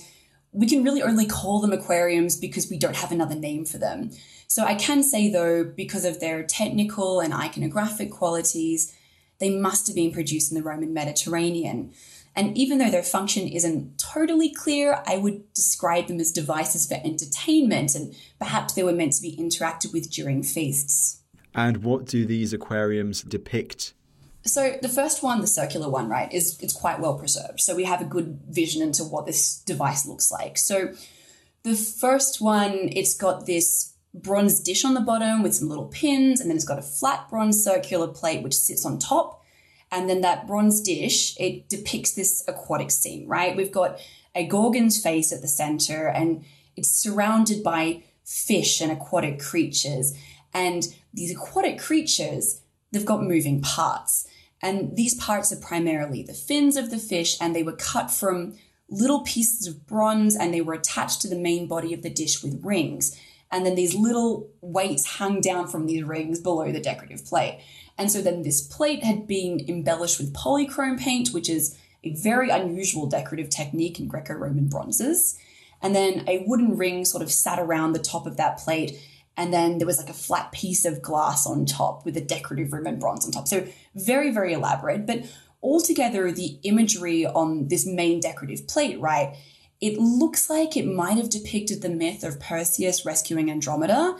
we 0.52 0.68
can 0.68 0.84
really 0.84 1.02
only 1.02 1.26
call 1.26 1.62
them 1.62 1.74
aquariums 1.74 2.36
because 2.36 2.70
we 2.70 2.78
don't 2.78 2.96
have 2.96 3.12
another 3.12 3.36
name 3.36 3.66
for 3.66 3.78
them. 3.78 4.12
So 4.48 4.64
I 4.64 4.76
can 4.76 5.04
say, 5.04 5.32
though, 5.32 5.64
because 5.64 6.06
of 6.06 6.20
their 6.20 6.44
technical 6.44 7.20
and 7.20 7.34
iconographic 7.34 8.12
qualities, 8.12 8.96
they 9.40 9.50
must 9.50 9.88
have 9.88 9.96
been 9.96 10.12
produced 10.12 10.52
in 10.52 10.58
the 10.58 10.64
Roman 10.64 10.94
Mediterranean. 10.94 11.94
And 12.36 12.58
even 12.58 12.78
though 12.78 12.92
their 12.92 13.04
function 13.04 13.48
isn't 13.48 13.98
totally 13.98 14.54
clear, 14.54 15.04
I 15.06 15.18
would 15.18 15.52
describe 15.54 16.08
them 16.08 16.20
as 16.20 16.32
devices 16.32 16.88
for 16.88 16.96
entertainment, 17.04 17.96
and 17.96 18.16
perhaps 18.38 18.74
they 18.74 18.84
were 18.84 18.94
meant 18.94 19.14
to 19.14 19.22
be 19.22 19.36
interacted 19.36 19.92
with 19.92 20.10
during 20.10 20.44
feasts. 20.44 21.22
And 21.56 21.84
what 21.84 22.06
do 22.06 22.26
these 22.26 22.54
aquariums 22.54 23.24
depict? 23.24 23.94
So 24.46 24.78
the 24.82 24.90
first 24.90 25.22
one, 25.22 25.42
the 25.42 25.48
circular 25.48 25.90
one, 25.90 26.08
right, 26.08 26.32
is 26.32 26.58
it's 26.62 26.74
quite 26.74 27.00
well 27.00 27.18
preserved. 27.18 27.60
So 27.60 27.76
we 27.76 27.84
have 27.84 28.02
a 28.02 28.06
good 28.06 28.40
vision 28.48 28.82
into 28.82 29.04
what 29.04 29.26
this 29.26 29.60
device 29.60 30.06
looks 30.06 30.32
like. 30.32 30.58
So 30.58 30.94
the 31.64 31.76
first 31.76 32.40
one, 32.40 32.90
it's 32.94 33.16
got 33.16 33.46
this 33.46 33.94
bronze 34.14 34.60
dish 34.60 34.84
on 34.84 34.94
the 34.94 35.02
bottom 35.02 35.44
with 35.44 35.56
some 35.56 35.70
little 35.70 35.88
pins, 35.88 36.40
and 36.40 36.50
then 36.50 36.56
it's 36.56 36.66
got 36.66 36.80
a 36.80 36.84
flat 36.84 37.30
bronze 37.30 37.64
circular 37.64 38.08
plate 38.08 38.44
which 38.44 38.56
sits 38.56 38.86
on 38.86 39.00
top. 39.00 39.44
And 39.92 40.10
then 40.10 40.22
that 40.22 40.46
bronze 40.46 40.82
dish, 40.82 41.36
it 41.40 41.68
depicts 41.68 42.14
this 42.14 42.44
aquatic 42.48 42.92
scene, 42.92 43.28
right? 43.28 43.56
We've 43.56 43.72
got 43.72 44.00
a 44.36 44.46
gorgon's 44.46 45.02
face 45.02 45.32
at 45.32 45.42
the 45.42 45.48
center, 45.48 46.08
and 46.08 46.46
it's 46.76 46.92
surrounded 46.92 47.64
by 47.64 48.04
fish 48.24 48.82
and 48.82 48.92
aquatic 48.92 49.40
creatures. 49.40 50.14
And 50.54 50.88
these 51.14 51.32
aquatic 51.32 51.80
creatures, 51.80 52.62
they've 52.92 53.06
got 53.06 53.24
moving 53.24 53.62
parts. 53.62 54.28
And 54.62 54.96
these 54.96 55.16
parts 55.16 55.52
are 55.52 55.60
primarily 55.60 56.22
the 56.22 56.34
fins 56.34 56.78
of 56.78 56.92
the 56.92 56.98
fish, 56.98 57.38
and 57.42 57.56
they 57.56 57.64
were 57.64 57.76
cut 57.76 58.12
from 58.12 58.56
little 58.90 59.22
pieces 59.22 59.68
of 59.68 59.86
bronze 59.86 60.36
and 60.36 60.54
they 60.54 60.62
were 60.62 60.74
attached 60.74 61.22
to 61.22 61.28
the 61.28 61.38
main 61.38 61.68
body 61.68 61.94
of 61.94 62.02
the 62.02 62.10
dish 62.10 62.42
with 62.44 62.64
rings. 62.64 63.16
And 63.52 63.66
then 63.66 63.76
these 63.76 63.96
little 63.96 64.50
weights 64.62 65.18
hung 65.18 65.42
down 65.42 65.68
from 65.68 65.88
these 65.88 66.04
rings 66.04 66.40
below 66.40 66.72
the 66.72 66.80
decorative 66.80 67.26
plate. 67.26 67.62
And 67.98 68.12
so 68.12 68.22
then 68.22 68.44
this 68.44 68.62
plate 68.62 69.04
had 69.04 69.28
been 69.28 69.66
embellished 69.68 70.20
with 70.20 70.34
polychrome 70.34 71.00
paint, 71.00 71.30
which 71.30 71.50
is 71.50 71.78
a 72.04 72.14
very 72.14 72.50
unusual 72.50 73.08
decorative 73.08 73.50
technique 73.50 74.00
in 74.00 74.08
Greco 74.08 74.34
Roman 74.34 74.68
bronzes. 74.68 75.38
And 75.82 75.96
then 75.96 76.24
a 76.28 76.44
wooden 76.46 76.78
ring 76.78 77.06
sort 77.06 77.24
of 77.24 77.32
sat 77.32 77.60
around 77.60 77.94
the 77.94 78.00
top 78.00 78.28
of 78.28 78.38
that 78.38 78.60
plate 78.60 79.00
and 79.40 79.54
then 79.54 79.78
there 79.78 79.88
was 79.88 79.98
like 79.98 80.10
a 80.10 80.14
flat 80.14 80.52
piece 80.52 80.84
of 80.84 81.02
glass 81.02 81.48
on 81.48 81.66
top 81.66 82.04
with 82.04 82.18
a 82.18 82.22
decorative 82.22 82.74
ribbon 82.74 83.00
bronze 83.00 83.26
on 83.26 83.32
top. 83.32 83.48
So 83.48 83.66
very, 83.96 84.32
very 84.32 84.52
elaborate. 84.52 85.06
But 85.06 85.32
altogether, 85.64 86.30
the 86.30 86.60
imagery 86.64 87.26
on 87.26 87.70
this 87.70 87.88
main 87.88 88.20
decorative 88.20 88.68
plate, 88.68 89.00
right? 89.00 89.38
It 89.82 89.98
looks 89.98 90.50
like 90.50 90.76
it 90.76 90.86
might 90.86 91.18
have 91.18 91.30
depicted 91.30 91.82
the 91.82 91.90
myth 91.90 92.24
of 92.24 92.40
Perseus 92.40 93.06
rescuing 93.06 93.50
Andromeda. 93.50 94.18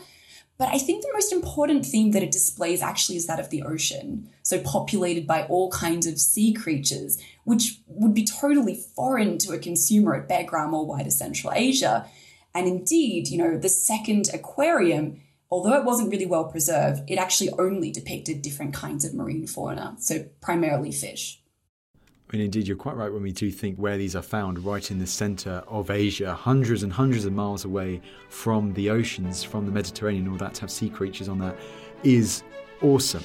But 0.56 0.68
I 0.74 0.78
think 0.78 1.02
the 1.02 1.12
most 1.14 1.32
important 1.32 1.86
theme 1.86 2.10
that 2.10 2.22
it 2.22 2.30
displays 2.30 2.82
actually 2.82 3.16
is 3.16 3.26
that 3.26 3.40
of 3.40 3.48
the 3.48 3.62
ocean. 3.62 4.28
So 4.42 4.60
populated 4.60 5.26
by 5.26 5.44
all 5.44 5.70
kinds 5.70 6.06
of 6.06 6.20
sea 6.20 6.52
creatures, 6.52 7.16
which 7.44 7.80
would 7.86 8.12
be 8.12 8.26
totally 8.26 8.74
foreign 8.74 9.38
to 9.38 9.52
a 9.52 9.58
consumer 9.58 10.14
at 10.14 10.28
Begram 10.28 10.74
or 10.74 10.84
wider 10.84 11.10
Central 11.10 11.54
Asia. 11.54 12.06
And 12.54 12.66
indeed, 12.66 13.28
you 13.28 13.38
know, 13.38 13.56
the 13.56 13.70
second 13.70 14.28
aquarium, 14.34 15.22
although 15.50 15.78
it 15.78 15.84
wasn't 15.84 16.10
really 16.10 16.26
well 16.26 16.44
preserved, 16.44 17.10
it 17.10 17.16
actually 17.16 17.50
only 17.58 17.90
depicted 17.90 18.42
different 18.42 18.74
kinds 18.74 19.04
of 19.04 19.14
marine 19.14 19.46
fauna, 19.46 19.96
so 19.98 20.26
primarily 20.42 20.92
fish. 20.92 21.39
And 22.32 22.40
indeed, 22.40 22.68
you're 22.68 22.76
quite 22.76 22.96
right 22.96 23.12
when 23.12 23.22
we 23.22 23.32
do 23.32 23.50
think 23.50 23.76
where 23.76 23.98
these 23.98 24.14
are 24.14 24.22
found, 24.22 24.64
right 24.64 24.88
in 24.90 24.98
the 24.98 25.06
centre 25.06 25.64
of 25.66 25.90
Asia, 25.90 26.32
hundreds 26.32 26.84
and 26.84 26.92
hundreds 26.92 27.24
of 27.24 27.32
miles 27.32 27.64
away 27.64 28.00
from 28.28 28.72
the 28.74 28.88
oceans, 28.90 29.42
from 29.42 29.66
the 29.66 29.72
Mediterranean, 29.72 30.28
all 30.28 30.36
that 30.36 30.54
to 30.54 30.60
have 30.60 30.70
sea 30.70 30.88
creatures 30.88 31.28
on 31.28 31.38
that 31.38 31.56
is 32.04 32.44
awesome. 32.82 33.24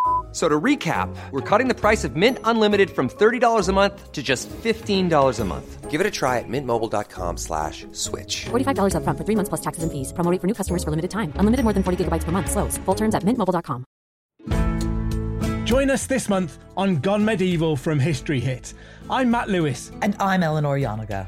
So 0.31 0.47
to 0.47 0.59
recap, 0.59 1.13
we're 1.31 1.41
cutting 1.41 1.67
the 1.67 1.75
price 1.75 2.05
of 2.05 2.15
Mint 2.15 2.39
Unlimited 2.45 2.89
from 2.89 3.09
$30 3.09 3.67
a 3.67 3.73
month 3.73 4.11
to 4.13 4.23
just 4.23 4.49
$15 4.49 5.39
a 5.39 5.43
month. 5.43 5.91
Give 5.91 5.99
it 5.99 6.07
a 6.07 6.11
try 6.11 6.39
at 6.39 6.45
mintmobile.com 6.47 7.35
slash 7.35 7.85
switch. 7.91 8.45
$45 8.45 8.95
upfront 8.95 9.17
for 9.17 9.25
three 9.25 9.35
months 9.35 9.49
plus 9.49 9.61
taxes 9.61 9.83
and 9.83 9.91
fees. 9.91 10.13
Promo 10.13 10.39
for 10.39 10.47
new 10.47 10.53
customers 10.53 10.85
for 10.85 10.89
limited 10.89 11.11
time. 11.11 11.33
Unlimited 11.35 11.65
more 11.65 11.73
than 11.73 11.83
40 11.83 12.05
gigabytes 12.05 12.23
per 12.23 12.31
month. 12.31 12.49
Slows. 12.49 12.77
Full 12.85 12.95
terms 12.95 13.13
at 13.13 13.23
mintmobile.com. 13.23 13.83
Join 15.65 15.89
us 15.89 16.07
this 16.07 16.29
month 16.29 16.57
on 16.77 16.99
Gone 17.01 17.25
Medieval 17.25 17.75
from 17.75 17.99
History 17.99 18.39
Hit. 18.39 18.73
I'm 19.09 19.31
Matt 19.31 19.49
Lewis. 19.49 19.91
And 20.01 20.15
I'm 20.19 20.43
Eleanor 20.43 20.77
Janega. 20.79 21.27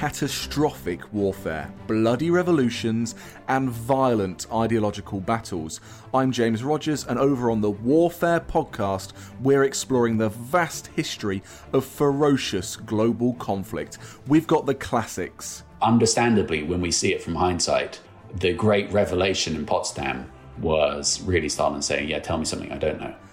Catastrophic 0.00 1.12
warfare, 1.12 1.70
bloody 1.86 2.30
revolutions, 2.30 3.14
and 3.48 3.68
violent 3.68 4.46
ideological 4.50 5.20
battles. 5.20 5.78
I'm 6.14 6.32
James 6.32 6.64
Rogers, 6.64 7.04
and 7.04 7.18
over 7.18 7.50
on 7.50 7.60
the 7.60 7.70
Warfare 7.70 8.40
podcast, 8.40 9.12
we're 9.42 9.64
exploring 9.64 10.16
the 10.16 10.30
vast 10.30 10.86
history 10.86 11.42
of 11.74 11.84
ferocious 11.84 12.76
global 12.76 13.34
conflict. 13.34 13.98
We've 14.26 14.46
got 14.46 14.64
the 14.64 14.74
classics. 14.74 15.64
Understandably, 15.82 16.62
when 16.62 16.80
we 16.80 16.90
see 16.90 17.12
it 17.12 17.22
from 17.22 17.34
hindsight, 17.34 18.00
the 18.36 18.54
great 18.54 18.90
revelation 18.90 19.54
in 19.54 19.66
Potsdam 19.66 20.32
was 20.62 21.20
really 21.24 21.50
Stalin 21.50 21.82
saying, 21.82 22.08
Yeah, 22.08 22.20
tell 22.20 22.38
me 22.38 22.46
something 22.46 22.72
I 22.72 22.78
don't 22.78 23.02
know 23.02 23.14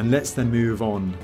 And 0.00 0.10
let's 0.10 0.30
then 0.30 0.50
move 0.50 0.80
on 0.80 1.14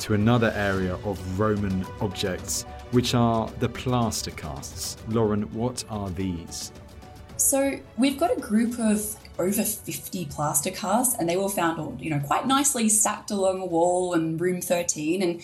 to 0.00 0.14
another 0.14 0.52
area 0.56 0.96
of 1.04 1.38
Roman 1.38 1.86
objects, 2.00 2.64
which 2.90 3.14
are 3.14 3.48
the 3.60 3.68
plaster 3.68 4.32
casts. 4.32 4.96
Lauren, 5.06 5.42
what 5.54 5.84
are 5.88 6.10
these? 6.10 6.72
So 7.36 7.78
we've 7.96 8.18
got 8.18 8.36
a 8.36 8.40
group 8.40 8.76
of 8.80 9.14
over 9.38 9.62
50 9.62 10.24
plaster 10.24 10.72
casts, 10.72 11.14
and 11.16 11.28
they 11.28 11.36
were 11.36 11.48
found, 11.48 12.00
you 12.00 12.10
know, 12.10 12.18
quite 12.18 12.44
nicely 12.44 12.88
stacked 12.88 13.30
along 13.30 13.60
a 13.60 13.66
wall 13.66 14.14
in 14.14 14.36
room 14.36 14.60
13. 14.62 15.22
And 15.22 15.40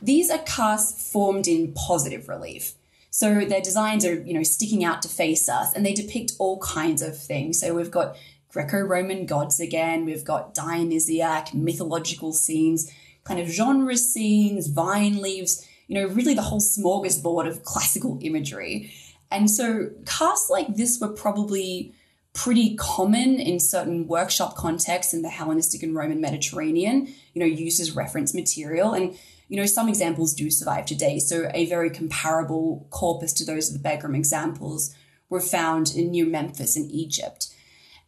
these 0.00 0.30
are 0.30 0.38
casts 0.38 1.12
formed 1.12 1.46
in 1.46 1.74
positive 1.74 2.30
relief. 2.30 2.72
So 3.10 3.44
their 3.44 3.60
designs 3.60 4.06
are, 4.06 4.14
you 4.14 4.32
know, 4.32 4.42
sticking 4.42 4.86
out 4.86 5.02
to 5.02 5.08
face 5.10 5.50
us, 5.50 5.74
and 5.74 5.84
they 5.84 5.92
depict 5.92 6.32
all 6.38 6.60
kinds 6.60 7.02
of 7.02 7.20
things. 7.20 7.60
So 7.60 7.74
we've 7.74 7.90
got 7.90 8.16
Greco 8.50 8.78
Roman 8.80 9.26
gods 9.26 9.60
again. 9.60 10.04
We've 10.04 10.24
got 10.24 10.54
Dionysiac, 10.54 11.52
mythological 11.52 12.32
scenes, 12.32 12.90
kind 13.24 13.40
of 13.40 13.48
genre 13.48 13.96
scenes, 13.96 14.68
vine 14.68 15.20
leaves, 15.20 15.66
you 15.88 15.94
know, 15.94 16.06
really 16.06 16.34
the 16.34 16.42
whole 16.42 16.60
smorgasbord 16.60 17.46
of 17.46 17.62
classical 17.62 18.18
imagery. 18.22 18.92
And 19.30 19.50
so 19.50 19.90
casts 20.06 20.50
like 20.50 20.76
this 20.76 21.00
were 21.00 21.08
probably 21.08 21.92
pretty 22.32 22.76
common 22.76 23.40
in 23.40 23.58
certain 23.58 24.06
workshop 24.06 24.54
contexts 24.54 25.14
in 25.14 25.22
the 25.22 25.28
Hellenistic 25.30 25.82
and 25.82 25.94
Roman 25.94 26.20
Mediterranean, 26.20 27.06
you 27.32 27.40
know, 27.40 27.46
used 27.46 27.80
as 27.80 27.96
reference 27.96 28.34
material. 28.34 28.92
And, 28.92 29.18
you 29.48 29.56
know, 29.56 29.66
some 29.66 29.88
examples 29.88 30.34
do 30.34 30.50
survive 30.50 30.86
today. 30.86 31.18
So 31.18 31.50
a 31.54 31.66
very 31.66 31.90
comparable 31.90 32.86
corpus 32.90 33.32
to 33.34 33.44
those 33.44 33.72
of 33.72 33.82
the 33.82 33.88
Begram 33.88 34.14
examples 34.14 34.94
were 35.28 35.40
found 35.40 35.92
in 35.96 36.10
New 36.10 36.26
Memphis 36.26 36.76
in 36.76 36.90
Egypt. 36.90 37.48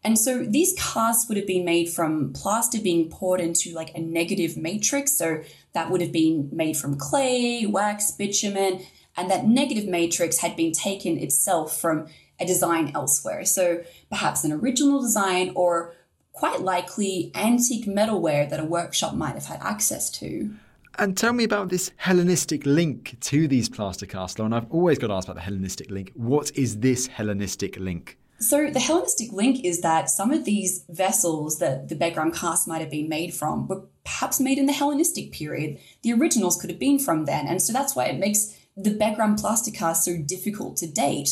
And 0.04 0.18
so 0.18 0.44
these 0.44 0.74
casts 0.78 1.28
would 1.28 1.36
have 1.36 1.46
been 1.46 1.64
made 1.64 1.88
from 1.90 2.32
plaster 2.32 2.80
being 2.80 3.10
poured 3.10 3.40
into 3.40 3.74
like 3.74 3.94
a 3.94 4.00
negative 4.00 4.56
matrix. 4.56 5.12
So 5.12 5.42
that 5.74 5.90
would 5.90 6.00
have 6.00 6.12
been 6.12 6.48
made 6.52 6.76
from 6.76 6.96
clay, 6.96 7.66
wax, 7.66 8.12
bitumen, 8.12 8.80
and 9.16 9.30
that 9.30 9.46
negative 9.46 9.86
matrix 9.86 10.38
had 10.38 10.54
been 10.54 10.72
taken 10.72 11.18
itself 11.18 11.78
from 11.78 12.06
a 12.40 12.46
design 12.46 12.92
elsewhere. 12.94 13.44
So 13.44 13.82
perhaps 14.08 14.44
an 14.44 14.52
original 14.52 15.00
design 15.00 15.52
or 15.56 15.94
quite 16.32 16.60
likely 16.60 17.32
antique 17.34 17.86
metalware 17.86 18.48
that 18.48 18.60
a 18.60 18.64
workshop 18.64 19.14
might 19.14 19.34
have 19.34 19.46
had 19.46 19.60
access 19.60 20.08
to. 20.10 20.54
And 21.00 21.16
tell 21.16 21.32
me 21.32 21.42
about 21.44 21.68
this 21.68 21.90
Hellenistic 21.96 22.64
link 22.64 23.16
to 23.20 23.48
these 23.48 23.68
plaster 23.68 24.06
casts, 24.06 24.38
and 24.38 24.54
I've 24.54 24.70
always 24.70 24.98
got 24.98 25.08
to 25.08 25.14
ask 25.14 25.26
about 25.26 25.36
the 25.36 25.42
Hellenistic 25.42 25.90
link. 25.90 26.12
What 26.14 26.56
is 26.56 26.78
this 26.78 27.08
Hellenistic 27.08 27.76
link? 27.76 28.18
So 28.40 28.70
the 28.70 28.78
Hellenistic 28.78 29.32
link 29.32 29.64
is 29.64 29.80
that 29.80 30.08
some 30.08 30.30
of 30.30 30.44
these 30.44 30.84
vessels 30.88 31.58
that 31.58 31.88
the 31.88 31.96
Begram 31.96 32.34
cast 32.34 32.68
might 32.68 32.80
have 32.80 32.90
been 32.90 33.08
made 33.08 33.34
from 33.34 33.66
were 33.66 33.82
perhaps 34.04 34.38
made 34.38 34.58
in 34.58 34.66
the 34.66 34.72
Hellenistic 34.72 35.32
period. 35.32 35.78
The 36.02 36.12
originals 36.12 36.60
could 36.60 36.70
have 36.70 36.78
been 36.78 37.00
from 37.00 37.24
then, 37.24 37.48
and 37.48 37.60
so 37.60 37.72
that's 37.72 37.96
why 37.96 38.06
it 38.06 38.18
makes 38.18 38.56
the 38.76 38.94
Begram 38.94 39.40
plaster 39.40 39.72
cast 39.72 40.04
so 40.04 40.16
difficult 40.16 40.76
to 40.78 40.86
date. 40.86 41.30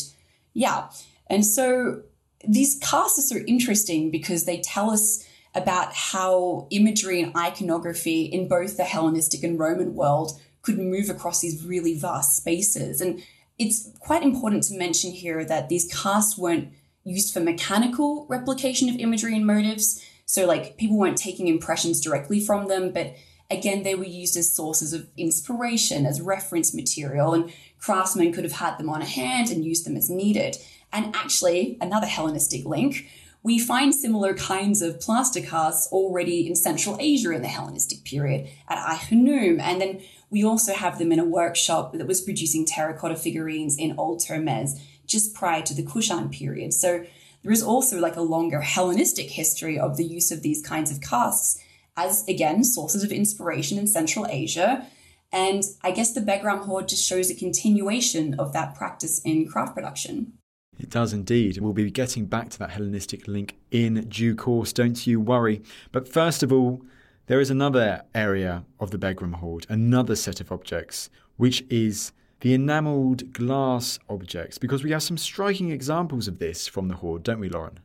Yeah, 0.53 0.89
and 1.27 1.45
so 1.45 2.01
these 2.45 2.77
casts 2.81 3.17
are 3.19 3.37
so 3.37 3.43
interesting 3.47 4.11
because 4.11 4.43
they 4.43 4.59
tell 4.59 4.89
us 4.89 5.25
about 5.55 5.93
how 5.93 6.67
imagery 6.71 7.21
and 7.21 7.35
iconography 7.35 8.25
in 8.25 8.49
both 8.49 8.75
the 8.75 8.83
Hellenistic 8.83 9.43
and 9.43 9.57
Roman 9.57 9.95
world 9.95 10.39
could 10.61 10.77
move 10.77 11.09
across 11.09 11.39
these 11.39 11.63
really 11.63 11.97
vast 11.97 12.35
spaces. 12.35 12.99
And 12.99 13.23
it's 13.57 13.89
quite 13.99 14.23
important 14.23 14.63
to 14.63 14.77
mention 14.77 15.11
here 15.11 15.45
that 15.45 15.69
these 15.69 15.91
casts 15.91 16.37
weren't 16.37 16.69
used 17.07 17.33
for 17.33 17.39
mechanical 17.39 18.25
replication 18.29 18.89
of 18.89 18.97
imagery 18.97 19.35
and 19.35 19.45
motives. 19.45 20.03
So, 20.25 20.45
like, 20.45 20.77
people 20.77 20.97
weren't 20.97 21.17
taking 21.17 21.47
impressions 21.47 22.01
directly 22.01 22.39
from 22.39 22.67
them, 22.67 22.91
but 22.91 23.15
again, 23.49 23.83
they 23.83 23.95
were 23.95 24.03
used 24.03 24.35
as 24.35 24.51
sources 24.51 24.91
of 24.91 25.07
inspiration, 25.15 26.05
as 26.05 26.19
reference 26.19 26.73
material, 26.73 27.33
and 27.33 27.51
craftsmen 27.79 28.33
could 28.33 28.43
have 28.43 28.53
had 28.53 28.77
them 28.77 28.89
on 28.89 29.01
hand 29.01 29.49
and 29.49 29.63
used 29.63 29.85
them 29.85 29.95
as 29.95 30.09
needed. 30.09 30.57
And 30.91 31.15
actually, 31.15 31.77
another 31.79 32.07
Hellenistic 32.07 32.65
link, 32.65 33.07
we 33.41 33.57
find 33.57 33.95
similar 33.95 34.33
kinds 34.33 34.81
of 34.81 34.99
plaster 34.99 35.41
casts 35.41 35.87
already 35.93 36.45
in 36.45 36.55
Central 36.55 36.97
Asia 36.99 37.31
in 37.31 37.41
the 37.41 37.47
Hellenistic 37.47 38.03
period 38.03 38.49
at 38.67 38.77
Ai 38.77 38.99
And 39.09 39.79
then 39.79 40.01
we 40.29 40.43
also 40.43 40.73
have 40.73 40.99
them 40.99 41.13
in 41.13 41.19
a 41.19 41.25
workshop 41.25 41.93
that 41.93 42.07
was 42.07 42.19
producing 42.19 42.65
terracotta 42.65 43.15
figurines 43.15 43.77
in 43.77 43.97
Old 43.97 44.19
Termez 44.19 44.81
just 45.07 45.33
prior 45.33 45.61
to 45.63 45.73
the 45.73 45.83
Kushan 45.83 46.31
period. 46.31 46.73
So 46.73 47.05
there 47.43 47.51
is 47.51 47.63
also 47.63 47.99
like 47.99 48.15
a 48.15 48.21
longer 48.21 48.61
Hellenistic 48.61 49.31
history 49.31 49.79
of 49.79 49.97
the 49.97 50.05
use 50.05 50.31
of 50.31 50.41
these 50.41 50.61
kinds 50.61 50.91
of 50.91 51.01
casts 51.01 51.59
as, 51.95 52.27
again, 52.27 52.63
sources 52.63 53.03
of 53.03 53.11
inspiration 53.11 53.79
in 53.79 53.87
Central 53.87 54.27
Asia. 54.29 54.85
And 55.31 55.63
I 55.81 55.91
guess 55.91 56.13
the 56.13 56.21
Begram 56.21 56.65
hoard 56.65 56.87
just 56.87 57.07
shows 57.07 57.29
a 57.29 57.35
continuation 57.35 58.35
of 58.35 58.53
that 58.53 58.75
practice 58.75 59.19
in 59.25 59.47
craft 59.47 59.75
production. 59.75 60.33
It 60.79 60.89
does 60.89 61.11
indeed. 61.11 61.57
We'll 61.57 61.73
be 61.73 61.89
getting 61.89 62.25
back 62.25 62.49
to 62.49 62.59
that 62.59 62.71
Hellenistic 62.71 63.27
link 63.27 63.55
in 63.71 64.07
due 64.09 64.35
course, 64.35 64.71
don't 64.71 65.07
you 65.07 65.19
worry. 65.19 65.63
But 65.91 66.07
first 66.07 66.43
of 66.43 66.53
all, 66.53 66.83
there 67.25 67.41
is 67.41 67.49
another 67.49 68.03
area 68.13 68.63
of 68.79 68.91
the 68.91 68.97
Begram 68.97 69.35
hoard, 69.35 69.65
another 69.69 70.15
set 70.15 70.39
of 70.39 70.51
objects, 70.51 71.09
which 71.35 71.63
is 71.69 72.11
the 72.41 72.53
enamelled 72.53 73.33
glass 73.33 73.99
objects, 74.09 74.57
because 74.57 74.83
we 74.83 74.91
have 74.91 75.03
some 75.03 75.17
striking 75.17 75.71
examples 75.71 76.27
of 76.27 76.39
this 76.39 76.67
from 76.67 76.87
the 76.87 76.95
hoard, 76.95 77.23
don't 77.23 77.39
we, 77.39 77.49
Lauren? 77.49 77.79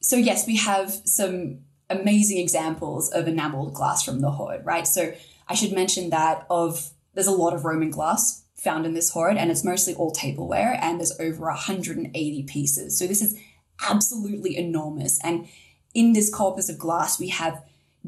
So, 0.00 0.16
yes, 0.16 0.46
we 0.46 0.56
have 0.56 0.90
some 0.90 1.60
amazing 1.90 2.38
examples 2.38 3.10
of 3.10 3.26
enamelled 3.26 3.74
glass 3.74 4.04
from 4.04 4.20
the 4.20 4.30
hoard, 4.30 4.64
right? 4.64 4.86
So, 4.86 5.14
I 5.48 5.54
should 5.54 5.72
mention 5.72 6.10
that 6.10 6.46
of 6.50 6.90
there's 7.14 7.26
a 7.26 7.32
lot 7.32 7.54
of 7.54 7.64
Roman 7.64 7.90
glass 7.90 8.44
found 8.56 8.86
in 8.86 8.94
this 8.94 9.10
hoard, 9.10 9.36
and 9.36 9.50
it's 9.50 9.64
mostly 9.64 9.94
all 9.94 10.10
tableware, 10.10 10.78
and 10.80 10.98
there's 10.98 11.18
over 11.18 11.46
180 11.46 12.42
pieces. 12.44 12.98
So, 12.98 13.06
this 13.06 13.22
is 13.22 13.38
absolutely 13.82 14.56
enormous. 14.56 15.18
And 15.24 15.48
in 15.94 16.12
this 16.12 16.32
corpus 16.32 16.68
of 16.68 16.78
glass, 16.78 17.18
we 17.18 17.28
have 17.28 17.62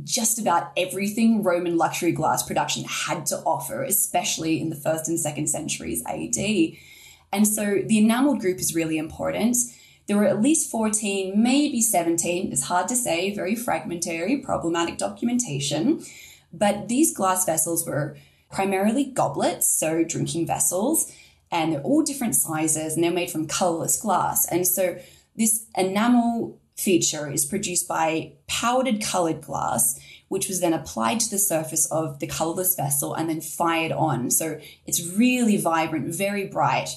just 0.04 0.38
about 0.38 0.72
everything 0.76 1.42
Roman 1.42 1.76
luxury 1.76 2.12
glass 2.12 2.42
production 2.42 2.84
had 2.84 3.26
to 3.26 3.38
offer, 3.38 3.82
especially 3.82 4.60
in 4.60 4.70
the 4.70 4.76
first 4.76 5.08
and 5.08 5.18
second 5.18 5.48
centuries 5.48 6.02
AD. 6.06 6.76
And 7.32 7.46
so 7.46 7.82
the 7.86 7.98
enameled 7.98 8.40
group 8.40 8.58
is 8.58 8.74
really 8.74 8.98
important. 8.98 9.56
There 10.06 10.16
were 10.16 10.24
at 10.24 10.40
least 10.40 10.70
14, 10.70 11.40
maybe 11.40 11.82
17, 11.82 12.52
it's 12.52 12.64
hard 12.64 12.88
to 12.88 12.96
say, 12.96 13.34
very 13.34 13.54
fragmentary, 13.54 14.38
problematic 14.38 14.96
documentation. 14.96 16.02
But 16.52 16.88
these 16.88 17.14
glass 17.14 17.44
vessels 17.44 17.86
were 17.86 18.16
primarily 18.50 19.04
goblets, 19.04 19.68
so 19.68 20.04
drinking 20.04 20.46
vessels, 20.46 21.12
and 21.50 21.72
they're 21.72 21.82
all 21.82 22.02
different 22.02 22.34
sizes 22.34 22.94
and 22.94 23.04
they're 23.04 23.10
made 23.10 23.30
from 23.30 23.46
colorless 23.46 24.00
glass. 24.00 24.46
And 24.46 24.66
so 24.66 24.98
this 25.36 25.66
enamel 25.76 26.58
feature 26.78 27.30
is 27.30 27.44
produced 27.44 27.88
by 27.88 28.32
powdered 28.46 29.02
colored 29.02 29.42
glass, 29.42 29.98
which 30.28 30.48
was 30.48 30.60
then 30.60 30.72
applied 30.72 31.18
to 31.18 31.28
the 31.28 31.38
surface 31.38 31.90
of 31.90 32.20
the 32.20 32.26
colorless 32.26 32.76
vessel 32.76 33.14
and 33.14 33.28
then 33.28 33.40
fired 33.40 33.92
on. 33.92 34.30
So 34.30 34.60
it's 34.86 35.04
really 35.04 35.56
vibrant, 35.56 36.14
very 36.14 36.46
bright, 36.46 36.90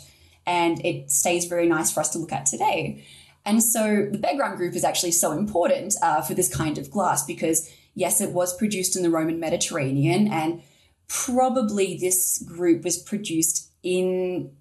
and 0.46 0.84
it 0.86 1.10
stays 1.10 1.46
very 1.46 1.68
nice 1.68 1.92
for 1.92 2.00
us 2.00 2.10
to 2.10 2.20
look 2.20 2.32
at 2.32 2.46
today. 2.46 3.04
And 3.44 3.64
so 3.64 4.08
the 4.12 4.20
Begram 4.20 4.56
group 4.56 4.76
is 4.76 4.84
actually 4.84 5.14
so 5.14 5.32
important 5.32 5.96
uh, 6.04 6.22
for 6.22 6.36
this 6.36 6.54
kind 6.54 6.78
of 6.78 6.92
glass 6.92 7.26
because, 7.26 7.74
yes, 7.96 8.22
it 8.22 8.32
was 8.32 8.56
produced 8.56 8.96
in 8.96 9.02
the 9.02 9.10
Roman 9.10 9.40
Mediterranean, 9.40 10.28
and 10.28 10.62
probably 11.08 11.98
this 11.98 12.44
group 12.44 12.84
was 12.84 12.98
produced 12.98 13.72
in 13.82 14.52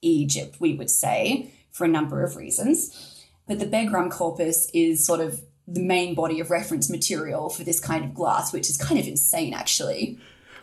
Egypt, 0.00 0.56
we 0.58 0.72
would 0.72 0.88
say, 0.88 1.50
for 1.70 1.84
a 1.84 1.88
number 1.88 2.24
of 2.24 2.36
reasons. 2.36 3.09
But 3.50 3.58
the 3.58 3.66
Begram 3.66 4.12
corpus 4.12 4.70
is 4.72 5.04
sort 5.04 5.18
of 5.18 5.40
the 5.66 5.82
main 5.82 6.14
body 6.14 6.38
of 6.38 6.52
reference 6.52 6.88
material 6.88 7.48
for 7.48 7.64
this 7.64 7.80
kind 7.80 8.04
of 8.04 8.14
glass, 8.14 8.52
which 8.52 8.70
is 8.70 8.76
kind 8.76 9.00
of 9.00 9.08
insane, 9.08 9.54
actually. 9.54 10.20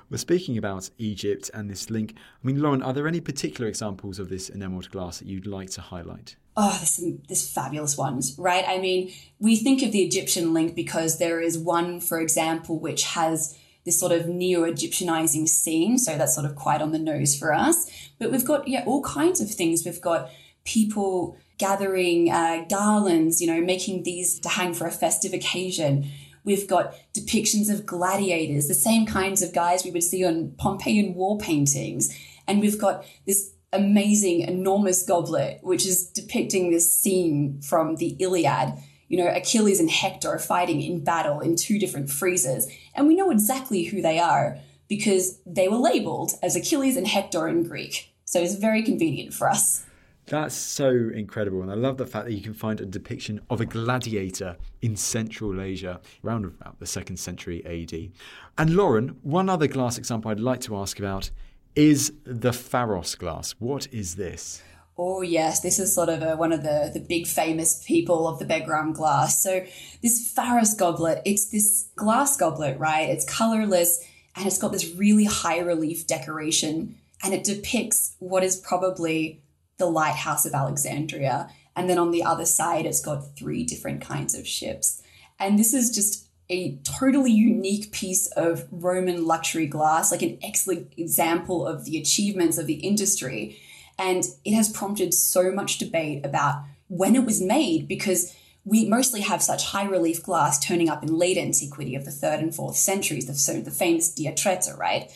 Well, 0.10 0.18
speaking 0.18 0.58
about 0.58 0.90
Egypt 0.98 1.52
and 1.54 1.70
this 1.70 1.90
link, 1.90 2.16
I 2.16 2.48
mean, 2.48 2.62
Lauren, 2.62 2.82
are 2.82 2.94
there 2.94 3.06
any 3.06 3.20
particular 3.20 3.68
examples 3.68 4.20
of 4.20 4.30
this 4.30 4.48
enameled 4.48 4.90
glass 4.90 5.20
that 5.20 5.28
you'd 5.28 5.46
like 5.46 5.70
to 5.72 5.82
highlight? 5.82 6.38
Oh, 6.56 6.78
there's 6.78 6.92
some 6.92 7.22
there's 7.28 7.52
fabulous 7.52 7.98
ones, 7.98 8.38
right? 8.38 8.64
I 8.66 8.78
mean, 8.78 9.12
we 9.38 9.58
think 9.58 9.84
of 9.84 9.92
the 9.92 10.04
Egyptian 10.04 10.54
link 10.54 10.74
because 10.74 11.18
there 11.18 11.42
is 11.42 11.58
one, 11.58 12.00
for 12.00 12.22
example, 12.22 12.80
which 12.80 13.04
has 13.04 13.60
this 13.84 14.00
sort 14.00 14.14
of 14.14 14.30
neo-Egyptianizing 14.30 15.50
scene, 15.50 15.98
so 15.98 16.18
that's 16.18 16.36
sort 16.36 16.46
of 16.46 16.56
quite 16.56 16.82
on 16.82 16.94
the 16.94 17.00
nose 17.00 17.38
for 17.38 17.54
us. 17.54 17.92
But 18.18 18.32
we've 18.32 18.46
got 18.46 18.66
yeah 18.66 18.86
all 18.88 19.04
kinds 19.04 19.42
of 19.42 19.52
things. 19.52 19.84
We've 19.84 20.00
got 20.00 20.30
people 20.64 21.38
gathering 21.58 22.32
uh, 22.32 22.66
garlands, 22.70 23.42
you 23.42 23.48
know, 23.48 23.62
making 23.62 24.04
these 24.04 24.40
to 24.40 24.50
hang 24.50 24.74
for 24.74 24.88
a 24.88 24.92
festive 24.92 25.34
occasion. 25.34 26.10
We've 26.44 26.68
got 26.68 26.94
depictions 27.14 27.72
of 27.72 27.86
gladiators, 27.86 28.68
the 28.68 28.74
same 28.74 29.06
kinds 29.06 29.42
of 29.42 29.54
guys 29.54 29.84
we 29.84 29.92
would 29.92 30.04
see 30.04 30.24
on 30.24 30.54
Pompeian 30.58 31.14
wall 31.14 31.38
paintings. 31.38 32.16
And 32.48 32.62
we've 32.62 32.80
got 32.80 33.06
this 33.26 33.52
amazing, 33.74 34.42
enormous 34.42 35.04
goblet, 35.04 35.60
which 35.62 35.86
is 35.86 36.08
depicting 36.08 36.72
this 36.72 36.92
scene 36.94 37.62
from 37.62 37.98
the 37.98 38.16
Iliad. 38.20 38.76
You 39.10 39.18
know, 39.18 39.28
Achilles 39.28 39.80
and 39.80 39.90
Hector 39.90 40.30
are 40.30 40.40
fighting 40.40 40.82
in 40.82 41.04
battle 41.04 41.40
in 41.40 41.56
two 41.56 41.80
different 41.80 42.08
friezes. 42.08 42.64
And 42.96 43.08
we 43.08 43.16
know 43.16 43.30
exactly 43.30 43.84
who 43.84 44.02
they 44.02 44.20
are 44.20 44.58
because 44.88 45.40
they 45.46 45.68
were 45.68 45.78
labeled 45.78 46.34
as 46.42 46.56
Achilles 46.56 46.96
and 46.96 47.08
Hector 47.08 47.48
in 47.48 47.64
Greek. 47.64 48.14
So 48.26 48.40
it's 48.40 48.56
very 48.56 48.84
convenient 48.84 49.34
for 49.34 49.50
us. 49.50 49.86
That's 50.28 50.56
so 50.56 50.90
incredible. 50.90 51.62
And 51.62 51.72
I 51.72 51.76
love 51.76 51.96
the 51.96 52.06
fact 52.06 52.26
that 52.26 52.34
you 52.34 52.42
can 52.42 52.54
find 52.54 52.82
a 52.82 52.86
depiction 52.86 53.40
of 53.50 53.62
a 53.62 53.66
gladiator 53.66 54.58
in 54.82 54.98
Central 54.98 55.62
Asia 55.62 56.02
around 56.24 56.44
about 56.44 56.80
the 56.80 56.86
second 56.86 57.18
century 57.18 57.66
AD. 57.66 58.12
And 58.58 58.76
Lauren, 58.76 59.18
one 59.22 59.48
other 59.48 59.68
glass 59.68 59.98
example 59.98 60.30
I'd 60.30 60.42
like 60.42 60.60
to 60.62 60.76
ask 60.76 61.00
about 61.00 61.32
is 61.76 62.12
the 62.26 62.52
Pharos 62.52 63.16
glass. 63.16 63.56
What 63.60 63.88
is 63.94 64.16
this? 64.16 64.62
Oh 64.98 65.22
yes, 65.22 65.62
this 65.62 65.80
is 65.80 65.94
sort 65.94 66.10
of 66.10 66.22
a, 66.22 66.36
one 66.36 66.52
of 66.52 66.64
the, 66.64 66.92
the 66.94 67.00
big 67.00 67.26
famous 67.26 67.84
people 67.86 68.28
of 68.28 68.40
the 68.40 68.46
Begram 68.46 68.94
glass. 68.94 69.42
So 69.42 69.64
this 70.02 70.34
Pharos 70.36 70.74
goblet, 70.74 71.22
it's 71.24 71.50
this 71.52 71.88
glass 71.96 72.36
goblet, 72.36 72.78
right? 72.80 73.08
It's 73.08 73.24
colorless 73.24 74.04
and 74.36 74.46
it's 74.46 74.58
got 74.58 74.74
this 74.74 74.94
really 74.96 75.26
high 75.26 75.60
relief 75.60 76.06
decoration 76.06 76.98
and 77.24 77.34
it 77.34 77.44
depicts 77.44 78.16
what 78.20 78.44
is 78.44 78.58
probably 78.58 79.40
the 79.78 79.86
lighthouse 79.86 80.46
of 80.46 80.54
Alexandria. 80.54 81.50
And 81.76 81.90
then 81.90 81.98
on 81.98 82.12
the 82.12 82.24
other 82.24 82.46
side, 82.46 82.86
it's 82.86 83.02
got 83.02 83.36
three 83.38 83.64
different 83.64 84.02
kinds 84.02 84.34
of 84.34 84.48
ships. 84.48 85.02
And 85.40 85.60
this 85.60 85.74
is 85.74 85.92
just 85.92 86.28
a 86.50 86.78
totally 86.78 87.32
unique 87.32 87.92
piece 87.92 88.28
of 88.28 88.66
Roman 88.72 89.26
luxury 89.26 89.68
glass, 89.68 90.12
like 90.12 90.22
an 90.22 90.40
excellent 90.42 90.94
example 90.98 91.68
of 91.68 91.86
the 91.86 91.98
achievements 91.98 92.58
of 92.58 92.68
the 92.68 92.76
industry. 92.76 93.60
And 94.00 94.24
it 94.46 94.54
has 94.54 94.72
prompted 94.72 95.14
so 95.14 95.52
much 95.52 95.78
debate 95.78 96.26
about 96.26 96.64
when 96.88 97.16
it 97.16 97.26
was 97.26 97.42
made 97.42 97.88
because 97.88 98.34
we 98.64 98.88
mostly 98.88 99.22
have 99.22 99.42
such 99.42 99.68
high 99.68 99.86
relief 99.86 100.24
glass 100.24 100.60
turning 100.60 100.90
up 100.90 101.04
in 101.04 101.18
late 101.18 101.38
antiquity 101.38 101.96
of 101.96 102.06
the 102.06 102.12
third 102.12 102.40
and 102.40 102.54
fourth 102.54 102.76
centuries, 102.76 103.26
the, 103.26 103.62
the 103.62 103.72
famous 103.72 104.14
Diatreta, 104.14 104.78
right? 104.78 105.12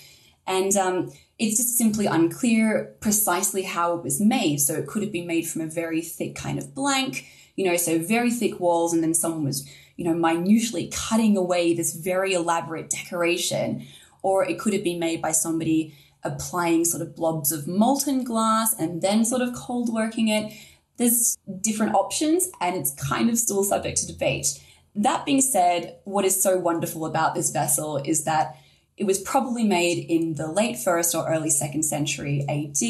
And 0.47 0.75
um, 0.77 1.11
it's 1.41 1.57
just 1.57 1.75
simply 1.75 2.05
unclear 2.05 2.95
precisely 2.99 3.63
how 3.63 3.95
it 3.95 4.03
was 4.03 4.21
made. 4.21 4.61
So 4.61 4.75
it 4.75 4.85
could 4.85 5.01
have 5.01 5.11
been 5.11 5.25
made 5.25 5.47
from 5.47 5.63
a 5.63 5.67
very 5.67 6.01
thick 6.01 6.35
kind 6.35 6.59
of 6.59 6.75
blank, 6.75 7.25
you 7.55 7.65
know, 7.65 7.75
so 7.77 7.97
very 7.97 8.29
thick 8.29 8.59
walls, 8.59 8.93
and 8.93 9.01
then 9.01 9.15
someone 9.15 9.45
was, 9.45 9.67
you 9.97 10.05
know, 10.05 10.13
minutely 10.13 10.91
cutting 10.93 11.35
away 11.35 11.73
this 11.73 11.95
very 11.95 12.33
elaborate 12.33 12.91
decoration. 12.91 13.87
Or 14.21 14.47
it 14.47 14.59
could 14.59 14.73
have 14.73 14.83
been 14.83 14.99
made 14.99 15.19
by 15.19 15.31
somebody 15.31 15.95
applying 16.23 16.85
sort 16.85 17.01
of 17.01 17.15
blobs 17.15 17.51
of 17.51 17.67
molten 17.67 18.23
glass 18.23 18.75
and 18.77 19.01
then 19.01 19.25
sort 19.25 19.41
of 19.41 19.55
cold 19.55 19.91
working 19.91 20.27
it. 20.27 20.53
There's 20.97 21.39
different 21.61 21.95
options, 21.95 22.51
and 22.61 22.75
it's 22.75 22.91
kind 22.91 23.31
of 23.31 23.39
still 23.39 23.63
subject 23.63 23.97
to 23.97 24.05
debate. 24.05 24.61
That 24.93 25.25
being 25.25 25.41
said, 25.41 25.97
what 26.03 26.23
is 26.23 26.43
so 26.43 26.59
wonderful 26.59 27.07
about 27.07 27.33
this 27.33 27.49
vessel 27.49 27.97
is 27.97 28.25
that 28.25 28.57
it 28.97 29.05
was 29.05 29.19
probably 29.19 29.63
made 29.63 30.05
in 30.09 30.35
the 30.35 30.51
late 30.51 30.77
first 30.77 31.15
or 31.15 31.27
early 31.27 31.49
second 31.49 31.83
century 31.83 32.45
AD. 32.47 32.81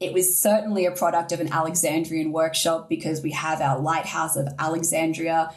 It 0.00 0.12
was 0.12 0.38
certainly 0.38 0.86
a 0.86 0.90
product 0.90 1.32
of 1.32 1.40
an 1.40 1.52
Alexandrian 1.52 2.32
workshop 2.32 2.88
because 2.88 3.22
we 3.22 3.32
have 3.32 3.60
our 3.60 3.78
lighthouse 3.78 4.36
of 4.36 4.48
Alexandria. 4.58 5.52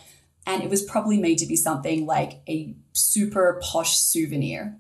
And 0.46 0.64
it 0.64 0.70
was 0.70 0.84
probably 0.84 1.20
made 1.20 1.40
to 1.40 1.46
be 1.46 1.56
something 1.56 2.06
like 2.06 2.42
a 2.48 2.76
super 2.94 3.60
posh 3.62 3.98
souvenir. 3.98 4.78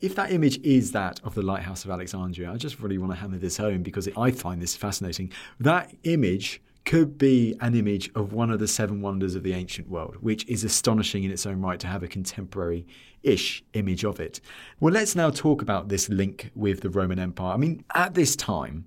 If 0.00 0.14
that 0.14 0.30
image 0.30 0.58
is 0.58 0.92
that 0.92 1.20
of 1.24 1.34
the 1.34 1.42
Lighthouse 1.42 1.84
of 1.84 1.90
Alexandria, 1.90 2.52
I 2.52 2.56
just 2.56 2.78
really 2.78 2.98
want 2.98 3.12
to 3.12 3.18
hammer 3.18 3.38
this 3.38 3.56
home 3.56 3.82
because 3.82 4.08
I 4.16 4.30
find 4.30 4.62
this 4.62 4.76
fascinating. 4.76 5.32
That 5.58 5.92
image 6.04 6.62
could 6.84 7.18
be 7.18 7.56
an 7.60 7.74
image 7.74 8.10
of 8.14 8.32
one 8.32 8.50
of 8.50 8.60
the 8.60 8.68
seven 8.68 9.02
wonders 9.02 9.34
of 9.34 9.42
the 9.42 9.52
ancient 9.52 9.88
world, 9.88 10.16
which 10.20 10.46
is 10.48 10.62
astonishing 10.62 11.24
in 11.24 11.30
its 11.32 11.44
own 11.46 11.60
right 11.60 11.80
to 11.80 11.88
have 11.88 12.04
a 12.04 12.08
contemporary 12.08 12.86
ish 13.22 13.62
image 13.74 14.04
of 14.04 14.20
it. 14.20 14.40
Well, 14.80 14.92
let's 14.92 15.14
now 15.14 15.30
talk 15.30 15.62
about 15.62 15.88
this 15.88 16.08
link 16.08 16.50
with 16.54 16.80
the 16.80 16.90
Roman 16.90 17.18
Empire. 17.18 17.54
I 17.54 17.56
mean, 17.56 17.84
at 17.94 18.14
this 18.14 18.36
time, 18.36 18.86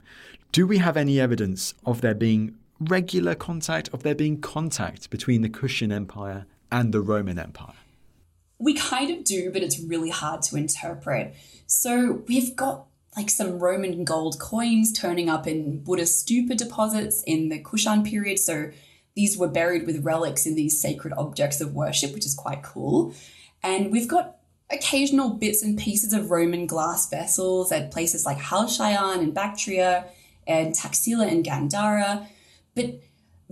do 0.51 0.67
we 0.67 0.79
have 0.79 0.97
any 0.97 1.19
evidence 1.19 1.73
of 1.85 2.01
there 2.01 2.15
being 2.15 2.55
regular 2.79 3.35
contact, 3.35 3.89
of 3.93 4.03
there 4.03 4.15
being 4.15 4.41
contact 4.41 5.09
between 5.09 5.41
the 5.41 5.49
Kushan 5.49 5.93
Empire 5.93 6.45
and 6.71 6.93
the 6.93 7.01
Roman 7.01 7.37
Empire? 7.37 7.75
We 8.57 8.73
kind 8.75 9.09
of 9.09 9.23
do, 9.23 9.51
but 9.51 9.63
it's 9.63 9.79
really 9.79 10.09
hard 10.09 10.41
to 10.43 10.55
interpret. 10.55 11.35
So 11.65 12.23
we've 12.27 12.55
got 12.55 12.85
like 13.15 13.29
some 13.29 13.59
Roman 13.59 14.03
gold 14.03 14.39
coins 14.39 14.93
turning 14.93 15.29
up 15.29 15.47
in 15.47 15.83
Buddhist 15.83 16.25
stupa 16.25 16.55
deposits 16.55 17.23
in 17.23 17.49
the 17.49 17.61
Kushan 17.61 18.05
period. 18.09 18.39
So 18.39 18.71
these 19.15 19.37
were 19.37 19.49
buried 19.49 19.85
with 19.85 20.05
relics 20.05 20.45
in 20.45 20.55
these 20.55 20.81
sacred 20.81 21.13
objects 21.17 21.59
of 21.59 21.73
worship, 21.73 22.13
which 22.13 22.25
is 22.25 22.33
quite 22.33 22.63
cool. 22.63 23.13
And 23.63 23.91
we've 23.91 24.07
got 24.07 24.37
occasional 24.71 25.29
bits 25.29 25.61
and 25.63 25.77
pieces 25.77 26.13
of 26.13 26.31
Roman 26.31 26.65
glass 26.65 27.09
vessels 27.09 27.71
at 27.71 27.91
places 27.91 28.25
like 28.25 28.37
Khalchayan 28.37 29.19
and 29.19 29.33
Bactria 29.33 30.05
and 30.47 30.73
Taxila 30.73 31.27
and 31.31 31.45
Gandhara. 31.45 32.27
But 32.75 33.01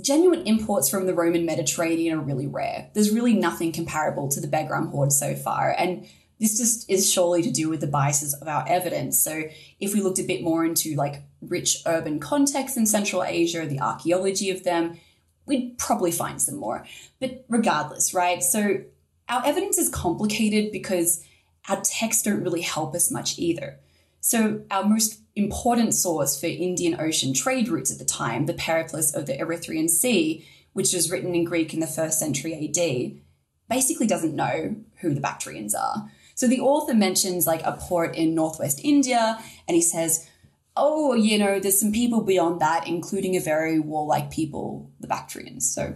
genuine 0.01 0.47
imports 0.47 0.89
from 0.89 1.05
the 1.05 1.13
Roman 1.13 1.45
Mediterranean 1.45 2.17
are 2.17 2.21
really 2.21 2.47
rare. 2.47 2.89
There's 2.93 3.11
really 3.11 3.33
nothing 3.33 3.71
comparable 3.71 4.29
to 4.29 4.39
the 4.39 4.47
Begram 4.47 4.89
hoard 4.91 5.11
so 5.11 5.35
far. 5.35 5.75
And 5.77 6.07
this 6.39 6.57
just 6.57 6.89
is 6.89 7.11
surely 7.11 7.41
to 7.41 7.51
do 7.51 7.69
with 7.69 7.81
the 7.81 7.87
biases 7.87 8.33
of 8.33 8.47
our 8.47 8.65
evidence. 8.67 9.19
So 9.19 9.43
if 9.79 9.93
we 9.93 10.01
looked 10.01 10.19
a 10.19 10.23
bit 10.23 10.41
more 10.41 10.65
into 10.65 10.95
like 10.95 11.23
rich 11.41 11.83
urban 11.85 12.19
contexts 12.19 12.77
in 12.77 12.85
Central 12.85 13.23
Asia, 13.23 13.65
the 13.65 13.81
archaeology 13.81 14.49
of 14.49 14.63
them, 14.63 14.99
we'd 15.45 15.77
probably 15.77 16.11
find 16.11 16.41
some 16.41 16.55
more. 16.55 16.85
But 17.19 17.43
regardless, 17.49 18.13
right? 18.13 18.41
So 18.41 18.83
our 19.29 19.45
evidence 19.45 19.77
is 19.77 19.89
complicated 19.89 20.71
because 20.71 21.23
our 21.69 21.81
texts 21.81 22.23
don't 22.23 22.43
really 22.43 22.61
help 22.61 22.95
us 22.95 23.11
much 23.11 23.37
either. 23.37 23.79
So 24.21 24.63
our 24.69 24.83
most 24.83 25.21
important 25.35 25.93
source 25.93 26.39
for 26.39 26.47
Indian 26.47 26.99
Ocean 26.99 27.33
trade 27.33 27.69
routes 27.69 27.91
at 27.91 27.99
the 27.99 28.05
time, 28.05 28.45
the 28.45 28.53
Periplus 28.53 29.15
of 29.15 29.27
the 29.27 29.37
Erythraean 29.37 29.89
Sea, 29.89 30.45
which 30.73 30.93
was 30.93 31.09
written 31.09 31.35
in 31.35 31.45
Greek 31.45 31.73
in 31.73 31.79
the 31.79 31.87
first 31.87 32.19
century 32.19 32.53
AD, 32.53 33.21
basically 33.69 34.07
doesn't 34.07 34.35
know 34.35 34.75
who 35.01 35.13
the 35.13 35.21
Bactrians 35.21 35.73
are. 35.75 36.09
So 36.35 36.47
the 36.47 36.59
author 36.59 36.93
mentions 36.93 37.45
like 37.45 37.61
a 37.63 37.73
port 37.73 38.15
in 38.15 38.33
northwest 38.33 38.81
India, 38.83 39.39
and 39.67 39.75
he 39.75 39.81
says, 39.81 40.27
oh, 40.75 41.13
you 41.13 41.37
know, 41.37 41.59
there's 41.59 41.79
some 41.79 41.91
people 41.91 42.21
beyond 42.21 42.61
that, 42.61 42.87
including 42.87 43.35
a 43.35 43.41
very 43.41 43.79
warlike 43.79 44.31
people, 44.31 44.89
the 44.99 45.07
Bactrians. 45.07 45.69
So 45.73 45.95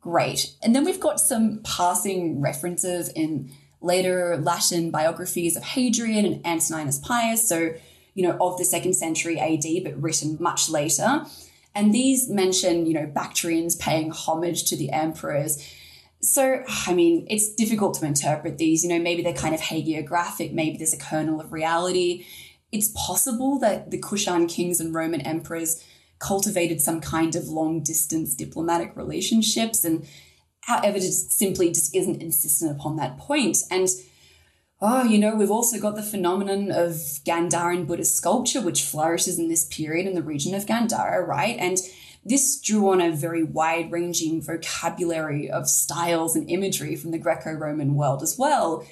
great. 0.00 0.54
And 0.62 0.74
then 0.74 0.84
we've 0.84 1.00
got 1.00 1.20
some 1.20 1.60
passing 1.64 2.40
references 2.40 3.08
in 3.10 3.50
later 3.80 4.36
Latin 4.36 4.90
biographies 4.90 5.56
of 5.56 5.62
Hadrian 5.62 6.24
and 6.24 6.46
Antoninus 6.46 6.98
Pius. 6.98 7.48
So, 7.48 7.74
you 8.14 8.22
know, 8.22 8.36
of 8.40 8.58
the 8.58 8.64
second 8.64 8.94
century 8.94 9.38
AD, 9.38 9.84
but 9.84 10.00
written 10.00 10.36
much 10.40 10.68
later. 10.68 11.24
And 11.74 11.94
these 11.94 12.28
mention, 12.28 12.86
you 12.86 12.94
know, 12.94 13.06
Bactrians 13.06 13.76
paying 13.76 14.10
homage 14.10 14.64
to 14.64 14.76
the 14.76 14.90
emperors. 14.90 15.64
So, 16.20 16.64
I 16.86 16.92
mean, 16.94 17.26
it's 17.30 17.54
difficult 17.54 17.94
to 17.94 18.06
interpret 18.06 18.58
these. 18.58 18.82
You 18.82 18.90
know, 18.90 18.98
maybe 18.98 19.22
they're 19.22 19.32
kind 19.32 19.54
of 19.54 19.60
hagiographic, 19.60 20.52
maybe 20.52 20.76
there's 20.76 20.94
a 20.94 20.98
kernel 20.98 21.40
of 21.40 21.52
reality. 21.52 22.26
It's 22.72 22.92
possible 22.94 23.58
that 23.60 23.90
the 23.90 23.98
Kushan 23.98 24.48
kings 24.48 24.80
and 24.80 24.92
Roman 24.92 25.20
emperors 25.20 25.82
cultivated 26.18 26.80
some 26.80 27.00
kind 27.00 27.36
of 27.36 27.48
long 27.48 27.82
distance 27.82 28.34
diplomatic 28.34 28.96
relationships. 28.96 29.84
And 29.84 30.06
our 30.68 30.84
evidence 30.84 31.34
simply 31.34 31.68
just 31.68 31.94
isn't 31.94 32.22
insistent 32.22 32.72
upon 32.72 32.96
that 32.96 33.18
point. 33.18 33.58
And 33.70 33.88
oh, 34.80 35.04
you 35.04 35.18
know, 35.18 35.34
we've 35.34 35.50
also 35.50 35.80
got 35.80 35.96
the 35.96 36.02
phenomenon 36.02 36.70
of 36.70 36.92
Gandharan 37.24 37.86
Buddhist 37.86 38.16
sculpture, 38.16 38.60
which 38.60 38.84
flourishes 38.84 39.38
in 39.38 39.48
this 39.48 39.64
period 39.64 40.06
in 40.06 40.14
the 40.14 40.22
region 40.22 40.54
of 40.54 40.66
Gandhara, 40.66 41.26
right? 41.26 41.56
And 41.58 41.78
this 42.24 42.60
drew 42.60 42.90
on 42.90 43.00
a 43.00 43.10
very 43.10 43.42
wide 43.42 43.90
ranging 43.90 44.42
vocabulary 44.42 45.50
of 45.50 45.68
styles 45.68 46.36
and 46.36 46.48
imagery 46.50 46.96
from 46.96 47.10
the 47.10 47.18
Greco 47.18 47.52
Roman 47.52 47.94
world 47.94 48.22
as 48.22 48.36
well. 48.38 48.84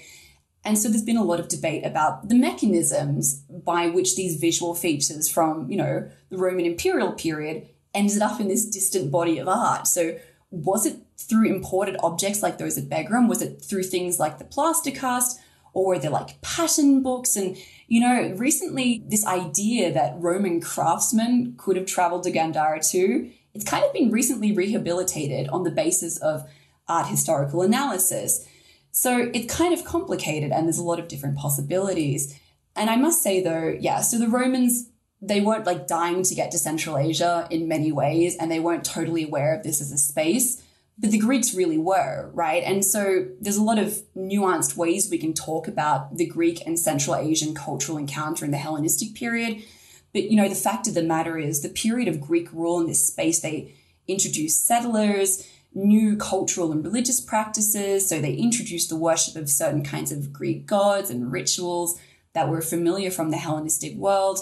And 0.66 0.76
so 0.76 0.88
there's 0.88 1.04
been 1.04 1.16
a 1.16 1.22
lot 1.22 1.38
of 1.38 1.46
debate 1.46 1.86
about 1.86 2.28
the 2.28 2.34
mechanisms 2.34 3.36
by 3.48 3.86
which 3.86 4.16
these 4.16 4.34
visual 4.34 4.74
features 4.74 5.30
from, 5.30 5.70
you 5.70 5.76
know, 5.76 6.10
the 6.28 6.36
Roman 6.36 6.66
imperial 6.66 7.12
period 7.12 7.68
ended 7.94 8.20
up 8.20 8.40
in 8.40 8.48
this 8.48 8.66
distant 8.66 9.12
body 9.12 9.38
of 9.38 9.46
art. 9.46 9.86
So 9.86 10.18
was 10.50 10.84
it 10.84 10.96
through 11.16 11.46
imported 11.46 11.96
objects 12.02 12.42
like 12.42 12.58
those 12.58 12.76
at 12.76 12.88
Begram? 12.88 13.28
Was 13.28 13.42
it 13.42 13.62
through 13.62 13.84
things 13.84 14.18
like 14.18 14.38
the 14.38 14.44
plaster 14.44 14.90
cast? 14.90 15.40
Or 15.72 15.86
were 15.86 15.98
there 16.00 16.10
like 16.10 16.40
pattern 16.42 17.00
books? 17.00 17.36
And, 17.36 17.56
you 17.86 18.00
know, 18.00 18.34
recently 18.36 19.04
this 19.06 19.24
idea 19.24 19.92
that 19.92 20.16
Roman 20.18 20.60
craftsmen 20.60 21.54
could 21.56 21.76
have 21.76 21.86
traveled 21.86 22.24
to 22.24 22.32
Gandhara 22.32 22.84
too, 22.84 23.30
it's 23.54 23.64
kind 23.64 23.84
of 23.84 23.92
been 23.92 24.10
recently 24.10 24.50
rehabilitated 24.50 25.48
on 25.48 25.62
the 25.62 25.70
basis 25.70 26.16
of 26.18 26.42
art 26.88 27.06
historical 27.06 27.62
analysis. 27.62 28.48
So 28.98 29.30
it's 29.34 29.54
kind 29.54 29.74
of 29.74 29.84
complicated 29.84 30.52
and 30.52 30.64
there's 30.64 30.78
a 30.78 30.82
lot 30.82 30.98
of 30.98 31.06
different 31.06 31.36
possibilities. 31.36 32.34
And 32.74 32.88
I 32.88 32.96
must 32.96 33.22
say 33.22 33.42
though, 33.42 33.76
yeah, 33.78 34.00
so 34.00 34.18
the 34.18 34.26
Romans, 34.26 34.88
they 35.20 35.42
weren't 35.42 35.66
like 35.66 35.86
dying 35.86 36.22
to 36.22 36.34
get 36.34 36.50
to 36.52 36.58
Central 36.58 36.96
Asia 36.96 37.46
in 37.50 37.68
many 37.68 37.92
ways, 37.92 38.38
and 38.40 38.50
they 38.50 38.58
weren't 38.58 38.86
totally 38.86 39.24
aware 39.24 39.54
of 39.54 39.64
this 39.64 39.82
as 39.82 39.92
a 39.92 39.98
space. 39.98 40.62
But 40.96 41.10
the 41.10 41.18
Greeks 41.18 41.52
really 41.52 41.76
were, 41.76 42.30
right? 42.32 42.62
And 42.62 42.82
so 42.82 43.26
there's 43.38 43.58
a 43.58 43.62
lot 43.62 43.78
of 43.78 44.02
nuanced 44.16 44.78
ways 44.78 45.10
we 45.10 45.18
can 45.18 45.34
talk 45.34 45.68
about 45.68 46.16
the 46.16 46.26
Greek 46.26 46.66
and 46.66 46.78
Central 46.78 47.16
Asian 47.16 47.54
cultural 47.54 47.98
encounter 47.98 48.46
in 48.46 48.50
the 48.50 48.56
Hellenistic 48.56 49.14
period. 49.14 49.62
But, 50.14 50.30
you 50.30 50.36
know, 50.36 50.48
the 50.48 50.54
fact 50.54 50.88
of 50.88 50.94
the 50.94 51.02
matter 51.02 51.36
is 51.36 51.60
the 51.60 51.68
period 51.68 52.08
of 52.08 52.18
Greek 52.18 52.50
rule 52.50 52.80
in 52.80 52.86
this 52.86 53.06
space, 53.06 53.40
they 53.40 53.74
introduced 54.08 54.66
settlers, 54.66 55.46
new 55.76 56.16
cultural 56.16 56.72
and 56.72 56.82
religious 56.82 57.20
practices. 57.20 58.08
So 58.08 58.20
they 58.20 58.32
introduced 58.32 58.88
the 58.88 58.96
worship 58.96 59.36
of 59.36 59.50
certain 59.50 59.84
kinds 59.84 60.10
of 60.10 60.32
Greek 60.32 60.66
gods 60.66 61.10
and 61.10 61.30
rituals 61.30 62.00
that 62.32 62.48
were 62.48 62.62
familiar 62.62 63.10
from 63.10 63.30
the 63.30 63.36
Hellenistic 63.36 63.94
world. 63.94 64.38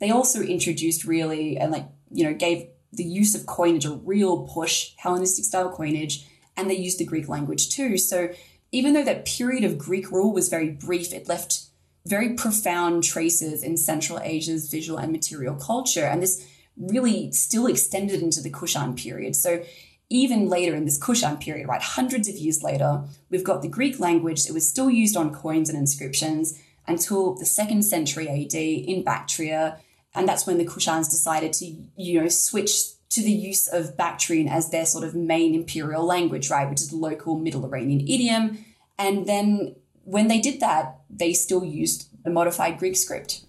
They 0.00 0.10
also 0.10 0.40
introduced 0.40 1.04
really 1.04 1.58
and 1.58 1.70
like, 1.70 1.86
you 2.10 2.24
know, 2.24 2.34
gave 2.34 2.68
the 2.92 3.04
use 3.04 3.34
of 3.34 3.46
coinage 3.46 3.84
a 3.84 3.90
real 3.90 4.48
push, 4.48 4.92
Hellenistic 4.96 5.44
style 5.44 5.70
coinage, 5.70 6.26
and 6.56 6.70
they 6.70 6.76
used 6.76 6.98
the 6.98 7.04
Greek 7.04 7.28
language 7.28 7.68
too. 7.68 7.98
So 7.98 8.30
even 8.72 8.94
though 8.94 9.04
that 9.04 9.26
period 9.26 9.64
of 9.64 9.76
Greek 9.78 10.10
rule 10.10 10.32
was 10.32 10.48
very 10.48 10.70
brief, 10.70 11.12
it 11.12 11.28
left 11.28 11.66
very 12.06 12.32
profound 12.32 13.04
traces 13.04 13.62
in 13.62 13.76
Central 13.76 14.20
Asia's 14.20 14.70
visual 14.70 14.98
and 14.98 15.12
material 15.12 15.54
culture. 15.54 16.04
And 16.04 16.22
this 16.22 16.46
really 16.78 17.30
still 17.32 17.66
extended 17.66 18.22
into 18.22 18.40
the 18.40 18.50
Kushan 18.50 18.96
period. 18.96 19.36
So 19.36 19.62
even 20.10 20.48
later 20.48 20.74
in 20.74 20.84
this 20.84 20.98
Kushan 20.98 21.40
period, 21.40 21.68
right, 21.68 21.82
hundreds 21.82 22.28
of 22.28 22.36
years 22.36 22.62
later, 22.62 23.02
we've 23.30 23.44
got 23.44 23.62
the 23.62 23.68
Greek 23.68 24.00
language 24.00 24.44
that 24.44 24.54
was 24.54 24.68
still 24.68 24.90
used 24.90 25.16
on 25.16 25.34
coins 25.34 25.68
and 25.68 25.78
inscriptions 25.78 26.58
until 26.86 27.34
the 27.34 27.44
second 27.44 27.82
century 27.82 28.28
AD 28.28 28.54
in 28.54 29.04
Bactria. 29.04 29.78
And 30.14 30.26
that's 30.26 30.46
when 30.46 30.56
the 30.56 30.64
Kushans 30.64 31.10
decided 31.10 31.52
to, 31.54 31.76
you 31.96 32.20
know, 32.20 32.28
switch 32.28 32.72
to 33.10 33.22
the 33.22 33.32
use 33.32 33.68
of 33.68 33.96
Bactrian 33.96 34.48
as 34.48 34.70
their 34.70 34.86
sort 34.86 35.04
of 35.04 35.14
main 35.14 35.54
imperial 35.54 36.04
language, 36.04 36.50
right, 36.50 36.68
which 36.68 36.80
is 36.80 36.88
the 36.88 36.96
local 36.96 37.38
Middle 37.38 37.64
Iranian 37.64 38.00
idiom. 38.00 38.64
And 38.98 39.26
then 39.26 39.76
when 40.04 40.28
they 40.28 40.40
did 40.40 40.60
that, 40.60 41.00
they 41.10 41.34
still 41.34 41.64
used 41.64 42.08
the 42.24 42.30
modified 42.30 42.78
Greek 42.78 42.96
script. 42.96 43.44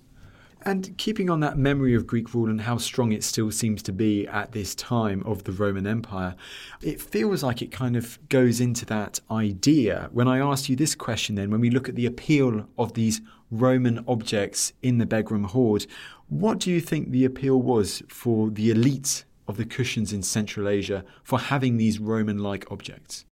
And 0.63 0.97
keeping 0.97 1.29
on 1.29 1.39
that 1.39 1.57
memory 1.57 1.95
of 1.95 2.05
Greek 2.05 2.33
rule 2.33 2.49
and 2.49 2.61
how 2.61 2.77
strong 2.77 3.11
it 3.11 3.23
still 3.23 3.49
seems 3.49 3.81
to 3.83 3.93
be 3.93 4.27
at 4.27 4.51
this 4.51 4.75
time 4.75 5.23
of 5.25 5.45
the 5.45 5.51
Roman 5.51 5.87
Empire, 5.87 6.35
it 6.81 7.01
feels 7.01 7.43
like 7.43 7.61
it 7.61 7.71
kind 7.71 7.95
of 7.95 8.19
goes 8.29 8.59
into 8.59 8.85
that 8.87 9.19
idea. 9.31 10.09
When 10.11 10.27
I 10.27 10.39
asked 10.39 10.67
you 10.67 10.75
this 10.75 10.95
question, 10.95 11.35
then, 11.35 11.49
when 11.49 11.61
we 11.61 11.69
look 11.69 11.87
at 11.87 11.95
the 11.95 12.05
appeal 12.05 12.67
of 12.77 12.93
these 12.93 13.21
Roman 13.51 14.03
objects 14.07 14.73
in 14.81 14.97
the 14.97 15.05
Begram 15.05 15.45
hoard, 15.45 15.87
what 16.27 16.59
do 16.59 16.69
you 16.69 16.81
think 16.81 17.09
the 17.09 17.25
appeal 17.25 17.61
was 17.61 18.03
for 18.09 18.49
the 18.49 18.69
elite 18.69 19.23
of 19.47 19.57
the 19.57 19.65
Kushans 19.65 20.13
in 20.13 20.21
Central 20.21 20.67
Asia 20.67 21.03
for 21.23 21.39
having 21.39 21.77
these 21.77 21.99
Roman 21.99 22.37
like 22.37 22.69
objects? 22.69 23.25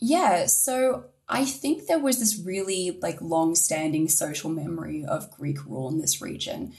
Yeah, 0.00 0.46
so 0.46 1.06
I 1.28 1.44
think 1.44 1.86
there 1.86 1.98
was 1.98 2.18
this 2.18 2.38
really 2.38 2.98
like 3.00 3.20
long-standing 3.20 4.08
social 4.08 4.50
memory 4.50 5.04
of 5.04 5.30
Greek 5.30 5.64
rule 5.64 5.88
in 5.88 5.98
this 5.98 6.20
region. 6.20 6.74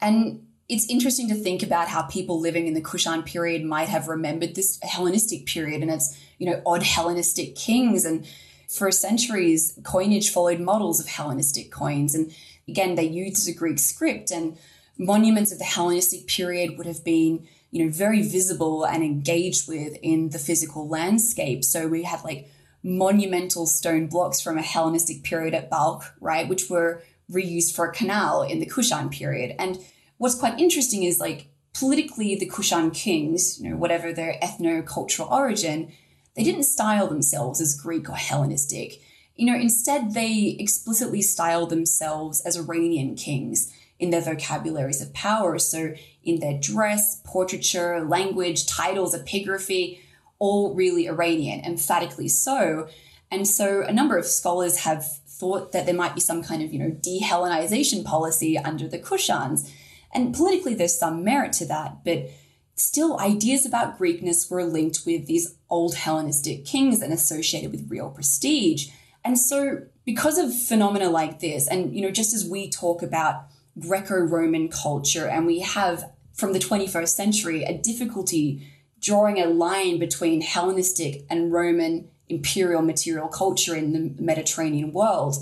And 0.00 0.46
it's 0.68 0.88
interesting 0.88 1.28
to 1.28 1.34
think 1.34 1.62
about 1.62 1.88
how 1.88 2.02
people 2.02 2.40
living 2.40 2.66
in 2.66 2.74
the 2.74 2.80
Kushan 2.80 3.26
period 3.26 3.64
might 3.64 3.88
have 3.88 4.08
remembered 4.08 4.54
this 4.54 4.78
Hellenistic 4.82 5.44
period 5.46 5.82
and 5.82 5.90
its, 5.90 6.16
you 6.38 6.48
know, 6.48 6.62
odd 6.64 6.82
Hellenistic 6.82 7.56
kings. 7.56 8.04
And 8.04 8.26
for 8.68 8.90
centuries, 8.92 9.78
coinage 9.82 10.30
followed 10.30 10.60
models 10.60 11.00
of 11.00 11.08
Hellenistic 11.08 11.70
coins. 11.70 12.14
And 12.14 12.32
again, 12.68 12.94
they 12.94 13.02
used 13.02 13.48
a 13.48 13.52
Greek 13.52 13.80
script 13.80 14.30
and 14.30 14.56
monuments 14.96 15.50
of 15.50 15.58
the 15.58 15.64
Hellenistic 15.64 16.26
period 16.26 16.78
would 16.78 16.86
have 16.86 17.04
been, 17.04 17.48
you 17.70 17.84
know, 17.84 17.90
very 17.90 18.22
visible 18.22 18.84
and 18.84 19.02
engaged 19.02 19.68
with 19.68 19.96
in 20.02 20.30
the 20.30 20.38
physical 20.38 20.88
landscape. 20.88 21.64
So 21.64 21.88
we 21.88 22.04
had 22.04 22.22
like 22.22 22.48
monumental 22.82 23.66
stone 23.66 24.06
blocks 24.06 24.40
from 24.40 24.58
a 24.58 24.62
Hellenistic 24.62 25.22
period 25.22 25.54
at 25.54 25.70
Balkh, 25.70 26.04
right, 26.20 26.48
which 26.48 26.70
were 26.70 27.02
reused 27.30 27.74
for 27.74 27.86
a 27.86 27.92
canal 27.92 28.42
in 28.42 28.60
the 28.60 28.66
Kushan 28.66 29.10
period. 29.10 29.54
And 29.58 29.78
what's 30.18 30.34
quite 30.34 30.58
interesting 30.58 31.02
is 31.02 31.20
like 31.20 31.48
politically, 31.72 32.34
the 32.34 32.48
Kushan 32.48 32.92
kings, 32.94 33.60
you 33.60 33.70
know, 33.70 33.76
whatever 33.76 34.12
their 34.12 34.38
ethno-cultural 34.42 35.28
origin, 35.28 35.92
they 36.34 36.42
didn't 36.42 36.64
style 36.64 37.06
themselves 37.06 37.60
as 37.60 37.80
Greek 37.80 38.08
or 38.08 38.16
Hellenistic. 38.16 39.00
You 39.36 39.46
know, 39.46 39.58
instead 39.58 40.14
they 40.14 40.56
explicitly 40.58 41.22
styled 41.22 41.70
themselves 41.70 42.40
as 42.40 42.56
Iranian 42.56 43.14
kings 43.14 43.72
in 43.98 44.10
their 44.10 44.20
vocabularies 44.20 45.00
of 45.00 45.12
power. 45.14 45.58
So 45.58 45.94
in 46.22 46.40
their 46.40 46.58
dress, 46.58 47.20
portraiture, 47.24 48.04
language, 48.04 48.66
titles, 48.66 49.14
epigraphy, 49.14 50.00
all 50.40 50.74
really 50.74 51.08
Iranian, 51.08 51.60
emphatically 51.60 52.26
so. 52.26 52.88
And 53.30 53.46
so 53.46 53.82
a 53.82 53.92
number 53.92 54.18
of 54.18 54.26
scholars 54.26 54.78
have 54.78 55.06
thought 55.28 55.70
that 55.70 55.86
there 55.86 55.94
might 55.94 56.16
be 56.16 56.20
some 56.20 56.42
kind 56.42 56.62
of, 56.62 56.72
you 56.72 56.78
know, 56.80 56.90
de-Hellenization 56.90 58.04
policy 58.04 58.58
under 58.58 58.88
the 58.88 58.98
Kushans. 58.98 59.70
And 60.12 60.34
politically, 60.34 60.74
there's 60.74 60.98
some 60.98 61.22
merit 61.22 61.52
to 61.54 61.66
that, 61.66 62.04
but 62.04 62.30
still 62.74 63.20
ideas 63.20 63.64
about 63.64 63.98
Greekness 63.98 64.50
were 64.50 64.64
linked 64.64 65.02
with 65.06 65.26
these 65.26 65.54
old 65.68 65.94
Hellenistic 65.94 66.64
kings 66.64 67.00
and 67.00 67.12
associated 67.12 67.70
with 67.70 67.90
real 67.90 68.10
prestige. 68.10 68.88
And 69.24 69.38
so 69.38 69.82
because 70.04 70.38
of 70.38 70.58
phenomena 70.58 71.10
like 71.10 71.40
this, 71.40 71.68
and, 71.68 71.94
you 71.94 72.02
know, 72.02 72.10
just 72.10 72.34
as 72.34 72.44
we 72.44 72.68
talk 72.68 73.02
about 73.02 73.44
Greco-Roman 73.78 74.68
culture 74.68 75.26
and 75.26 75.46
we 75.46 75.60
have 75.60 76.10
from 76.32 76.52
the 76.54 76.58
21st 76.58 77.08
century 77.08 77.62
a 77.64 77.76
difficulty 77.76 78.66
drawing 79.00 79.38
a 79.38 79.46
line 79.46 79.98
between 79.98 80.42
Hellenistic 80.42 81.24
and 81.28 81.52
Roman 81.52 82.08
imperial 82.28 82.82
material 82.82 83.28
culture 83.28 83.74
in 83.74 83.92
the 83.92 84.22
Mediterranean 84.22 84.92
world, 84.92 85.36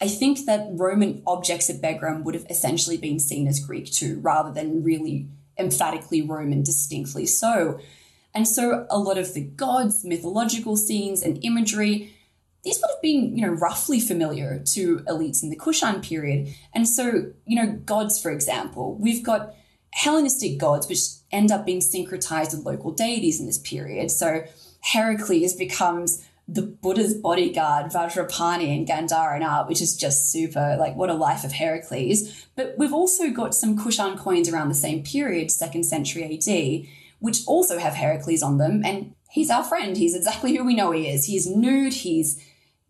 I 0.00 0.08
think 0.08 0.44
that 0.46 0.68
Roman 0.72 1.22
objects 1.26 1.70
at 1.70 1.80
Begram 1.80 2.22
would 2.24 2.34
have 2.34 2.46
essentially 2.50 2.96
been 2.98 3.18
seen 3.18 3.46
as 3.46 3.60
Greek 3.60 3.90
too, 3.90 4.18
rather 4.20 4.52
than 4.52 4.82
really 4.82 5.28
emphatically 5.56 6.20
Roman 6.20 6.62
distinctly 6.62 7.24
so. 7.26 7.80
And 8.34 8.46
so 8.46 8.86
a 8.90 8.98
lot 8.98 9.16
of 9.16 9.32
the 9.32 9.40
gods, 9.40 10.04
mythological 10.04 10.76
scenes, 10.76 11.22
and 11.22 11.42
imagery, 11.42 12.12
these 12.62 12.78
would 12.78 12.90
have 12.90 13.00
been, 13.00 13.36
you 13.36 13.46
know, 13.46 13.52
roughly 13.52 14.00
familiar 14.00 14.62
to 14.72 14.98
elites 15.08 15.42
in 15.42 15.48
the 15.48 15.56
Kushan 15.56 16.02
period. 16.02 16.54
And 16.74 16.86
so, 16.86 17.32
you 17.46 17.56
know, 17.56 17.80
gods, 17.86 18.20
for 18.20 18.30
example, 18.30 18.96
we've 18.96 19.22
got 19.22 19.54
Hellenistic 19.92 20.58
gods, 20.58 20.88
which 20.88 21.00
end 21.30 21.50
up 21.50 21.66
being 21.66 21.80
syncretized 21.80 22.54
with 22.54 22.66
local 22.66 22.92
deities 22.92 23.40
in 23.40 23.46
this 23.46 23.58
period. 23.58 24.10
So 24.10 24.44
Heracles 24.80 25.54
becomes 25.54 26.24
the 26.48 26.62
Buddha's 26.62 27.14
bodyguard, 27.14 27.90
Vajrapani 27.90 28.76
and 28.76 28.86
Gandhara 28.86 29.42
art, 29.42 29.68
which 29.68 29.82
is 29.82 29.96
just 29.96 30.30
super, 30.30 30.76
like 30.78 30.94
what 30.94 31.10
a 31.10 31.14
life 31.14 31.42
of 31.42 31.52
Heracles. 31.52 32.46
But 32.54 32.74
we've 32.78 32.92
also 32.92 33.30
got 33.30 33.54
some 33.54 33.76
Kushan 33.76 34.16
coins 34.16 34.48
around 34.48 34.68
the 34.68 34.74
same 34.74 35.02
period, 35.02 35.50
second 35.50 35.84
century 35.84 36.22
AD, 36.24 36.88
which 37.18 37.40
also 37.46 37.78
have 37.78 37.94
Heracles 37.94 38.42
on 38.42 38.58
them. 38.58 38.84
And 38.84 39.14
he's 39.28 39.50
our 39.50 39.64
friend. 39.64 39.96
He's 39.96 40.14
exactly 40.14 40.56
who 40.56 40.64
we 40.64 40.76
know 40.76 40.92
he 40.92 41.08
is. 41.08 41.24
He's 41.24 41.48
nude. 41.48 41.94
He's 41.94 42.40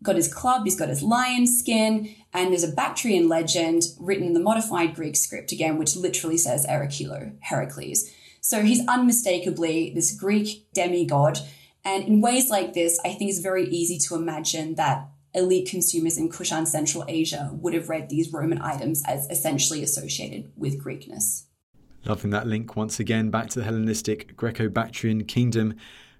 got 0.03 0.15
his 0.15 0.31
club. 0.31 0.63
He's 0.65 0.77
got 0.77 0.89
his 0.89 1.03
lion 1.03 1.47
skin. 1.47 2.13
And 2.33 2.51
there's 2.51 2.63
a 2.63 2.71
Bactrian 2.71 3.27
legend 3.27 3.83
written 3.99 4.27
in 4.27 4.33
the 4.33 4.39
modified 4.39 4.95
Greek 4.95 5.15
script 5.15 5.51
again, 5.51 5.77
which 5.77 5.95
literally 5.95 6.37
says 6.37 6.65
Erakilo, 6.65 7.35
Heracles. 7.41 8.11
So 8.41 8.61
he's 8.61 8.87
unmistakably 8.87 9.91
this 9.93 10.15
Greek 10.15 10.71
demigod. 10.73 11.39
And 11.83 12.03
in 12.03 12.21
ways 12.21 12.49
like 12.49 12.73
this, 12.73 12.99
I 13.03 13.13
think 13.13 13.29
it's 13.29 13.39
very 13.39 13.67
easy 13.67 13.97
to 14.07 14.15
imagine 14.15 14.75
that 14.75 15.09
elite 15.33 15.69
consumers 15.69 16.17
in 16.17 16.29
Kushan 16.29 16.67
Central 16.67 17.05
Asia 17.07 17.51
would 17.53 17.73
have 17.73 17.89
read 17.89 18.09
these 18.09 18.31
Roman 18.31 18.61
items 18.61 19.03
as 19.05 19.27
essentially 19.29 19.83
associated 19.83 20.51
with 20.55 20.83
Greekness. 20.83 21.45
Loving 22.05 22.31
that 22.31 22.47
link 22.47 22.75
once 22.75 22.99
again 22.99 23.29
back 23.29 23.49
to 23.49 23.59
the 23.59 23.65
Hellenistic 23.65 24.35
Greco 24.35 24.69
Bactrian 24.69 25.25
kingdom. 25.25 25.75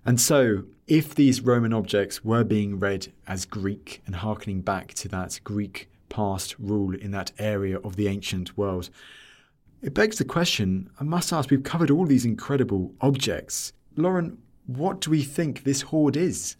And 0.05 0.19
so, 0.19 0.63
if 0.87 1.13
these 1.13 1.41
Roman 1.41 1.73
objects 1.73 2.23
were 2.23 2.45
being 2.45 2.79
read 2.79 3.11
as 3.27 3.45
Greek 3.45 4.01
and 4.05 4.15
harkening 4.15 4.61
back 4.61 4.93
to 4.95 5.09
that 5.09 5.39
Greek 5.43 5.89
past 6.09 6.55
rule 6.57 6.95
in 6.95 7.11
that 7.11 7.33
area 7.37 7.77
of 7.79 7.97
the 7.97 8.07
ancient 8.07 8.57
world, 8.57 8.89
it 9.81 9.93
begs 9.93 10.17
the 10.17 10.25
question 10.25 10.89
I 10.99 11.03
must 11.03 11.33
ask, 11.33 11.51
we've 11.51 11.63
covered 11.63 11.91
all 11.91 12.05
these 12.05 12.25
incredible 12.25 12.93
objects. 13.01 13.73
Lauren, 13.97 14.37
what 14.65 15.01
do 15.01 15.11
we 15.11 15.23
think 15.23 15.63
this 15.63 15.81
hoard 15.81 16.15
is? 16.15 16.55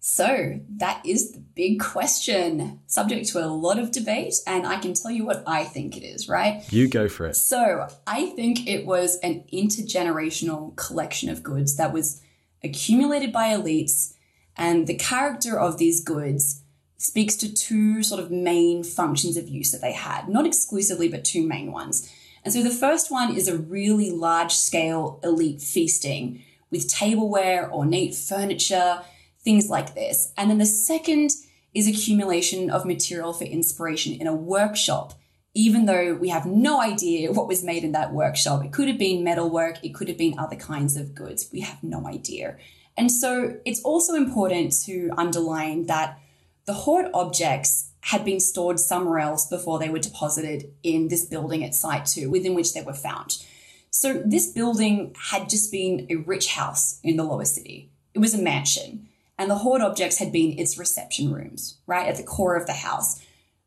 So, 0.00 0.60
that 0.76 1.00
is 1.06 1.32
the 1.32 1.40
big 1.40 1.80
question, 1.80 2.80
subject 2.86 3.26
to 3.28 3.42
a 3.42 3.48
lot 3.48 3.78
of 3.78 3.90
debate, 3.90 4.34
and 4.46 4.66
I 4.66 4.76
can 4.78 4.92
tell 4.92 5.10
you 5.10 5.24
what 5.24 5.42
I 5.46 5.64
think 5.64 5.96
it 5.96 6.04
is, 6.04 6.28
right? 6.28 6.62
You 6.70 6.88
go 6.88 7.08
for 7.08 7.24
it. 7.24 7.36
So, 7.36 7.88
I 8.06 8.26
think 8.26 8.66
it 8.66 8.84
was 8.84 9.16
an 9.22 9.44
intergenerational 9.50 10.76
collection 10.76 11.30
of 11.30 11.42
goods 11.42 11.76
that 11.76 11.94
was 11.94 12.20
accumulated 12.64 13.32
by 13.32 13.48
elites, 13.48 14.14
and 14.56 14.86
the 14.86 14.94
character 14.96 15.58
of 15.58 15.78
these 15.78 16.02
goods 16.02 16.62
speaks 16.96 17.36
to 17.36 17.52
two 17.52 18.02
sort 18.02 18.22
of 18.22 18.30
main 18.30 18.82
functions 18.82 19.36
of 19.36 19.48
use 19.48 19.70
that 19.72 19.80
they 19.80 19.92
had, 19.92 20.28
not 20.28 20.46
exclusively, 20.46 21.08
but 21.08 21.24
two 21.24 21.46
main 21.46 21.70
ones. 21.70 22.10
And 22.44 22.52
so, 22.52 22.62
the 22.62 22.70
first 22.70 23.10
one 23.10 23.34
is 23.34 23.48
a 23.48 23.58
really 23.58 24.10
large 24.10 24.54
scale 24.54 25.20
elite 25.22 25.60
feasting 25.60 26.42
with 26.70 26.88
tableware, 26.88 27.70
ornate 27.72 28.14
furniture 28.14 29.02
things 29.44 29.68
like 29.68 29.94
this. 29.94 30.32
And 30.36 30.50
then 30.50 30.58
the 30.58 30.66
second 30.66 31.30
is 31.74 31.86
accumulation 31.86 32.70
of 32.70 32.84
material 32.84 33.32
for 33.32 33.44
inspiration 33.44 34.14
in 34.14 34.26
a 34.26 34.34
workshop, 34.34 35.14
even 35.54 35.86
though 35.86 36.14
we 36.14 36.28
have 36.28 36.46
no 36.46 36.80
idea 36.80 37.32
what 37.32 37.48
was 37.48 37.62
made 37.62 37.84
in 37.84 37.92
that 37.92 38.12
workshop. 38.12 38.64
It 38.64 38.72
could 38.72 38.88
have 38.88 38.98
been 38.98 39.24
metalwork, 39.24 39.84
it 39.84 39.94
could 39.94 40.08
have 40.08 40.18
been 40.18 40.38
other 40.38 40.56
kinds 40.56 40.96
of 40.96 41.14
goods. 41.14 41.48
We 41.52 41.60
have 41.60 41.82
no 41.82 42.06
idea. 42.06 42.56
And 42.96 43.10
so 43.10 43.58
it's 43.64 43.80
also 43.82 44.14
important 44.14 44.74
to 44.84 45.10
underline 45.16 45.86
that 45.86 46.18
the 46.66 46.74
hoard 46.74 47.06
objects 47.14 47.90
had 48.00 48.24
been 48.24 48.40
stored 48.40 48.78
somewhere 48.78 49.18
else 49.18 49.46
before 49.46 49.78
they 49.78 49.88
were 49.88 49.98
deposited 49.98 50.72
in 50.82 51.08
this 51.08 51.24
building 51.24 51.64
at 51.64 51.74
Site 51.74 52.06
2, 52.06 52.30
within 52.30 52.54
which 52.54 52.74
they 52.74 52.82
were 52.82 52.92
found. 52.92 53.42
So 53.90 54.22
this 54.24 54.50
building 54.52 55.14
had 55.30 55.48
just 55.48 55.70
been 55.70 56.06
a 56.10 56.16
rich 56.16 56.52
house 56.52 56.98
in 57.02 57.16
the 57.16 57.24
lower 57.24 57.44
city. 57.44 57.90
It 58.12 58.18
was 58.18 58.34
a 58.34 58.42
mansion 58.42 59.08
and 59.38 59.50
the 59.50 59.56
hoard 59.56 59.82
objects 59.82 60.18
had 60.18 60.32
been 60.32 60.58
its 60.58 60.78
reception 60.78 61.32
rooms, 61.32 61.78
right 61.86 62.08
at 62.08 62.16
the 62.16 62.22
core 62.22 62.56
of 62.56 62.66
the 62.66 62.72
house. 62.72 63.20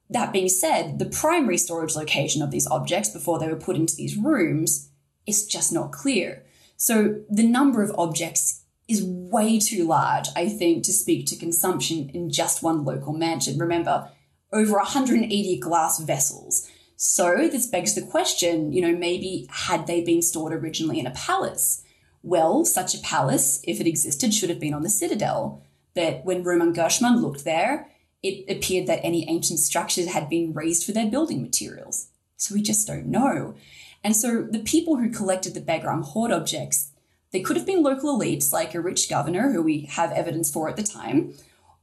That 0.09 0.31
being 0.31 0.49
said, 0.49 0.99
the 0.99 1.05
primary 1.05 1.57
storage 1.57 1.95
location 1.95 2.41
of 2.41 2.51
these 2.51 2.67
objects 2.67 3.09
before 3.09 3.39
they 3.39 3.47
were 3.47 3.55
put 3.55 3.75
into 3.75 3.95
these 3.95 4.17
rooms 4.17 4.89
is 5.25 5.45
just 5.45 5.73
not 5.73 5.91
clear. 5.91 6.45
So 6.77 7.21
the 7.29 7.47
number 7.47 7.83
of 7.83 7.93
objects 7.97 8.63
is 8.87 9.03
way 9.03 9.59
too 9.59 9.85
large, 9.85 10.27
I 10.35 10.47
think, 10.47 10.83
to 10.85 10.93
speak 10.93 11.25
to 11.27 11.35
consumption 11.35 12.09
in 12.13 12.31
just 12.31 12.63
one 12.63 12.85
local 12.85 13.13
mansion. 13.13 13.57
Remember, 13.57 14.09
over 14.53 14.73
180 14.73 15.59
glass 15.59 15.99
vessels. 15.99 16.69
So 16.95 17.47
this 17.49 17.67
begs 17.67 17.93
the 17.93 18.01
question, 18.01 18.71
you 18.71 18.81
know, 18.81 18.97
maybe 18.97 19.47
had 19.49 19.87
they 19.87 20.01
been 20.01 20.21
stored 20.21 20.53
originally 20.53 20.99
in 20.99 21.07
a 21.07 21.11
palace? 21.11 21.83
Well, 22.23 22.65
such 22.65 22.95
a 22.95 22.99
palace, 22.99 23.59
if 23.63 23.81
it 23.81 23.87
existed, 23.87 24.33
should 24.33 24.49
have 24.49 24.59
been 24.59 24.73
on 24.73 24.83
the 24.83 24.89
citadel. 24.89 25.63
But 25.93 26.23
when 26.25 26.43
Roman 26.43 26.73
Ghirshman 26.73 27.21
looked 27.21 27.43
there, 27.43 27.89
it 28.27 28.51
appeared 28.51 28.87
that 28.87 29.03
any 29.03 29.27
ancient 29.29 29.59
structures 29.59 30.13
had 30.13 30.29
been 30.29 30.53
razed 30.53 30.85
for 30.85 30.91
their 30.91 31.07
building 31.07 31.41
materials. 31.41 32.07
So 32.35 32.53
we 32.53 32.61
just 32.61 32.87
don't 32.87 33.07
know. 33.07 33.55
And 34.03 34.15
so 34.15 34.43
the 34.43 34.59
people 34.59 34.97
who 34.97 35.09
collected 35.09 35.53
the 35.53 35.61
Begram 35.61 36.03
hoard 36.03 36.31
objects, 36.31 36.91
they 37.31 37.41
could 37.41 37.57
have 37.57 37.65
been 37.65 37.83
local 37.83 38.17
elites 38.17 38.53
like 38.53 38.73
a 38.73 38.81
rich 38.81 39.09
governor 39.09 39.51
who 39.51 39.61
we 39.61 39.81
have 39.81 40.11
evidence 40.11 40.51
for 40.51 40.69
at 40.69 40.77
the 40.77 40.83
time, 40.83 41.33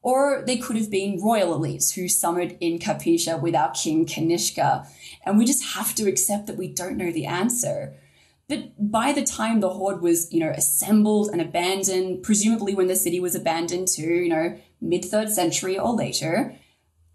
or 0.00 0.42
they 0.46 0.56
could 0.56 0.76
have 0.76 0.90
been 0.90 1.22
royal 1.22 1.58
elites 1.58 1.94
who 1.94 2.08
summered 2.08 2.56
in 2.60 2.78
Kapisa 2.78 3.40
with 3.40 3.54
our 3.54 3.72
king 3.72 4.06
Kanishka. 4.06 4.86
And 5.24 5.38
we 5.38 5.44
just 5.44 5.74
have 5.74 5.94
to 5.96 6.08
accept 6.08 6.46
that 6.46 6.56
we 6.56 6.68
don't 6.68 6.96
know 6.96 7.10
the 7.10 7.26
answer. 7.26 7.94
But 8.48 8.72
by 8.78 9.12
the 9.12 9.24
time 9.24 9.60
the 9.60 9.70
hoard 9.70 10.02
was, 10.02 10.30
you 10.32 10.40
know, 10.40 10.50
assembled 10.50 11.30
and 11.30 11.40
abandoned, 11.40 12.22
presumably 12.22 12.74
when 12.74 12.88
the 12.88 12.96
city 12.96 13.18
was 13.18 13.34
abandoned 13.34 13.88
too, 13.88 14.02
you 14.02 14.28
know, 14.28 14.58
mid 14.84 15.04
third 15.04 15.30
century 15.30 15.78
or 15.78 15.92
later, 15.92 16.56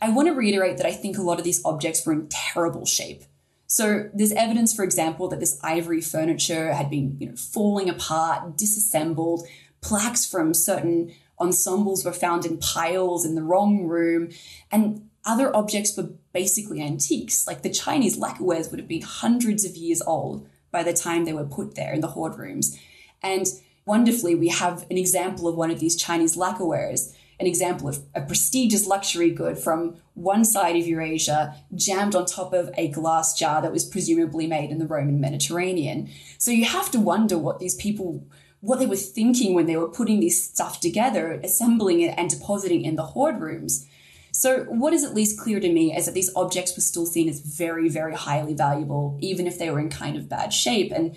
I 0.02 0.10
want 0.10 0.28
to 0.28 0.34
reiterate 0.34 0.78
that 0.78 0.86
I 0.86 0.92
think 0.92 1.18
a 1.18 1.22
lot 1.22 1.40
of 1.40 1.44
these 1.44 1.64
objects 1.66 2.06
were 2.06 2.14
in 2.14 2.28
terrible 2.30 2.86
shape. 2.86 3.24
So 3.68 4.10
there's 4.14 4.32
evidence, 4.32 4.74
for 4.74 4.84
example, 4.84 5.28
that 5.28 5.40
this 5.40 5.60
ivory 5.62 6.02
furniture 6.02 6.74
had 6.74 6.90
been, 6.90 7.18
you 7.20 7.28
know, 7.28 7.36
falling 7.36 7.90
apart, 7.90 8.58
disassembled. 8.58 9.48
Plaques 9.82 10.26
from 10.26 10.54
certain 10.54 11.14
ensembles 11.40 12.04
were 12.04 12.12
found 12.12 12.46
in 12.46 12.58
piles 12.58 13.26
in 13.26 13.36
the 13.36 13.44
wrong 13.44 13.86
room, 13.86 14.30
and 14.72 15.08
other 15.26 15.56
objects 15.56 15.96
were 15.96 16.10
basically 16.34 16.82
antiques. 16.82 17.46
Like 17.46 17.62
the 17.62 17.70
Chinese 17.70 18.18
lacquerwares 18.18 18.72
would 18.72 18.80
have 18.80 18.90
been 18.90 19.02
hundreds 19.02 19.64
of 19.64 19.76
years 19.76 20.02
old 20.02 20.48
by 20.72 20.82
the 20.82 20.94
time 20.94 21.26
they 21.26 21.34
were 21.34 21.46
put 21.46 21.76
there 21.76 21.94
in 21.94 22.02
the 22.02 22.08
hoard 22.08 22.38
rooms. 22.38 22.80
And 23.22 23.46
wonderfully, 23.86 24.36
we 24.36 24.48
have 24.50 24.86
an 24.90 24.98
example 24.98 25.48
of 25.48 25.56
one 25.56 25.72
of 25.72 25.80
these 25.80 25.96
Chinese 25.96 26.36
lacquerwares, 26.36 27.14
an 27.40 27.48
example 27.48 27.88
of 27.88 28.04
a 28.14 28.22
prestigious 28.22 28.86
luxury 28.86 29.32
good 29.32 29.58
from 29.58 29.96
one 30.14 30.44
side 30.44 30.76
of 30.76 30.86
Eurasia 30.86 31.56
jammed 31.74 32.16
on 32.16 32.26
top 32.26 32.54
of 32.54 32.70
a 32.78 32.90
glass 32.90 33.38
jar 33.38 33.62
that 33.62 33.72
was 33.72 33.86
presumably 33.86 34.46
made 34.46 34.72
in 34.72 34.80
the 34.80 34.88
Roman 34.88 35.22
Mediterranean. 35.22 36.10
So 36.38 36.52
you 36.52 36.66
have 36.66 36.92
to 36.92 37.00
wonder 37.00 37.38
what 37.38 37.60
these 37.60 37.76
people 37.76 38.26
what 38.62 38.80
they 38.80 38.86
were 38.86 38.96
thinking 38.96 39.54
when 39.54 39.68
they 39.68 39.78
were 39.78 39.88
putting 39.88 40.20
this 40.20 40.44
stuff 40.44 40.82
together, 40.82 41.40
assembling 41.44 42.02
it 42.02 42.14
and 42.18 42.30
depositing 42.30 42.84
in 42.84 42.98
the 42.98 43.06
hoard 43.06 43.40
rooms. 43.40 43.88
So, 44.32 44.66
what 44.66 44.94
is 44.94 45.04
at 45.04 45.14
least 45.14 45.40
clear 45.40 45.60
to 45.60 45.72
me 45.72 45.96
is 45.96 46.06
that 46.06 46.14
these 46.14 46.32
objects 46.36 46.76
were 46.76 46.82
still 46.82 47.06
seen 47.06 47.30
as 47.30 47.40
very, 47.40 47.90
very 47.90 48.14
highly 48.14 48.54
valuable, 48.54 49.18
even 49.22 49.48
if 49.48 49.58
they 49.58 49.70
were 49.70 49.80
in 49.80 49.90
kind 49.90 50.18
of 50.18 50.30
bad 50.30 50.54
shape. 50.54 50.92
And, 50.92 51.16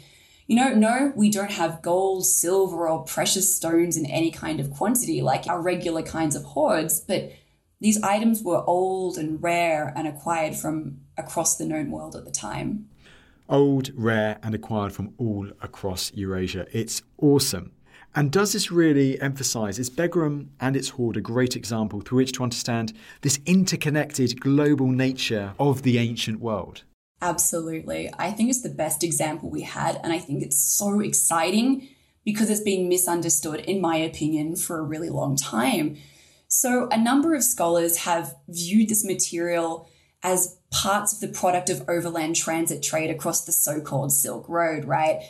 you 0.53 0.59
know, 0.59 0.75
no, 0.75 1.15
we 1.17 1.31
don't 1.31 1.53
have 1.53 1.81
gold, 1.81 2.27
silver, 2.27 2.87
or 2.87 3.05
precious 3.05 3.57
stones 3.57 3.97
in 3.97 4.05
any 4.05 4.31
kind 4.31 4.61
of 4.61 4.71
quantity 4.71 5.23
like 5.23 5.47
our 5.47 5.63
regular 5.63 6.03
kinds 6.03 6.37
of 6.37 6.45
hoards, 6.45 7.01
but 7.01 7.33
these 7.81 8.03
items 8.03 8.43
were 8.43 8.63
old 8.67 9.17
and 9.17 9.43
rare 9.43 9.95
and 9.97 10.07
acquired 10.07 10.55
from 10.55 11.01
across 11.17 11.57
the 11.57 11.65
known 11.65 11.91
world 11.91 12.15
at 12.15 12.27
the 12.27 12.31
time. 12.31 12.87
Old, 13.49 13.93
rare, 13.95 14.39
and 14.43 14.55
acquired 14.55 14.93
from 14.93 15.15
all 15.17 15.49
across 15.63 16.13
Eurasia. 16.13 16.67
It's 16.71 17.01
awesome. 17.17 17.73
And 18.15 18.31
does 18.31 18.53
this 18.53 18.71
really 18.71 19.19
emphasize, 19.23 19.79
is 19.79 19.89
Begram 19.89 20.49
and 20.61 20.77
its 20.77 20.91
hoard 20.91 21.17
a 21.17 21.23
great 21.23 21.57
example 21.57 22.03
through 22.03 22.19
which 22.19 22.33
to 22.33 22.43
understand 22.43 22.93
this 23.23 23.41
interconnected 23.47 24.39
global 24.39 24.89
nature 24.89 25.55
of 25.59 25.81
the 25.81 25.97
ancient 25.97 26.41
world? 26.41 26.83
Absolutely. 27.23 28.11
I 28.19 28.33
think 28.33 28.51
it's 28.51 28.63
the 28.63 28.69
best 28.69 29.05
example 29.05 29.49
we 29.49 29.63
had, 29.63 30.01
and 30.03 30.13
I 30.13 30.19
think 30.19 30.43
it's 30.43 30.61
so 30.61 30.99
exciting 30.99 31.89
because 32.25 32.51
it's 32.51 32.61
been 32.61 32.89
misunderstood, 32.89 33.61
in 33.61 33.81
my 33.81 33.97
opinion, 33.97 34.57
for 34.57 34.79
a 34.79 34.83
really 34.83 35.09
long 35.09 35.37
time. 35.37 35.97
So, 36.49 36.89
a 36.91 36.99
number 36.99 37.37
of 37.37 37.45
scholars 37.45 37.99
have 37.99 38.35
viewed 38.49 38.89
this 38.89 39.05
material 39.05 39.89
as 40.25 40.59
parts 40.73 41.13
of 41.13 41.21
the 41.21 41.29
product 41.29 41.71
of 41.71 41.89
overland 41.89 42.35
transit 42.35 42.83
trade 42.83 43.11
across 43.11 43.45
the 43.45 43.53
so 43.53 43.81
called 43.81 44.13
Silk 44.13 44.49
Road, 44.49 44.85
right? 44.85 45.23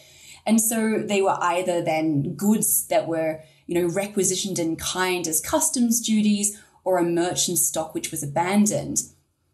And 0.46 0.60
so 0.60 0.98
they 0.98 1.20
were 1.20 1.36
either 1.40 1.82
then 1.82 2.34
goods 2.34 2.86
that 2.88 3.06
were, 3.06 3.42
you 3.66 3.80
know, 3.80 3.92
requisitioned 3.92 4.58
in 4.58 4.76
kind 4.76 5.28
as 5.28 5.40
customs 5.40 6.00
duties 6.00 6.58
or 6.84 6.98
a 6.98 7.04
merchant 7.04 7.58
stock 7.58 7.94
which 7.94 8.10
was 8.10 8.22
abandoned. 8.22 9.02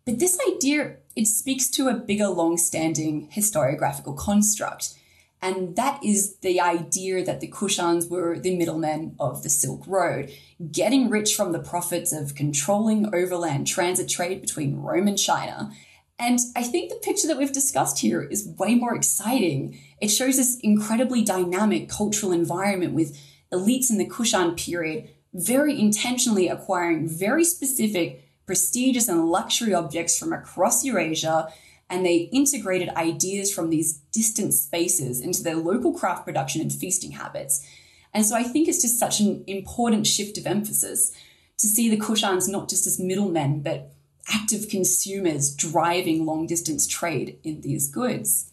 But 0.09 0.18
this 0.18 0.39
idea, 0.49 0.97
it 1.18 1.26
speaks 1.26 1.68
to 1.68 1.88
a 1.88 1.94
bigger 1.94 2.28
long-standing 2.28 3.28
historiographical 3.30 4.16
construct. 4.16 4.94
And 5.42 5.74
that 5.74 5.98
is 6.04 6.36
the 6.36 6.60
idea 6.60 7.24
that 7.24 7.40
the 7.40 7.50
Kushans 7.50 8.08
were 8.08 8.38
the 8.38 8.56
middlemen 8.56 9.16
of 9.18 9.42
the 9.42 9.50
Silk 9.50 9.82
Road, 9.88 10.30
getting 10.70 11.10
rich 11.10 11.34
from 11.34 11.50
the 11.50 11.58
profits 11.58 12.12
of 12.12 12.36
controlling 12.36 13.12
overland 13.12 13.66
transit 13.66 14.08
trade 14.08 14.40
between 14.40 14.76
Rome 14.76 15.08
and 15.08 15.18
China. 15.18 15.72
And 16.20 16.38
I 16.54 16.62
think 16.62 16.88
the 16.88 17.00
picture 17.02 17.26
that 17.26 17.36
we've 17.36 17.52
discussed 17.52 17.98
here 17.98 18.22
is 18.22 18.54
way 18.56 18.76
more 18.76 18.94
exciting. 18.94 19.76
It 20.00 20.08
shows 20.08 20.36
this 20.36 20.56
incredibly 20.60 21.24
dynamic 21.24 21.88
cultural 21.88 22.30
environment 22.30 22.92
with 22.92 23.18
elites 23.52 23.90
in 23.90 23.98
the 23.98 24.08
Kushan 24.08 24.56
period 24.56 25.10
very 25.34 25.78
intentionally 25.78 26.48
acquiring 26.48 27.08
very 27.08 27.44
specific, 27.44 28.27
prestigious, 28.49 29.07
and 29.07 29.26
luxury 29.26 29.72
objects 29.72 30.18
from 30.18 30.32
across 30.32 30.84
Eurasia 30.84 31.53
and 31.90 32.05
they 32.05 32.28
integrated 32.32 32.88
ideas 32.90 33.53
from 33.53 33.70
these 33.70 33.99
distant 34.12 34.53
spaces 34.55 35.20
into 35.20 35.42
their 35.42 35.57
local 35.57 35.92
craft 35.92 36.24
production 36.24 36.61
and 36.61 36.72
feasting 36.72 37.12
habits. 37.12 37.66
And 38.12 38.26
so 38.26 38.34
I 38.34 38.42
think 38.42 38.68
it's 38.68 38.82
just 38.82 38.99
such 38.99 39.20
an 39.20 39.44
important 39.46 40.07
shift 40.07 40.38
of 40.38 40.46
emphasis 40.46 41.12
to 41.59 41.66
see 41.66 41.88
the 41.88 41.96
Kushans 41.96 42.49
not 42.49 42.68
just 42.68 42.86
as 42.86 42.99
middlemen, 42.99 43.62
but 43.62 43.92
active 44.28 44.68
consumers 44.68 45.55
driving 45.55 46.26
long 46.26 46.46
distance 46.46 46.86
trade 46.86 47.38
in 47.42 47.62
these 47.62 47.90
goods. 47.90 48.53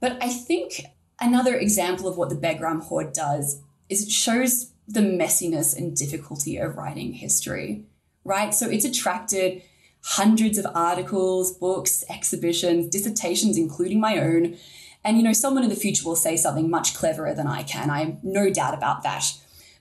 But 0.00 0.22
I 0.22 0.28
think 0.28 0.84
another 1.20 1.56
example 1.56 2.08
of 2.08 2.16
what 2.16 2.28
the 2.28 2.36
Begram 2.36 2.82
Hoard 2.82 3.12
does 3.12 3.62
is 3.88 4.02
it 4.02 4.10
shows 4.10 4.72
the 4.86 5.00
messiness 5.00 5.76
and 5.76 5.96
difficulty 5.96 6.56
of 6.56 6.76
writing 6.76 7.14
history, 7.14 7.84
right? 8.28 8.54
So 8.54 8.68
it's 8.68 8.84
attracted 8.84 9.62
hundreds 10.02 10.58
of 10.58 10.66
articles, 10.74 11.52
books, 11.52 12.04
exhibitions, 12.08 12.86
dissertations, 12.88 13.56
including 13.56 14.00
my 14.00 14.18
own. 14.18 14.56
And, 15.04 15.16
you 15.16 15.22
know, 15.22 15.32
someone 15.32 15.64
in 15.64 15.70
the 15.70 15.76
future 15.76 16.06
will 16.06 16.16
say 16.16 16.36
something 16.36 16.70
much 16.70 16.94
cleverer 16.94 17.34
than 17.34 17.46
I 17.46 17.62
can. 17.62 17.90
I 17.90 18.04
have 18.04 18.22
no 18.22 18.50
doubt 18.50 18.74
about 18.74 19.02
that. 19.02 19.32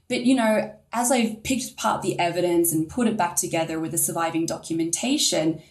But, 0.10 0.22
you 0.22 0.36
know, 0.36 0.74
as 0.94 1.12
I've 1.12 1.44
picked 1.44 1.72
apart 1.72 2.02
the 2.02 2.18
evidence 2.18 2.72
and 2.72 2.90
put 2.90 3.08
it 3.08 3.18
back 3.18 3.36
together 3.36 3.80
with 3.80 3.92
the 3.92 3.98
surviving 3.98 4.46
documentation, 4.46 5.62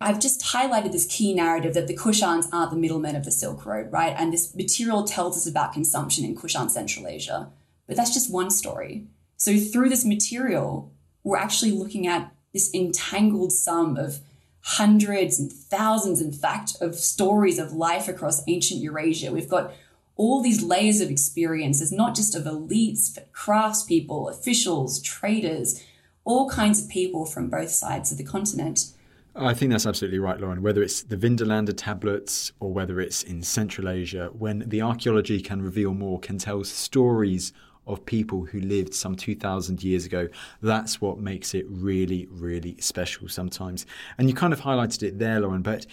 I've 0.00 0.20
just 0.20 0.42
highlighted 0.42 0.92
this 0.92 1.06
key 1.06 1.34
narrative 1.34 1.74
that 1.74 1.86
the 1.86 1.96
Kushans 1.96 2.48
aren't 2.52 2.70
the 2.70 2.76
middlemen 2.76 3.16
of 3.16 3.24
the 3.24 3.30
Silk 3.30 3.64
Road, 3.66 3.92
right? 3.92 4.14
And 4.16 4.32
this 4.32 4.54
material 4.54 5.04
tells 5.04 5.36
us 5.36 5.46
about 5.46 5.72
consumption 5.72 6.24
in 6.24 6.36
Kushan 6.36 6.70
Central 6.70 7.06
Asia. 7.06 7.50
But 7.86 7.96
that's 7.96 8.14
just 8.14 8.32
one 8.32 8.50
story. 8.50 9.06
So 9.36 9.58
through 9.58 9.88
this 9.88 10.04
material, 10.04 10.92
we're 11.24 11.38
actually 11.38 11.72
looking 11.72 12.06
at 12.06 12.32
this 12.52 12.72
entangled 12.74 13.52
sum 13.52 13.96
of 13.96 14.20
hundreds 14.60 15.38
and 15.38 15.52
thousands, 15.52 16.20
in 16.20 16.32
fact, 16.32 16.76
of 16.80 16.94
stories 16.94 17.58
of 17.58 17.72
life 17.72 18.08
across 18.08 18.42
ancient 18.46 18.80
Eurasia. 18.80 19.32
We've 19.32 19.48
got 19.48 19.72
all 20.16 20.42
these 20.42 20.62
layers 20.62 21.00
of 21.00 21.10
experiences, 21.10 21.90
not 21.90 22.14
just 22.14 22.34
of 22.34 22.44
elites, 22.44 23.12
but 23.14 23.32
craftspeople, 23.32 24.30
officials, 24.30 25.00
traders, 25.02 25.82
all 26.24 26.48
kinds 26.48 26.82
of 26.82 26.88
people 26.88 27.26
from 27.26 27.48
both 27.48 27.70
sides 27.70 28.12
of 28.12 28.18
the 28.18 28.24
continent. 28.24 28.92
I 29.34 29.54
think 29.54 29.72
that's 29.72 29.86
absolutely 29.86 30.18
right, 30.18 30.38
Lauren. 30.38 30.62
Whether 30.62 30.82
it's 30.82 31.02
the 31.02 31.16
Vindolanda 31.16 31.72
tablets 31.74 32.52
or 32.60 32.72
whether 32.72 33.00
it's 33.00 33.22
in 33.22 33.42
Central 33.42 33.88
Asia, 33.88 34.30
when 34.32 34.68
the 34.68 34.82
archaeology 34.82 35.40
can 35.40 35.62
reveal 35.62 35.94
more, 35.94 36.20
can 36.20 36.36
tell 36.36 36.62
stories 36.64 37.52
of 37.86 38.04
people 38.06 38.44
who 38.44 38.60
lived 38.60 38.94
some 38.94 39.16
2,000 39.16 39.82
years 39.82 40.04
ago. 40.04 40.28
That's 40.60 41.00
what 41.00 41.18
makes 41.18 41.54
it 41.54 41.66
really, 41.68 42.26
really 42.30 42.76
special 42.80 43.28
sometimes. 43.28 43.86
And 44.18 44.28
you 44.28 44.34
kind 44.34 44.52
of 44.52 44.60
highlighted 44.60 45.02
it 45.02 45.18
there, 45.18 45.40
Lauren, 45.40 45.62
but 45.62 45.86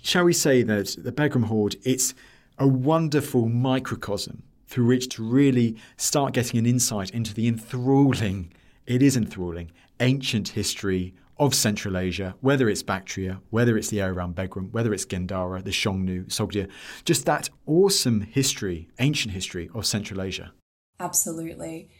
shall 0.00 0.24
we 0.24 0.32
say 0.32 0.62
that 0.62 0.96
the 0.98 1.12
Begram 1.12 1.44
Hoard, 1.44 1.76
it's 1.82 2.14
a 2.58 2.66
wonderful 2.66 3.48
microcosm 3.48 4.42
through 4.66 4.86
which 4.86 5.08
to 5.10 5.22
really 5.22 5.76
start 5.96 6.32
getting 6.32 6.58
an 6.58 6.66
insight 6.66 7.10
into 7.10 7.34
the 7.34 7.46
enthralling, 7.46 8.52
it 8.86 9.02
is 9.02 9.16
enthralling, 9.16 9.70
ancient 10.00 10.48
history 10.48 11.14
of 11.38 11.54
Central 11.54 11.98
Asia, 11.98 12.34
whether 12.40 12.68
it's 12.68 12.82
Bactria, 12.82 13.40
whether 13.50 13.76
it's 13.76 13.88
the 13.88 14.00
area 14.00 14.14
around 14.14 14.36
Begram, 14.36 14.70
whether 14.70 14.94
it's 14.94 15.04
Gandhara, 15.04 15.62
the 15.62 15.70
Xiongnu, 15.70 16.26
Sogdia, 16.26 16.68
just 17.04 17.26
that 17.26 17.50
awesome 17.66 18.20
history, 18.20 18.88
ancient 18.98 19.34
history 19.34 19.68
of 19.74 19.84
Central 19.84 20.22
Asia. 20.22 20.52
Absolutely. 21.00 21.90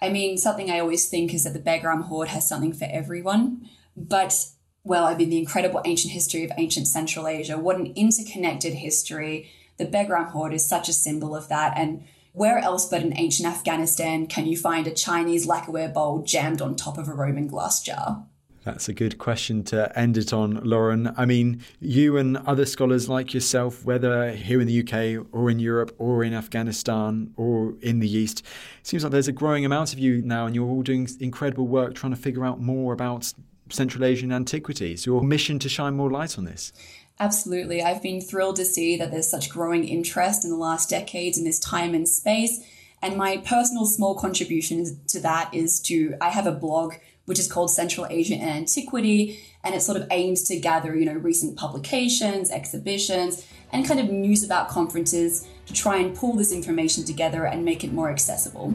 I 0.00 0.10
mean, 0.10 0.38
something 0.38 0.70
I 0.70 0.78
always 0.78 1.08
think 1.08 1.34
is 1.34 1.44
that 1.44 1.52
the 1.52 1.58
Begram 1.58 2.04
Hoard 2.04 2.28
has 2.28 2.48
something 2.48 2.72
for 2.72 2.86
everyone. 2.90 3.68
But, 3.96 4.46
well, 4.84 5.04
I 5.04 5.16
mean, 5.16 5.30
the 5.30 5.38
incredible 5.38 5.82
ancient 5.84 6.12
history 6.12 6.44
of 6.44 6.52
ancient 6.56 6.86
Central 6.86 7.26
Asia, 7.26 7.58
what 7.58 7.78
an 7.78 7.92
interconnected 7.96 8.74
history. 8.74 9.50
The 9.76 9.86
Begram 9.86 10.30
Hoard 10.30 10.54
is 10.54 10.68
such 10.68 10.88
a 10.88 10.92
symbol 10.92 11.34
of 11.34 11.48
that. 11.48 11.76
And 11.76 12.04
where 12.32 12.58
else 12.58 12.88
but 12.88 13.02
in 13.02 13.18
ancient 13.18 13.48
Afghanistan 13.48 14.28
can 14.28 14.46
you 14.46 14.56
find 14.56 14.86
a 14.86 14.94
Chinese 14.94 15.46
lacquerware 15.46 15.92
bowl 15.92 16.22
jammed 16.22 16.62
on 16.62 16.76
top 16.76 16.96
of 16.96 17.08
a 17.08 17.14
Roman 17.14 17.48
glass 17.48 17.82
jar? 17.82 18.24
That's 18.68 18.86
a 18.86 18.92
good 18.92 19.16
question 19.16 19.64
to 19.64 19.98
end 19.98 20.18
it 20.18 20.30
on, 20.30 20.60
Lauren. 20.62 21.14
I 21.16 21.24
mean, 21.24 21.64
you 21.80 22.18
and 22.18 22.36
other 22.36 22.66
scholars 22.66 23.08
like 23.08 23.32
yourself, 23.32 23.82
whether 23.82 24.32
here 24.32 24.60
in 24.60 24.66
the 24.66 24.80
UK 24.82 25.26
or 25.32 25.48
in 25.48 25.58
Europe 25.58 25.96
or 25.96 26.22
in 26.22 26.34
Afghanistan 26.34 27.32
or 27.38 27.76
in 27.80 28.00
the 28.00 28.10
East, 28.10 28.40
it 28.40 28.86
seems 28.86 29.02
like 29.02 29.10
there's 29.10 29.26
a 29.26 29.32
growing 29.32 29.64
amount 29.64 29.94
of 29.94 29.98
you 29.98 30.20
now, 30.20 30.44
and 30.44 30.54
you're 30.54 30.68
all 30.68 30.82
doing 30.82 31.08
incredible 31.18 31.66
work 31.66 31.94
trying 31.94 32.12
to 32.12 32.20
figure 32.20 32.44
out 32.44 32.60
more 32.60 32.92
about 32.92 33.32
Central 33.70 34.04
Asian 34.04 34.30
antiquities. 34.30 35.06
Your 35.06 35.22
mission 35.22 35.58
to 35.60 35.68
shine 35.70 35.94
more 35.94 36.10
light 36.10 36.36
on 36.36 36.44
this. 36.44 36.70
Absolutely. 37.18 37.82
I've 37.82 38.02
been 38.02 38.20
thrilled 38.20 38.56
to 38.56 38.66
see 38.66 38.98
that 38.98 39.10
there's 39.10 39.30
such 39.30 39.48
growing 39.48 39.88
interest 39.88 40.44
in 40.44 40.50
the 40.50 40.58
last 40.58 40.90
decades 40.90 41.38
in 41.38 41.44
this 41.44 41.58
time 41.58 41.94
and 41.94 42.06
space. 42.06 42.60
And 43.00 43.16
my 43.16 43.38
personal 43.38 43.86
small 43.86 44.14
contribution 44.14 45.00
to 45.06 45.20
that 45.20 45.54
is 45.54 45.80
to 45.82 46.16
I 46.20 46.28
have 46.28 46.46
a 46.46 46.52
blog 46.52 46.96
which 47.28 47.38
is 47.38 47.50
called 47.50 47.70
Central 47.70 48.06
Asia 48.08 48.34
and 48.34 48.50
Antiquity. 48.50 49.38
And 49.62 49.74
it 49.74 49.82
sort 49.82 50.00
of 50.00 50.08
aims 50.10 50.44
to 50.44 50.58
gather, 50.58 50.96
you 50.96 51.04
know, 51.04 51.12
recent 51.12 51.56
publications, 51.56 52.50
exhibitions, 52.50 53.46
and 53.70 53.86
kind 53.86 54.00
of 54.00 54.08
news 54.08 54.42
about 54.42 54.68
conferences 54.68 55.46
to 55.66 55.74
try 55.74 55.98
and 55.98 56.16
pull 56.16 56.34
this 56.34 56.52
information 56.52 57.04
together 57.04 57.44
and 57.44 57.64
make 57.64 57.84
it 57.84 57.92
more 57.92 58.10
accessible. 58.10 58.74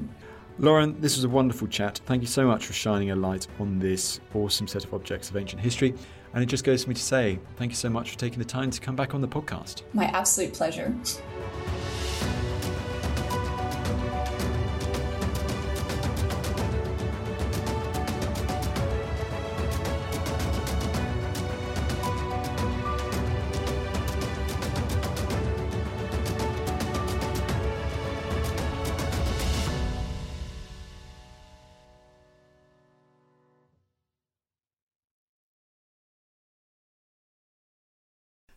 Lauren, 0.59 1.01
this 1.01 1.15
was 1.15 1.23
a 1.23 1.29
wonderful 1.29 1.67
chat. 1.67 1.99
Thank 2.05 2.21
you 2.21 2.27
so 2.27 2.45
much 2.45 2.67
for 2.67 2.73
shining 2.73 3.09
a 3.09 3.15
light 3.15 3.47
on 3.59 3.79
this 3.79 4.19
awesome 4.35 4.67
set 4.67 4.85
of 4.85 4.93
objects 4.93 5.31
of 5.31 5.37
ancient 5.37 5.61
history. 5.61 5.95
And 6.35 6.43
it 6.43 6.45
just 6.47 6.63
goes 6.63 6.83
for 6.83 6.89
me 6.89 6.95
to 6.95 7.01
say 7.01 7.39
thank 7.57 7.71
you 7.71 7.75
so 7.75 7.89
much 7.89 8.11
for 8.11 8.19
taking 8.19 8.37
the 8.37 8.45
time 8.45 8.69
to 8.69 8.79
come 8.79 8.95
back 8.95 9.15
on 9.15 9.21
the 9.21 9.27
podcast. 9.27 9.81
My 9.93 10.05
absolute 10.05 10.53
pleasure. 10.53 10.95